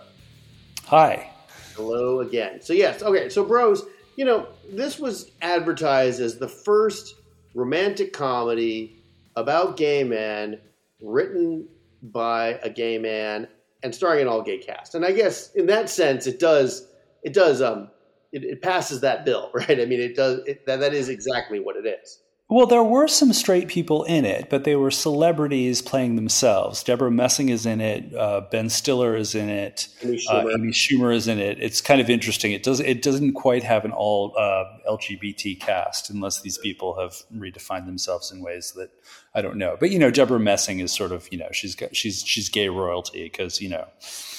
Hi. 0.87 1.31
Hello 1.75 2.21
again. 2.21 2.61
So 2.61 2.73
yes, 2.73 3.03
okay. 3.03 3.29
So 3.29 3.45
Bros, 3.45 3.85
you 4.17 4.25
know, 4.25 4.49
this 4.71 4.99
was 4.99 5.33
advertised 5.43 6.21
as 6.21 6.39
the 6.39 6.49
first 6.49 7.15
romantic 7.55 8.13
comedy 8.13 9.03
about 9.37 9.77
gay 9.77 10.05
men 10.05 10.61
written 11.01 11.69
by 12.03 12.59
a 12.63 12.71
gay 12.71 12.99
man 12.99 13.49
and 13.83 13.95
starring 13.95 14.23
an 14.23 14.29
all 14.29 14.43
gay 14.43 14.59
cast. 14.59 14.95
And 14.95 15.05
I 15.05 15.13
guess 15.13 15.53
in 15.55 15.67
that 15.67 15.89
sense, 15.91 16.27
it 16.27 16.39
does 16.39 16.89
it 17.23 17.33
does 17.33 17.63
um 17.63 17.91
it, 18.33 18.45
it 18.45 18.63
passes 18.63 19.01
that 19.01 19.25
bill, 19.25 19.51
right? 19.55 19.81
I 19.81 19.85
mean, 19.85 20.01
it 20.01 20.17
does 20.17 20.41
it, 20.47 20.67
that 20.67 20.81
that 20.81 20.95
is 20.95 21.09
exactly 21.09 21.61
what 21.61 21.77
it 21.77 21.87
is. 21.87 22.21
Well, 22.51 22.67
there 22.67 22.83
were 22.83 23.09
some 23.09 23.35
straight 23.35 23.69
people 23.69 24.05
in 24.05 24.25
it, 24.25 24.49
but 24.49 24.65
they 24.65 24.75
were 24.75 24.91
celebrities 24.91 25.83
playing 25.83 26.17
themselves. 26.17 26.83
Debra 26.83 27.11
Messing 27.11 27.51
is 27.51 27.67
in 27.67 27.83
it. 27.83 28.15
Uh, 28.15 28.41
ben 28.51 28.71
Stiller 28.71 29.15
is 29.15 29.35
in 29.35 29.51
it. 29.51 29.89
Amy 30.03 30.17
Schumer. 30.17 30.45
Uh, 30.45 30.49
Amy 30.55 30.73
Schumer. 30.73 31.15
is 31.15 31.29
in 31.29 31.39
it. 31.39 31.59
It's 31.61 31.83
kind 31.83 32.01
of 32.01 32.09
interesting. 32.09 32.53
It 32.53 32.63
does. 32.63 32.81
It 32.81 33.03
doesn't 33.03 33.35
quite 33.35 33.65
have 33.65 33.85
an 33.85 33.93
all 33.93 34.35
uh, 34.39 34.65
LGBT 34.91 35.61
cast, 35.61 36.09
unless 36.09 36.41
these 36.41 36.57
people 36.57 36.99
have 36.99 37.17
redefined 37.37 37.85
themselves 37.85 38.33
in 38.33 38.41
ways 38.41 38.73
that 38.77 38.89
I 39.35 39.43
don't 39.43 39.57
know. 39.57 39.77
But 39.79 39.91
you 39.91 39.99
know, 39.99 40.11
Debra 40.11 40.41
Messing 40.41 40.79
is 40.79 40.91
sort 40.91 41.13
of 41.13 41.31
you 41.31 41.37
know 41.37 41.49
she's 41.53 41.75
got, 41.75 41.95
she's 41.95 42.23
she's 42.23 42.49
gay 42.49 42.71
royalty 42.71 43.25
because 43.25 43.61
you 43.61 43.69
know 43.69 43.87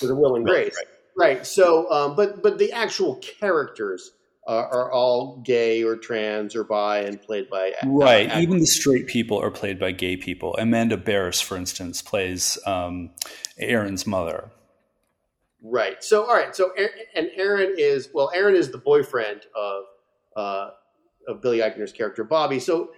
with 0.02 0.10
a 0.10 0.16
will 0.16 0.36
and 0.36 0.48
grace, 0.48 0.76
right? 0.76 1.36
right. 1.36 1.46
So, 1.46 1.92
um, 1.92 2.16
but 2.16 2.42
but 2.42 2.58
the 2.58 2.72
actual 2.72 3.18
characters 3.18 4.14
uh, 4.50 4.68
are 4.72 4.92
all 4.92 5.38
gay 5.46 5.84
or 5.84 5.96
trans 5.96 6.56
or 6.56 6.64
bi 6.64 7.02
and 7.02 7.22
played 7.22 7.48
by 7.52 7.72
right. 7.86 8.36
Even 8.38 8.58
the 8.58 8.66
straight 8.66 9.06
people 9.06 9.40
are 9.40 9.52
played 9.52 9.80
by 9.80 9.92
gay 9.92 10.18
people. 10.18 10.56
Amanda 10.58 10.98
Bearse, 10.98 11.40
for 11.40 11.56
instance, 11.56 12.02
plays 12.02 12.58
um, 12.66 13.12
Aaron's 13.60 14.08
mother. 14.08 14.50
Right. 15.62 16.04
So 16.04 16.26
all 16.26 16.34
right. 16.34 16.56
So 16.56 16.72
and 17.16 17.30
Aaron 17.36 17.76
is 17.78 18.10
well. 18.12 18.32
Aaron 18.34 18.56
is 18.56 18.72
the 18.72 18.80
boyfriend 18.80 19.42
of 19.56 19.84
uh, 20.36 20.70
of 21.28 21.44
Billy 21.44 21.60
Eichner's 21.60 21.92
character 21.92 22.24
Bobby. 22.24 22.60
So 22.60 22.90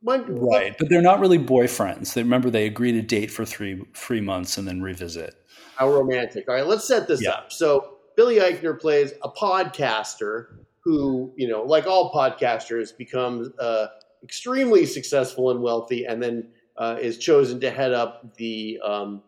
when, 0.00 0.24
right, 0.38 0.74
but 0.78 0.88
they're 0.88 1.02
not 1.02 1.20
really 1.20 1.38
boyfriends. 1.38 2.14
They 2.14 2.22
remember 2.22 2.48
they 2.48 2.64
agree 2.64 2.92
to 2.92 3.02
date 3.02 3.30
for 3.30 3.44
three 3.44 3.82
three 3.94 4.22
months 4.22 4.56
and 4.56 4.66
then 4.66 4.80
revisit. 4.80 5.34
How 5.74 5.90
romantic! 5.90 6.48
All 6.48 6.54
right, 6.54 6.66
let's 6.66 6.88
set 6.88 7.06
this 7.06 7.22
yeah. 7.22 7.32
up. 7.32 7.52
So 7.52 7.98
Billy 8.16 8.36
Eichner 8.36 8.80
plays 8.80 9.12
a 9.22 9.28
podcaster 9.28 10.60
who, 10.86 11.32
you 11.34 11.48
know, 11.48 11.62
like 11.62 11.88
all 11.88 12.12
podcasters, 12.12 12.96
becomes 12.96 13.48
uh, 13.58 13.88
extremely 14.22 14.86
successful 14.86 15.50
and 15.50 15.60
wealthy, 15.60 16.04
and 16.04 16.22
then 16.22 16.46
uh, 16.76 16.96
is 17.00 17.18
chosen 17.18 17.58
to 17.58 17.72
head 17.72 17.92
up 17.92 18.36
the 18.36 18.78
um, 18.84 19.20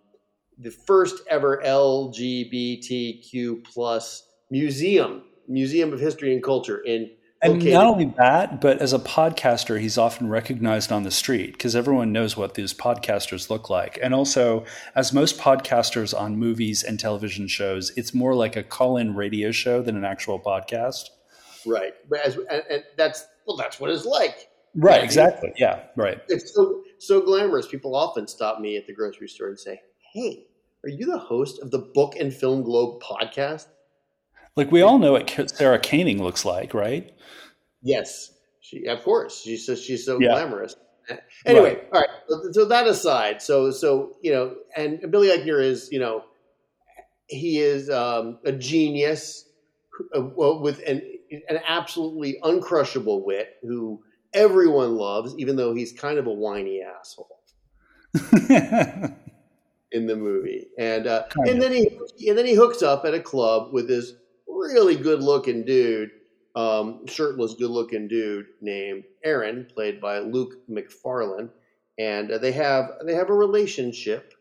the 0.60 0.70
first 0.70 1.20
ever 1.28 1.60
LGBTQ 1.66 3.64
plus 3.64 4.28
museum, 4.52 5.24
Museum 5.48 5.92
of 5.92 5.98
History 5.98 6.32
and 6.32 6.44
Culture 6.44 6.78
in. 6.78 7.10
And 7.42 7.64
not 7.64 7.86
only 7.86 8.12
that, 8.18 8.60
but 8.60 8.80
as 8.80 8.92
a 8.92 8.98
podcaster, 9.00 9.80
he's 9.80 9.98
often 9.98 10.28
recognized 10.28 10.92
on 10.92 11.02
the 11.02 11.10
street 11.10 11.52
because 11.52 11.74
everyone 11.74 12.12
knows 12.12 12.36
what 12.36 12.54
these 12.54 12.72
podcasters 12.72 13.50
look 13.50 13.68
like. 13.68 13.98
And 14.00 14.14
also, 14.14 14.64
as 14.94 15.12
most 15.12 15.38
podcasters 15.38 16.16
on 16.16 16.36
movies 16.36 16.84
and 16.84 17.00
television 17.00 17.48
shows, 17.48 17.92
it's 17.96 18.14
more 18.14 18.34
like 18.34 18.54
a 18.54 18.62
call 18.62 18.96
in 18.96 19.16
radio 19.16 19.50
show 19.50 19.82
than 19.82 19.96
an 19.96 20.04
actual 20.04 20.38
podcast. 20.40 21.10
Right. 21.68 21.94
As, 22.24 22.36
and, 22.36 22.62
and, 22.70 22.84
that's 22.96 23.26
well, 23.46 23.56
that's 23.56 23.80
what 23.80 23.90
it's 23.90 24.04
like. 24.04 24.48
Right. 24.74 25.02
Exactly. 25.02 25.52
Yeah. 25.56 25.82
Right. 25.96 26.20
It's 26.28 26.54
so 26.54 26.82
so 26.98 27.20
glamorous. 27.20 27.66
People 27.66 27.94
often 27.94 28.26
stop 28.26 28.60
me 28.60 28.76
at 28.76 28.86
the 28.86 28.94
grocery 28.94 29.28
store 29.28 29.48
and 29.48 29.58
say, 29.58 29.80
"Hey, 30.12 30.46
are 30.84 30.90
you 30.90 31.06
the 31.06 31.18
host 31.18 31.60
of 31.60 31.70
the 31.70 31.78
Book 31.78 32.16
and 32.16 32.32
Film 32.32 32.62
Globe 32.62 33.02
podcast?" 33.02 33.66
Like 34.56 34.72
we 34.72 34.82
all 34.82 34.98
know 34.98 35.12
what 35.12 35.30
Sarah 35.50 35.78
Koenig 35.78 36.18
looks 36.18 36.44
like, 36.44 36.74
right? 36.74 37.14
Yes, 37.82 38.32
she 38.60 38.86
of 38.86 39.02
course. 39.02 39.40
She's 39.40 39.64
so, 39.64 39.74
she's 39.74 40.04
so 40.04 40.18
yeah. 40.20 40.30
glamorous. 40.30 40.74
Anyway, 41.46 41.74
right. 41.74 41.88
all 41.92 42.00
right. 42.00 42.10
So, 42.28 42.52
so 42.52 42.64
that 42.66 42.86
aside, 42.86 43.40
so 43.40 43.70
so 43.70 44.16
you 44.20 44.32
know, 44.32 44.56
and 44.76 45.10
Billy 45.10 45.28
Eichner 45.28 45.62
is 45.62 45.88
you 45.90 45.98
know, 45.98 46.24
he 47.28 47.60
is 47.60 47.88
um, 47.88 48.38
a 48.44 48.52
genius 48.52 49.48
uh, 50.16 50.20
with 50.20 50.82
an 50.86 51.02
an 51.30 51.60
absolutely 51.66 52.38
uncrushable 52.42 53.24
wit 53.24 53.56
who 53.62 54.02
everyone 54.32 54.96
loves, 54.96 55.34
even 55.38 55.56
though 55.56 55.74
he's 55.74 55.92
kind 55.92 56.18
of 56.18 56.26
a 56.26 56.32
whiny 56.32 56.82
asshole 56.82 57.38
in 59.92 60.06
the 60.06 60.16
movie. 60.16 60.68
And 60.78 61.06
uh, 61.06 61.24
and 61.36 61.60
then 61.60 61.72
he 61.72 61.98
and 62.28 62.38
then 62.38 62.46
he 62.46 62.54
hooks 62.54 62.82
up 62.82 63.04
at 63.04 63.14
a 63.14 63.20
club 63.20 63.72
with 63.72 63.88
this 63.88 64.12
really 64.46 64.96
good 64.96 65.22
looking 65.22 65.64
dude, 65.64 66.10
um, 66.56 67.06
shirtless, 67.06 67.54
good 67.54 67.70
looking 67.70 68.08
dude 68.08 68.46
named 68.60 69.04
Aaron, 69.24 69.66
played 69.72 70.00
by 70.00 70.18
Luke 70.20 70.54
Macfarlane, 70.68 71.50
and 71.98 72.30
uh, 72.30 72.38
they 72.38 72.52
have 72.52 72.92
they 73.04 73.14
have 73.14 73.30
a 73.30 73.34
relationship. 73.34 74.34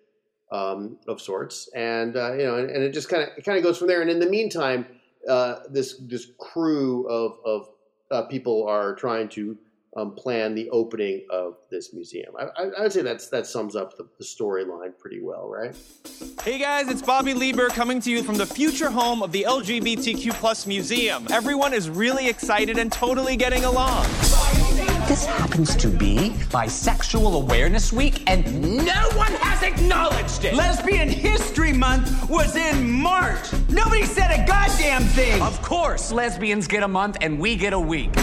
Um, 0.49 0.97
of 1.09 1.19
sorts, 1.19 1.69
and 1.75 2.15
uh, 2.15 2.31
you 2.31 2.45
know, 2.45 2.55
and, 2.55 2.69
and 2.69 2.81
it 2.81 2.93
just 2.93 3.09
kind 3.09 3.21
of 3.21 3.37
it 3.37 3.43
kind 3.43 3.57
of 3.57 3.65
goes 3.65 3.77
from 3.77 3.89
there. 3.89 4.01
And 4.01 4.09
in 4.09 4.19
the 4.19 4.29
meantime, 4.29 4.85
uh, 5.27 5.59
this 5.69 5.97
this 5.99 6.27
crew 6.39 7.07
of 7.07 7.39
of 7.45 7.69
uh, 8.11 8.23
people 8.23 8.65
are 8.67 8.95
trying 8.95 9.29
to 9.29 9.57
um, 9.95 10.13
plan 10.13 10.53
the 10.53 10.69
opening 10.69 11.25
of 11.29 11.57
this 11.71 11.93
museum. 11.93 12.33
I, 12.37 12.43
I, 12.43 12.63
I 12.77 12.81
would 12.83 12.93
say 12.93 13.01
that's 13.01 13.27
that 13.29 13.47
sums 13.47 13.75
up 13.75 13.97
the, 13.97 14.07
the 14.17 14.23
storyline 14.23 14.97
pretty 14.97 15.21
well, 15.21 15.49
right? 15.49 15.75
Hey 16.43 16.59
guys, 16.59 16.87
it's 16.87 17.01
Bobby 17.01 17.33
Leiber 17.33 17.69
coming 17.69 17.99
to 18.01 18.11
you 18.11 18.23
from 18.23 18.35
the 18.35 18.45
future 18.45 18.89
home 18.89 19.23
of 19.23 19.31
the 19.31 19.45
LGBTQ 19.47 20.33
plus 20.33 20.67
museum. 20.67 21.25
Everyone 21.31 21.73
is 21.73 21.89
really 21.89 22.27
excited 22.27 22.77
and 22.77 22.91
totally 22.91 23.35
getting 23.35 23.65
along. 23.65 24.05
This 25.07 25.25
happens 25.25 25.73
to 25.77 25.87
be 25.87 26.31
Bisexual 26.49 27.41
Awareness 27.41 27.93
Week, 27.93 28.29
and 28.29 28.45
no 28.85 29.09
one 29.13 29.31
has 29.39 29.63
acknowledged 29.63 30.43
it. 30.43 30.53
Lesbian 30.53 31.07
History 31.07 31.71
Month 31.71 32.29
was 32.29 32.57
in 32.57 32.91
March. 32.91 33.53
Nobody 33.69 34.03
said 34.03 34.37
a 34.37 34.45
goddamn 34.45 35.03
thing. 35.03 35.41
Of 35.41 35.61
course, 35.61 36.11
lesbians 36.11 36.67
get 36.67 36.83
a 36.83 36.89
month 36.89 37.15
and 37.21 37.39
we 37.39 37.55
get 37.55 37.71
a 37.71 37.79
week. 37.79 38.13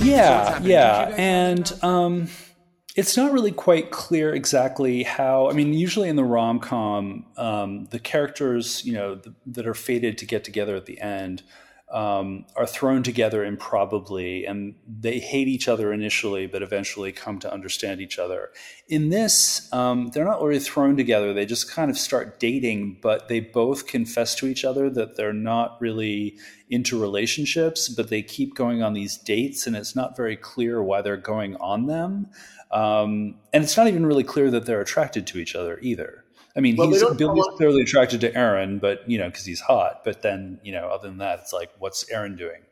Yeah, 0.00 0.58
so 0.58 0.64
yeah, 0.64 1.14
and 1.16 1.72
um, 1.84 2.26
it's 2.96 3.16
not 3.16 3.32
really 3.32 3.52
quite 3.52 3.92
clear 3.92 4.34
exactly 4.34 5.04
how. 5.04 5.48
I 5.48 5.52
mean, 5.52 5.72
usually 5.72 6.08
in 6.08 6.16
the 6.16 6.24
rom 6.24 6.58
com, 6.58 7.26
um, 7.36 7.84
the 7.92 8.00
characters, 8.00 8.84
you 8.84 8.94
know, 8.94 9.14
the, 9.14 9.32
that 9.46 9.68
are 9.68 9.74
fated 9.74 10.18
to 10.18 10.26
get 10.26 10.42
together 10.42 10.74
at 10.74 10.86
the 10.86 11.00
end 11.00 11.44
um, 11.90 12.44
are 12.54 12.66
thrown 12.66 13.02
together 13.02 13.44
improbably, 13.44 14.44
and 14.44 14.74
they 14.86 15.18
hate 15.18 15.48
each 15.48 15.68
other 15.68 15.92
initially, 15.92 16.46
but 16.46 16.62
eventually 16.62 17.12
come 17.12 17.38
to 17.38 17.52
understand 17.52 18.00
each 18.00 18.18
other. 18.18 18.50
In 18.88 19.08
this, 19.08 19.72
um, 19.72 20.10
they're 20.12 20.24
not 20.24 20.42
really 20.42 20.60
thrown 20.60 20.96
together; 20.96 21.32
they 21.32 21.46
just 21.46 21.70
kind 21.70 21.90
of 21.90 21.96
start 21.96 22.38
dating, 22.38 22.98
but 23.00 23.28
they 23.28 23.40
both 23.40 23.86
confess 23.86 24.34
to 24.36 24.46
each 24.46 24.64
other 24.64 24.90
that 24.90 25.16
they're 25.16 25.32
not 25.32 25.80
really 25.80 26.36
into 26.68 27.00
relationships, 27.00 27.88
but 27.88 28.10
they 28.10 28.22
keep 28.22 28.54
going 28.54 28.82
on 28.82 28.92
these 28.92 29.16
dates, 29.16 29.66
and 29.66 29.74
it's 29.74 29.96
not 29.96 30.16
very 30.16 30.36
clear 30.36 30.82
why 30.82 31.00
they're 31.00 31.16
going 31.16 31.56
on 31.56 31.86
them. 31.86 32.28
Um, 32.70 33.36
and 33.52 33.64
it's 33.64 33.76
not 33.78 33.88
even 33.88 34.04
really 34.04 34.24
clear 34.24 34.50
that 34.50 34.66
they're 34.66 34.82
attracted 34.82 35.26
to 35.28 35.38
each 35.38 35.54
other 35.54 35.78
either. 35.80 36.24
I 36.58 36.60
mean, 36.60 36.74
well, 36.74 36.88
he's 36.88 37.04
Billy's 37.14 37.46
clearly 37.56 37.82
attracted 37.82 38.20
to 38.22 38.36
Aaron, 38.36 38.80
but 38.80 39.08
you 39.08 39.16
know, 39.16 39.26
because 39.26 39.44
he's 39.44 39.60
hot. 39.60 40.02
But 40.04 40.22
then, 40.22 40.58
you 40.64 40.72
know, 40.72 40.88
other 40.88 41.06
than 41.06 41.18
that, 41.18 41.38
it's 41.38 41.52
like, 41.52 41.70
what's 41.78 42.10
Aaron 42.10 42.34
doing? 42.34 42.62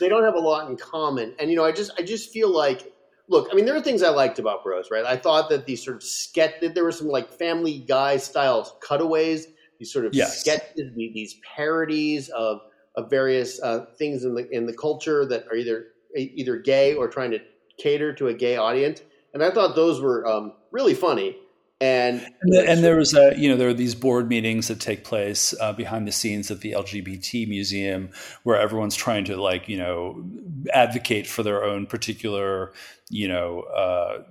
They 0.00 0.08
don't 0.08 0.24
have 0.24 0.34
a 0.34 0.40
lot 0.40 0.70
in 0.70 0.76
common, 0.78 1.34
and 1.38 1.50
you 1.50 1.56
know, 1.56 1.64
I 1.64 1.72
just, 1.72 1.90
I 1.98 2.02
just 2.02 2.32
feel 2.32 2.50
like, 2.50 2.94
look, 3.28 3.48
I 3.52 3.54
mean, 3.54 3.66
there 3.66 3.76
are 3.76 3.82
things 3.82 4.02
I 4.02 4.08
liked 4.08 4.38
about 4.38 4.64
Bros, 4.64 4.90
right? 4.90 5.04
I 5.04 5.18
thought 5.18 5.50
that 5.50 5.66
these 5.66 5.84
sort 5.84 5.96
of 5.96 6.02
sketch, 6.02 6.54
that 6.62 6.74
there 6.74 6.82
were 6.82 6.92
some 6.92 7.08
like 7.08 7.30
Family 7.30 7.78
Guy 7.78 8.16
style 8.16 8.78
cutaways, 8.80 9.48
these 9.78 9.92
sort 9.92 10.06
of 10.06 10.14
yes. 10.14 10.40
sketches, 10.40 10.94
these 10.96 11.36
parodies 11.56 12.30
of 12.30 12.62
of 12.94 13.10
various 13.10 13.60
uh, 13.62 13.84
things 13.98 14.24
in 14.24 14.34
the 14.34 14.48
in 14.50 14.64
the 14.64 14.72
culture 14.72 15.26
that 15.26 15.46
are 15.50 15.56
either 15.56 15.88
either 16.16 16.56
gay 16.56 16.94
or 16.94 17.06
trying 17.06 17.32
to 17.32 17.40
cater 17.76 18.14
to 18.14 18.28
a 18.28 18.34
gay 18.34 18.56
audience, 18.56 19.02
and 19.34 19.44
I 19.44 19.50
thought 19.50 19.76
those 19.76 20.00
were 20.00 20.26
um, 20.26 20.54
really 20.70 20.94
funny. 20.94 21.36
And 21.80 22.22
and, 22.40 22.52
the, 22.52 22.70
and, 22.70 22.82
there 22.82 22.96
was 22.96 23.12
a 23.12 23.34
you 23.36 23.50
know 23.50 23.56
there 23.56 23.68
are 23.68 23.74
these 23.74 23.94
board 23.94 24.28
meetings 24.28 24.68
that 24.68 24.80
take 24.80 25.04
place 25.04 25.54
uh, 25.60 25.74
behind 25.74 26.08
the 26.08 26.12
scenes 26.12 26.50
at 26.50 26.60
the 26.60 26.72
LGBT 26.72 27.46
museum 27.46 28.08
where 28.44 28.58
everyone's 28.58 28.96
trying 28.96 29.26
to 29.26 29.36
like 29.36 29.68
you 29.68 29.76
know 29.76 30.24
advocate 30.72 31.26
for 31.26 31.42
their 31.42 31.62
own 31.62 31.84
particular 31.84 32.72
you 33.10 33.28
know 33.28 33.60
uh, 33.60 34.22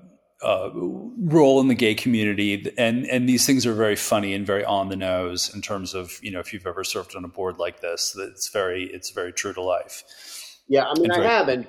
uh, 0.43 0.71
role 0.73 1.61
in 1.61 1.67
the 1.67 1.75
gay 1.75 1.93
community 1.93 2.73
and 2.79 3.05
and 3.05 3.29
these 3.29 3.45
things 3.45 3.63
are 3.67 3.75
very 3.75 3.95
funny 3.95 4.33
and 4.33 4.47
very 4.47 4.65
on 4.65 4.89
the 4.89 4.95
nose 4.95 5.53
in 5.53 5.61
terms 5.61 5.93
of 5.93 6.19
you 6.23 6.31
know 6.31 6.39
if 6.39 6.51
you've 6.51 6.65
ever 6.65 6.83
served 6.83 7.15
on 7.15 7.23
a 7.23 7.27
board 7.27 7.59
like 7.59 7.79
this 7.79 8.17
it's 8.19 8.49
very 8.49 8.85
it's 8.91 9.11
very 9.11 9.31
true 9.31 9.53
to 9.53 9.61
life. 9.61 10.03
Yeah, 10.67 10.85
I 10.85 10.99
mean 10.99 11.11
I 11.11 11.23
haven't 11.23 11.67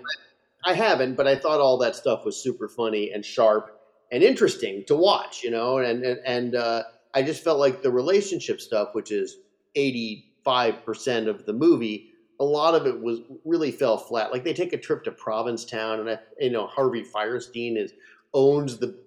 I 0.65 0.73
haven't 0.73 1.17
but 1.17 1.27
I 1.27 1.37
thought 1.37 1.61
all 1.61 1.77
that 1.79 1.97
stuff 1.97 2.25
was 2.25 2.43
super 2.43 2.67
funny 2.67 3.11
and 3.13 3.23
sharp 3.23 3.76
and 4.13 4.23
interesting 4.23 4.85
to 4.87 4.97
watch, 4.97 5.43
you 5.43 5.51
know, 5.51 5.79
and 5.79 6.05
and, 6.05 6.21
and 6.25 6.55
uh, 6.55 6.83
I 7.15 7.23
just 7.23 7.43
felt 7.43 7.59
like 7.59 7.83
the 7.83 7.91
relationship 7.91 8.61
stuff, 8.61 8.91
which 8.93 9.11
is 9.11 9.39
eighty 9.75 10.33
five 10.45 10.85
percent 10.85 11.29
of 11.29 11.47
the 11.47 11.53
movie, 11.53 12.11
a 12.39 12.45
lot 12.45 12.75
of 12.75 12.87
it 12.87 13.01
was 13.01 13.21
really 13.45 13.73
fell 13.73 13.99
flat. 13.99 14.33
Like 14.33 14.45
they 14.45 14.55
take 14.55 14.73
a 14.73 14.79
trip 14.79 15.05
to 15.05 15.11
Provincetown, 15.11 16.01
and 16.01 16.11
I, 16.11 16.19
you 16.41 16.51
know 16.51 16.67
Harvey 16.67 17.05
Fierstein 17.05 17.77
is 17.77 17.93
owns 18.33 18.79
the 18.79 18.99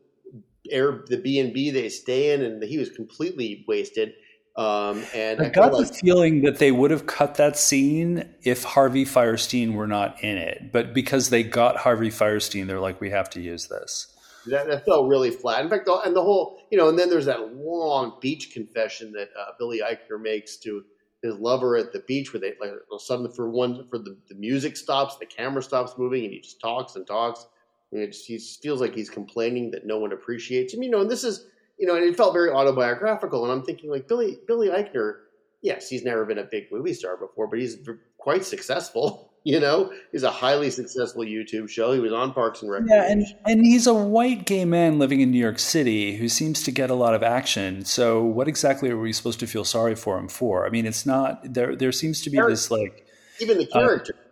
air 0.70 1.04
the 1.08 1.18
B 1.18 1.40
and 1.40 1.54
B 1.54 1.72
they 1.72 1.90
stay 1.90 2.34
in, 2.34 2.42
and 2.42 2.62
he 2.64 2.78
was 2.78 2.90
completely 2.90 3.64
wasted. 3.68 4.14
Um, 4.56 5.06
and 5.16 5.40
I, 5.42 5.46
I 5.46 5.50
got 5.50 5.74
like- 5.74 5.88
the 5.88 5.94
feeling 5.94 6.42
that 6.42 6.58
they 6.58 6.72
would 6.72 6.92
have 6.92 7.06
cut 7.06 7.36
that 7.36 7.58
scene 7.58 8.28
if 8.44 8.64
Harvey 8.64 9.06
Fierstein 9.06 9.74
were 9.74 9.88
not 9.88 10.22
in 10.22 10.38
it, 10.38 10.74
but 10.74 10.94
because 10.94 11.30
they 11.30 11.44
got 11.44 11.78
Harvey 11.78 12.10
Fierstein, 12.10 12.68
they're 12.68 12.82
like, 12.82 13.00
we 13.00 13.10
have 13.12 13.30
to 13.32 13.42
use 13.42 13.68
this. 13.68 14.14
That, 14.50 14.68
that, 14.68 14.86
felt 14.86 15.08
really 15.08 15.32
flat. 15.32 15.64
In 15.64 15.70
fact, 15.70 15.88
and 15.88 16.16
the 16.16 16.24
whole, 16.24 16.60
you 16.72 16.78
know, 16.78 16.90
and 16.90 16.98
then 16.98 17.10
there's 17.10 17.26
that 17.26 17.56
long 17.56 18.18
beach 18.22 18.52
confession 18.52 19.12
that 19.14 19.30
uh, 19.40 19.52
Billy 19.58 19.82
Eichner 19.82 20.22
makes 20.22 20.58
to 20.58 20.84
his 21.22 21.36
lover 21.36 21.76
at 21.76 21.92
the 21.92 22.00
beach, 22.00 22.34
where 22.34 22.40
they 22.40 22.54
like 22.60 22.72
suddenly 23.00 23.32
for 23.36 23.50
one 23.50 23.88
for 23.90 23.98
the, 23.98 24.18
the 24.30 24.36
music 24.36 24.78
stops, 24.78 25.18
the 25.18 25.26
camera 25.26 25.62
stops 25.62 25.98
moving, 25.98 26.24
and 26.24 26.34
he 26.34 26.40
just 26.40 26.60
talks 26.60 26.96
and 26.96 27.06
talks. 27.06 27.46
And 27.92 28.02
it 28.02 28.08
just, 28.08 28.28
he 28.28 28.38
feels 28.38 28.82
like 28.82 28.94
he's 28.94 29.10
complaining 29.10 29.72
that 29.72 29.86
no 29.86 29.98
one 29.98 30.14
appreciates 30.14 30.74
him. 30.74 30.84
You 30.84 30.92
know, 30.92 31.02
and 31.02 31.10
this 31.10 31.24
is, 31.24 31.48
you 31.78 31.88
know, 31.88 31.96
and 31.96 32.04
it 32.04 32.16
felt 32.16 32.34
very 32.34 32.52
autobiographical. 32.52 33.44
And 33.44 33.52
I'm 33.52 33.64
thinking, 33.64 33.90
like 33.90 34.08
Billy 34.08 34.38
Billy 34.48 34.70
Eichner, 34.70 35.22
yes, 35.62 35.90
he's 35.90 36.04
never 36.04 36.26
been 36.26 36.38
a 36.40 36.44
big 36.44 36.72
movie 36.72 36.94
star 36.94 37.18
before, 37.18 37.48
but 37.48 37.60
he's 37.60 37.78
quite 38.18 38.46
successful. 38.46 39.29
You 39.46 39.60
know, 39.62 39.92
he's 40.12 40.24
a 40.24 40.30
highly 40.30 40.70
successful 40.70 41.24
YouTube 41.24 41.70
show. 41.70 41.94
He 41.94 42.00
was 42.00 42.12
on 42.12 42.34
Parks 42.34 42.62
and 42.62 42.70
Recreation. 42.70 42.98
Yeah, 42.98 43.12
and 43.12 43.26
and 43.46 43.66
he's 43.66 43.88
a 43.88 43.94
white 43.94 44.46
gay 44.46 44.66
man 44.66 45.00
living 45.00 45.22
in 45.22 45.32
New 45.32 45.40
York 45.40 45.60
City 45.60 46.18
who 46.18 46.28
seems 46.28 46.62
to 46.64 46.72
get 46.72 46.90
a 46.90 46.94
lot 46.94 47.16
of 47.16 47.24
action. 47.24 47.86
So, 47.86 48.22
what 48.22 48.50
exactly 48.50 48.90
are 48.90 48.98
we 48.98 49.14
supposed 49.14 49.40
to 49.40 49.48
feel 49.48 49.64
sorry 49.64 49.96
for 49.96 50.20
him 50.20 50.28
for? 50.28 50.68
I 50.68 50.70
mean, 50.70 50.86
it's 50.86 51.06
not 51.06 51.54
there. 51.54 51.74
There 51.74 51.94
seems 51.94 52.22
to 52.24 52.30
be 52.30 52.36
character. 52.36 52.52
this 52.52 52.70
like 52.70 53.08
even 53.40 53.58
the 53.58 53.70
uh, 53.72 53.80
character. 53.80 54.14
Uh, 54.16 54.24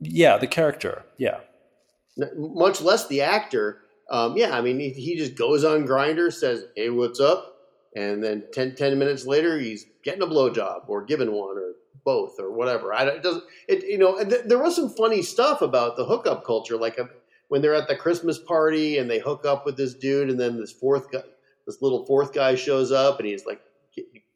yeah, 0.00 0.36
the 0.36 0.46
character. 0.46 1.02
Yeah, 1.16 1.40
much 2.36 2.82
less 2.82 3.08
the 3.08 3.22
actor. 3.22 3.80
Um, 4.10 4.36
yeah, 4.36 4.56
I 4.56 4.60
mean, 4.60 4.78
he, 4.78 4.90
he 4.90 5.16
just 5.16 5.34
goes 5.34 5.64
on 5.64 5.86
Grindr 5.86 6.30
says, 6.30 6.66
"Hey, 6.76 6.90
what's 6.90 7.20
up?" 7.20 7.52
and 7.94 8.22
then 8.22 8.44
10, 8.52 8.74
10 8.74 8.98
minutes 8.98 9.26
later, 9.26 9.58
he's 9.58 9.86
getting 10.02 10.22
a 10.22 10.26
blowjob 10.26 10.88
or 10.88 11.04
giving 11.04 11.30
one 11.30 11.56
both 12.04 12.38
or 12.38 12.52
whatever. 12.52 12.92
I 12.92 13.04
it 13.04 13.22
doesn't 13.22 13.44
it 13.68 13.84
you 13.84 13.98
know 13.98 14.22
th- 14.22 14.44
there 14.46 14.58
was 14.58 14.76
some 14.76 14.90
funny 14.90 15.22
stuff 15.22 15.62
about 15.62 15.96
the 15.96 16.04
hookup 16.04 16.44
culture, 16.44 16.76
like 16.76 16.98
a, 16.98 17.04
uh, 17.04 17.08
when 17.48 17.62
they're 17.62 17.74
at 17.74 17.88
the 17.88 17.96
Christmas 17.96 18.38
party 18.38 18.98
and 18.98 19.10
they 19.10 19.18
hook 19.18 19.44
up 19.44 19.66
with 19.66 19.76
this 19.76 19.94
dude, 19.94 20.30
and 20.30 20.40
then 20.40 20.56
this 20.56 20.72
fourth 20.72 21.10
guy, 21.10 21.22
this 21.66 21.82
little 21.82 22.06
fourth 22.06 22.32
guy 22.32 22.54
shows 22.54 22.92
up 22.92 23.18
and 23.18 23.28
he's 23.28 23.46
like 23.46 23.60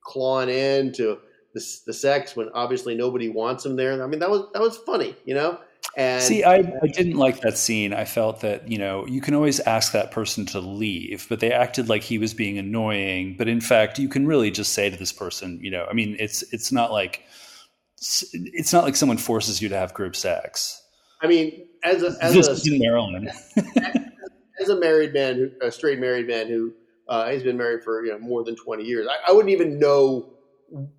clawing 0.02 0.48
into 0.48 1.18
the, 1.54 1.78
the 1.86 1.92
sex 1.92 2.36
when 2.36 2.48
obviously 2.54 2.94
nobody 2.94 3.28
wants 3.28 3.64
him 3.64 3.76
there. 3.76 4.02
I 4.02 4.06
mean 4.06 4.20
that 4.20 4.30
was 4.30 4.42
that 4.52 4.62
was 4.62 4.76
funny, 4.76 5.16
you 5.24 5.34
know. 5.34 5.58
And 5.96 6.22
See, 6.22 6.44
I, 6.44 6.56
I 6.56 6.86
didn't 6.88 7.16
like 7.16 7.40
that 7.40 7.56
scene. 7.56 7.94
I 7.94 8.04
felt 8.04 8.40
that, 8.40 8.68
you 8.70 8.76
know, 8.76 9.06
you 9.06 9.22
can 9.22 9.34
always 9.34 9.60
ask 9.60 9.92
that 9.92 10.10
person 10.10 10.44
to 10.46 10.60
leave, 10.60 11.26
but 11.28 11.40
they 11.40 11.52
acted 11.52 11.88
like 11.88 12.02
he 12.02 12.18
was 12.18 12.34
being 12.34 12.58
annoying. 12.58 13.34
But 13.38 13.48
in 13.48 13.62
fact, 13.62 13.98
you 13.98 14.08
can 14.08 14.26
really 14.26 14.50
just 14.50 14.74
say 14.74 14.90
to 14.90 14.96
this 14.96 15.12
person, 15.12 15.58
you 15.62 15.70
know, 15.70 15.86
I 15.88 15.94
mean, 15.94 16.16
it's 16.18 16.42
it's 16.52 16.70
not 16.70 16.92
like 16.92 17.22
it's 17.99 18.72
not 18.72 18.84
like 18.84 18.97
someone 18.97 19.18
forces 19.18 19.62
you 19.62 19.68
to 19.68 19.76
have 19.76 19.94
group 19.94 20.16
sex. 20.16 20.82
I 21.22 21.26
mean, 21.26 21.66
as 21.82 22.03
a 22.03 22.14
as 22.20 22.34
this 22.34 22.66
a, 22.66 22.72
in 22.72 22.78
Maryland, 22.78 23.30
as 24.61 24.68
a 24.68 24.78
married 24.78 25.14
man, 25.14 25.53
a 25.62 25.70
straight 25.70 25.99
married 25.99 26.26
man 26.26 26.49
who 26.49 26.74
uh, 27.09 27.26
has 27.26 27.42
been 27.42 27.57
married 27.57 27.82
for 27.82 28.05
you 28.05 28.12
know 28.12 28.18
more 28.18 28.44
than 28.44 28.55
twenty 28.57 28.84
years, 28.84 29.07
I, 29.09 29.30
I, 29.30 29.32
wouldn't 29.32 29.53
even 29.53 29.78
know 29.78 30.34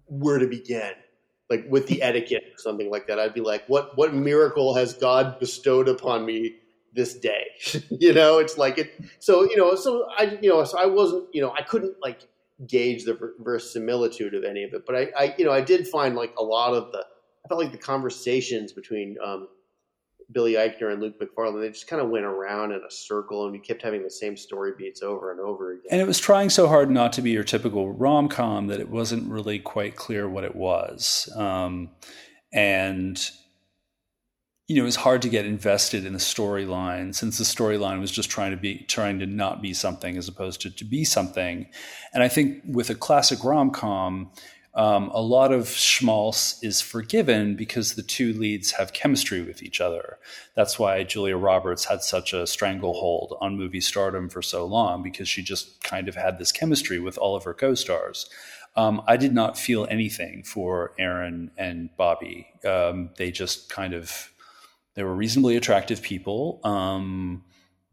where 0.06 0.39
to 0.39 0.48
begin, 0.48 0.93
like 1.50 1.66
with 1.70 1.88
the 1.88 2.02
etiquette 2.02 2.43
or 2.54 2.58
something 2.58 2.89
like 2.89 3.08
that. 3.08 3.20
I'd 3.20 3.36
be 3.36 3.41
like, 3.41 3.68
what 3.68 3.95
what 3.95 4.14
miracle 4.14 4.74
has 4.76 4.93
God 4.93 5.39
bestowed 5.39 5.88
upon 5.88 6.26
me 6.26 6.56
this 6.93 7.14
day? 7.14 7.45
you 7.91 8.14
know, 8.14 8.39
it's 8.39 8.58
like 8.58 8.80
it. 8.80 8.91
So 9.20 9.43
you 9.43 9.56
know, 9.56 9.76
so 9.76 10.08
I 10.18 10.39
you 10.41 10.50
know, 10.50 10.64
so 10.64 10.80
I 10.80 10.88
wasn't 10.88 11.28
you 11.34 11.41
know, 11.41 11.54
I 11.56 11.62
couldn't 11.62 11.95
like 12.02 12.28
gauge 12.66 13.03
the 13.03 13.18
verisimilitude 13.39 14.34
of 14.34 14.43
any 14.43 14.64
of 14.64 14.74
it. 14.74 14.84
But 14.86 14.95
I, 14.95 15.08
I, 15.18 15.36
you 15.38 15.45
know, 15.45 15.51
I 15.51 15.62
did 15.62 15.88
find 15.88 16.16
like 16.16 16.34
a 16.38 16.43
lot 16.43 16.74
of 16.74 16.91
the, 16.91 16.99
I 16.99 17.47
felt 17.47 17.62
like 17.62 17.72
the 17.72 17.78
conversations 17.78 18.74
between 18.74 19.16
um, 19.24 19.47
Billy 20.32 20.53
Eichner 20.53 20.91
and 20.91 21.01
Luke 21.01 21.16
Macfarlane, 21.20 21.62
they 21.62 21.70
just 21.70 21.88
kind 21.88 22.01
of 22.01 22.10
went 22.10 22.26
around 22.26 22.72
in 22.72 22.82
a 22.86 22.91
circle 22.91 23.43
and 23.43 23.51
we 23.53 23.60
kept 23.60 23.82
having 23.82 24.03
the 24.03 24.10
same 24.10 24.36
story 24.36 24.74
beats 24.78 25.01
over 25.01 25.32
and 25.32 25.39
over 25.39 25.74
again. 25.74 25.86
And 25.91 26.01
it 26.01 26.08
was 26.08 26.20
trying 26.20 26.49
so 26.49 26.68
hard 26.68 26.89
not 26.89 27.14
to 27.14 27.22
be 27.22 27.32
your 27.32 27.43
typical 27.43 27.91
rom 27.91 28.28
com 28.28 28.68
that 28.68 28.80
it 28.80 28.89
wasn't 28.89 29.30
really 29.32 29.60
quite 29.60 29.95
clear 29.95 30.28
what 30.28 30.43
it 30.43 30.55
was. 30.55 31.32
Um, 31.36 31.91
and 32.51 33.30
you 34.68 34.76
know, 34.76 34.82
it 34.82 34.86
was 34.86 34.97
hard 34.97 35.22
to 35.22 35.30
get 35.30 35.45
invested 35.45 36.05
in 36.05 36.11
the 36.11 36.20
storyline 36.20 37.15
since 37.15 37.38
the 37.38 37.45
storyline 37.45 38.01
was 38.01 38.11
just 38.11 38.30
trying 38.30 38.51
to 38.51 38.57
be 38.57 38.80
trying 38.80 39.20
to 39.20 39.26
not 39.26 39.61
be 39.61 39.74
something 39.74 40.18
as 40.18 40.28
opposed 40.28 40.61
to 40.61 40.70
to 40.70 40.84
be 40.84 41.05
something. 41.05 41.68
And 42.13 42.22
I 42.22 42.28
think 42.28 42.63
with 42.65 42.89
a 42.89 42.95
classic 42.95 43.43
rom 43.45 43.72
com, 43.72 44.30
um, 44.76 45.09
a 45.13 45.22
lot 45.22 45.53
of 45.53 45.70
schmaltz 45.70 46.61
is 46.61 46.82
forgiven 46.82 47.55
because 47.55 47.95
the 47.95 48.03
two 48.03 48.34
leads 48.34 48.72
have 48.74 48.93
chemistry 48.93 49.41
with 49.41 49.63
each 49.63 49.80
other. 49.80 50.20
That's 50.53 50.78
why 50.78 51.01
Julia 51.03 51.38
Roberts 51.38 51.86
had 51.86 52.03
such 52.03 52.34
a 52.34 52.45
stranglehold 52.45 53.38
on 53.39 53.57
movie 53.57 53.82
stardom 53.82 54.30
for 54.30 54.41
so 54.41 54.65
long 54.65 55.01
because 55.01 55.30
she 55.30 55.41
just 55.41 55.82
kind 55.82 56.07
of 56.07 56.15
had 56.15 56.38
this 56.38 56.51
chemistry 56.51 56.99
with 56.99 57.18
all 57.18 57.36
of 57.36 57.45
her 57.45 57.53
co-stars. 57.53 58.30
Um, 58.76 59.01
I 59.07 59.18
did 59.18 59.34
not 59.34 59.57
feel 59.57 59.88
anything 59.89 60.43
for 60.43 60.93
Aaron 60.99 61.49
and 61.57 61.89
Bobby. 61.97 62.47
Um, 62.63 63.09
they 63.18 63.32
just 63.32 63.70
kind 63.70 63.95
of 63.95 64.32
they 64.98 65.04
were 65.04 65.14
reasonably 65.14 65.56
attractive 65.56 66.02
people, 66.02 66.60
um, 66.64 67.43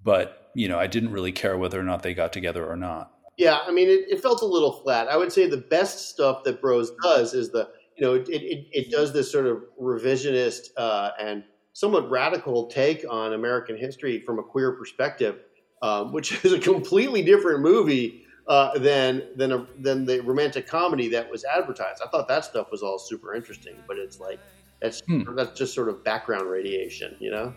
but 0.02 0.50
you 0.54 0.68
know, 0.68 0.78
I 0.78 0.86
didn't 0.86 1.12
really 1.12 1.32
care 1.32 1.58
whether 1.58 1.78
or 1.78 1.82
not 1.82 2.02
they 2.02 2.14
got 2.14 2.32
together 2.32 2.66
or 2.66 2.76
not. 2.76 3.12
Yeah, 3.36 3.58
I 3.66 3.72
mean, 3.72 3.88
it, 3.88 4.06
it 4.08 4.22
felt 4.22 4.40
a 4.40 4.46
little 4.46 4.72
flat. 4.72 5.08
I 5.08 5.16
would 5.18 5.30
say 5.30 5.46
the 5.46 5.58
best 5.58 6.08
stuff 6.08 6.44
that 6.44 6.62
Bros 6.62 6.92
does 7.02 7.34
is 7.34 7.50
the 7.50 7.68
you 7.98 8.06
know 8.06 8.14
it 8.14 8.26
it, 8.30 8.66
it 8.72 8.90
does 8.90 9.12
this 9.12 9.30
sort 9.30 9.44
of 9.46 9.64
revisionist 9.78 10.68
uh, 10.78 11.10
and 11.20 11.44
somewhat 11.74 12.08
radical 12.10 12.68
take 12.68 13.04
on 13.10 13.34
American 13.34 13.76
history 13.76 14.20
from 14.20 14.38
a 14.38 14.42
queer 14.42 14.72
perspective, 14.72 15.40
um, 15.82 16.10
which 16.10 16.42
is 16.42 16.54
a 16.54 16.58
completely 16.58 17.22
different 17.22 17.60
movie 17.60 18.24
uh, 18.46 18.78
than 18.78 19.24
than 19.36 19.52
a, 19.52 19.66
than 19.78 20.06
the 20.06 20.20
romantic 20.20 20.66
comedy 20.66 21.08
that 21.08 21.30
was 21.30 21.44
advertised. 21.44 22.00
I 22.02 22.08
thought 22.08 22.28
that 22.28 22.46
stuff 22.46 22.70
was 22.70 22.82
all 22.82 22.98
super 22.98 23.34
interesting, 23.34 23.76
but 23.86 23.98
it's 23.98 24.18
like 24.18 24.40
That's 24.80 25.00
Hmm. 25.06 25.34
that's 25.34 25.58
just 25.58 25.74
sort 25.74 25.88
of 25.88 26.04
background 26.04 26.50
radiation, 26.50 27.16
you 27.20 27.30
know. 27.30 27.54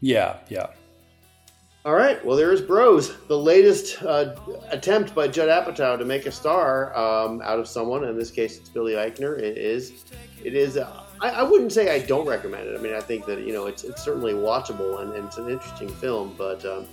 Yeah, 0.00 0.38
yeah. 0.48 0.66
All 1.84 1.94
right. 1.94 2.22
Well, 2.24 2.36
there's 2.36 2.60
Bros, 2.60 3.16
the 3.28 3.38
latest 3.38 4.02
uh, 4.02 4.34
attempt 4.70 5.14
by 5.14 5.28
Judd 5.28 5.48
Apatow 5.48 5.98
to 5.98 6.04
make 6.04 6.26
a 6.26 6.32
star 6.32 6.96
um, 6.96 7.40
out 7.42 7.58
of 7.58 7.66
someone. 7.68 8.04
In 8.04 8.16
this 8.18 8.30
case, 8.30 8.58
it's 8.58 8.68
Billy 8.68 8.92
Eichner. 8.94 9.38
It 9.38 9.56
is. 9.56 10.04
It 10.44 10.54
is. 10.54 10.76
Uh, 10.76 11.04
I, 11.20 11.30
I 11.30 11.42
wouldn't 11.42 11.72
say 11.72 11.94
I 11.94 12.04
don't 12.06 12.26
recommend 12.26 12.68
it. 12.68 12.78
I 12.78 12.82
mean, 12.82 12.94
I 12.94 13.00
think 13.00 13.26
that 13.26 13.40
you 13.40 13.52
know 13.52 13.66
it's 13.66 13.84
it's 13.84 14.02
certainly 14.04 14.34
watchable 14.34 15.00
and, 15.00 15.12
and 15.14 15.26
it's 15.26 15.38
an 15.38 15.48
interesting 15.48 15.88
film, 15.88 16.34
but 16.36 16.64
um, 16.64 16.86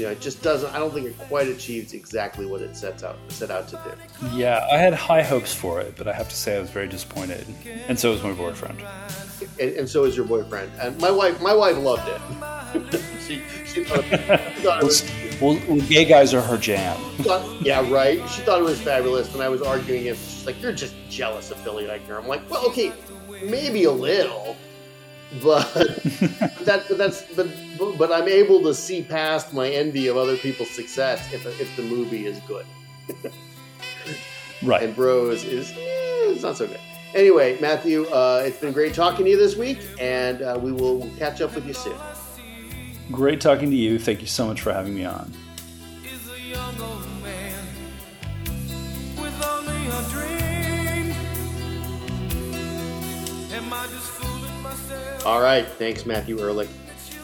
you 0.00 0.06
know 0.06 0.12
it 0.12 0.20
just 0.20 0.42
doesn't. 0.42 0.74
I 0.74 0.78
don't 0.78 0.92
think 0.92 1.06
it 1.06 1.18
quite 1.18 1.46
achieves 1.48 1.92
exactly 1.92 2.46
what 2.46 2.62
it 2.62 2.74
sets 2.74 3.02
out 3.04 3.18
set 3.28 3.50
out 3.50 3.68
to 3.68 3.76
do. 3.84 4.26
Yeah, 4.34 4.66
I 4.72 4.78
had 4.78 4.94
high 4.94 5.22
hopes 5.22 5.54
for 5.54 5.80
it, 5.80 5.94
but 5.96 6.08
I 6.08 6.12
have 6.14 6.28
to 6.30 6.36
say 6.36 6.56
I 6.56 6.60
was 6.60 6.70
very 6.70 6.88
disappointed. 6.88 7.46
And 7.86 7.98
so 7.98 8.12
was 8.12 8.22
my 8.22 8.32
boyfriend. 8.32 8.82
And, 9.60 9.70
and 9.76 9.88
so 9.88 10.04
is 10.04 10.16
your 10.16 10.26
boyfriend. 10.26 10.72
And 10.80 10.98
my 11.00 11.10
wife. 11.10 11.40
My 11.42 11.54
wife 11.54 11.76
loved 11.76 12.08
it. 12.08 13.00
she, 13.26 13.42
she 13.66 13.84
thought, 13.84 14.04
she 14.04 14.62
thought 14.62 14.82
it 14.82 14.84
was 14.84 15.10
Well, 15.40 15.60
well, 15.68 15.80
gay 15.86 16.04
guys 16.06 16.32
are 16.32 16.40
her 16.40 16.56
jam. 16.56 16.96
thought, 17.18 17.60
yeah, 17.60 17.86
right. 17.90 18.26
She 18.30 18.40
thought 18.42 18.60
it 18.60 18.64
was 18.64 18.80
fabulous, 18.80 19.32
and 19.34 19.42
I 19.42 19.48
was 19.50 19.60
arguing 19.60 20.06
it. 20.06 20.16
She's 20.16 20.46
like, 20.46 20.60
"You're 20.62 20.72
just 20.72 20.94
jealous 21.10 21.50
of 21.50 21.62
Billy 21.62 21.84
Eichner." 21.84 22.18
I'm 22.18 22.26
like, 22.26 22.48
"Well, 22.50 22.66
okay, 22.68 22.92
maybe 23.44 23.84
a 23.84 23.92
little, 23.92 24.56
but 25.42 25.72
that, 25.74 26.84
but 26.88 26.98
that's, 26.98 27.22
but, 27.34 27.48
but, 27.78 27.98
but 27.98 28.12
I'm 28.12 28.28
able 28.28 28.62
to 28.62 28.74
see 28.74 29.02
past 29.02 29.52
my 29.52 29.68
envy 29.68 30.08
of 30.08 30.16
other 30.16 30.36
people's 30.36 30.70
success 30.70 31.32
if 31.32 31.46
if 31.60 31.74
the 31.76 31.82
movie 31.82 32.26
is 32.26 32.40
good." 32.48 32.66
Right. 34.62 34.82
And 34.82 34.94
Bros 34.94 35.44
is, 35.44 35.72
eh, 35.72 35.74
it's 35.78 36.42
not 36.42 36.56
so 36.56 36.66
good. 36.66 36.80
Anyway, 37.14 37.58
Matthew, 37.60 38.04
uh, 38.06 38.42
it's 38.44 38.58
been 38.58 38.72
great 38.72 38.94
talking 38.94 39.24
to 39.24 39.30
you 39.30 39.36
this 39.36 39.56
week, 39.56 39.78
and 39.98 40.42
uh, 40.42 40.58
we 40.62 40.70
will 40.70 41.10
catch 41.18 41.40
up 41.40 41.54
with 41.54 41.66
you 41.66 41.72
soon. 41.72 41.96
Great 43.10 43.40
talking 43.40 43.70
to 43.70 43.76
you. 43.76 43.98
Thank 43.98 44.20
you 44.20 44.26
so 44.26 44.46
much 44.46 44.60
for 44.60 44.72
having 44.72 44.94
me 44.94 45.04
on. 45.04 45.32
All 55.26 55.42
right, 55.42 55.66
thanks, 55.66 56.06
Matthew 56.06 56.40
Ehrlich. 56.40 56.70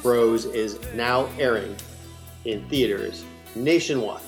Bros 0.02 0.44
is 0.44 0.78
now 0.94 1.28
airing 1.38 1.74
in 2.44 2.62
theaters 2.68 3.24
nationwide. 3.54 4.20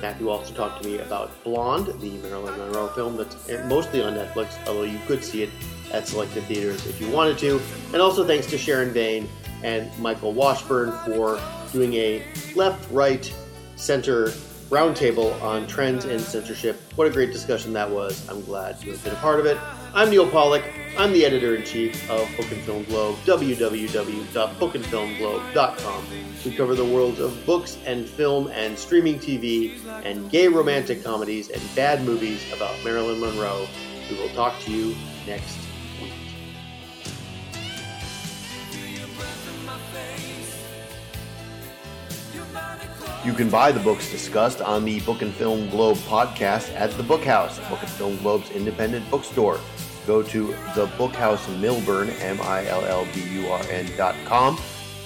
Matthew 0.00 0.28
also 0.28 0.52
talked 0.52 0.82
to 0.82 0.88
me 0.88 0.98
about 0.98 1.30
Blonde, 1.44 1.86
the 2.00 2.10
Marilyn 2.18 2.58
Monroe 2.58 2.88
film 2.88 3.16
that's 3.16 3.48
mostly 3.66 4.02
on 4.02 4.14
Netflix, 4.14 4.58
although 4.66 4.82
you 4.82 4.98
could 5.06 5.22
see 5.22 5.44
it 5.44 5.50
at 5.92 6.08
selected 6.08 6.42
theaters 6.44 6.86
if 6.86 7.00
you 7.00 7.08
wanted 7.08 7.38
to. 7.38 7.60
And 7.92 8.02
also 8.02 8.26
thanks 8.26 8.46
to 8.48 8.58
Sharon 8.58 8.90
Vane 8.90 9.28
and 9.62 9.96
Michael 10.00 10.32
Washburn 10.32 10.90
for 11.04 11.40
doing 11.72 11.94
a 11.94 12.24
left, 12.56 12.90
right, 12.90 13.32
center 13.76 14.26
roundtable 14.70 15.40
on 15.40 15.68
trends 15.68 16.04
in 16.04 16.18
censorship. 16.18 16.80
What 16.96 17.06
a 17.06 17.10
great 17.10 17.32
discussion 17.32 17.72
that 17.74 17.88
was. 17.88 18.28
I'm 18.28 18.42
glad 18.42 18.82
you 18.82 18.90
have 18.90 19.04
been 19.04 19.12
a 19.12 19.16
part 19.16 19.38
of 19.38 19.46
it. 19.46 19.56
I'm 19.96 20.10
Neal 20.10 20.28
Pollack. 20.28 20.64
I'm 20.98 21.12
the 21.12 21.24
editor 21.24 21.54
in 21.54 21.62
chief 21.62 22.10
of 22.10 22.28
Book 22.36 22.50
and 22.50 22.60
Film 22.62 22.82
Globe, 22.82 23.14
www.bookandfilmglobe.com. 23.18 26.04
We 26.44 26.56
cover 26.56 26.74
the 26.74 26.84
worlds 26.84 27.20
of 27.20 27.46
books 27.46 27.78
and 27.86 28.04
film 28.04 28.48
and 28.48 28.76
streaming 28.76 29.20
TV 29.20 29.78
and 30.04 30.28
gay 30.32 30.48
romantic 30.48 31.04
comedies 31.04 31.48
and 31.48 31.62
bad 31.76 32.02
movies 32.02 32.44
about 32.52 32.74
Marilyn 32.82 33.20
Monroe. 33.20 33.68
We 34.10 34.16
will 34.16 34.30
talk 34.30 34.58
to 34.62 34.72
you 34.72 34.96
next 35.28 35.56
week. 36.02 36.12
You 43.24 43.32
can 43.32 43.48
buy 43.48 43.70
the 43.70 43.80
books 43.80 44.10
discussed 44.10 44.60
on 44.60 44.84
the 44.84 45.00
Book 45.02 45.22
and 45.22 45.32
Film 45.32 45.70
Globe 45.70 45.96
podcast 45.98 46.74
at 46.74 46.90
the 46.98 47.04
Bookhouse, 47.04 47.56
Book 47.70 47.80
and 47.80 47.90
Film 47.90 48.16
Globe's 48.18 48.50
independent 48.50 49.08
bookstore. 49.08 49.60
Go 50.06 50.22
to 50.22 50.48
the 50.74 50.86
Bookhouse 50.98 51.44
Millburn, 51.60 52.10
M-I-L-L-B-U-R-N 52.20 53.90
dot 53.96 54.14
com 54.26 54.58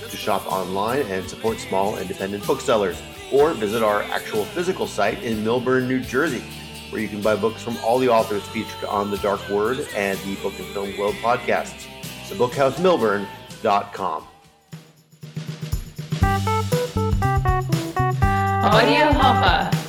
to 0.08 0.16
shop 0.16 0.46
online 0.50 1.00
and 1.02 1.28
support 1.28 1.58
small 1.58 1.98
independent 1.98 2.46
booksellers. 2.46 3.00
Or 3.32 3.52
visit 3.52 3.82
our 3.82 4.02
actual 4.04 4.44
physical 4.46 4.86
site 4.86 5.22
in 5.22 5.44
Millburn, 5.44 5.86
New 5.86 6.00
Jersey, 6.00 6.42
where 6.90 7.00
you 7.00 7.08
can 7.08 7.20
buy 7.20 7.36
books 7.36 7.62
from 7.62 7.76
all 7.78 7.98
the 7.98 8.08
authors 8.08 8.42
featured 8.48 8.84
on 8.84 9.10
The 9.10 9.18
Dark 9.18 9.46
Word 9.50 9.86
and 9.94 10.18
the 10.20 10.34
Book 10.36 10.58
and 10.58 10.66
Film 10.68 10.92
Globe 10.96 11.16
podcasts. 11.16 11.86
TheBookhouseMillburn.com. 12.28 14.26
Audio 18.60 19.12
Hopper. 19.12 19.87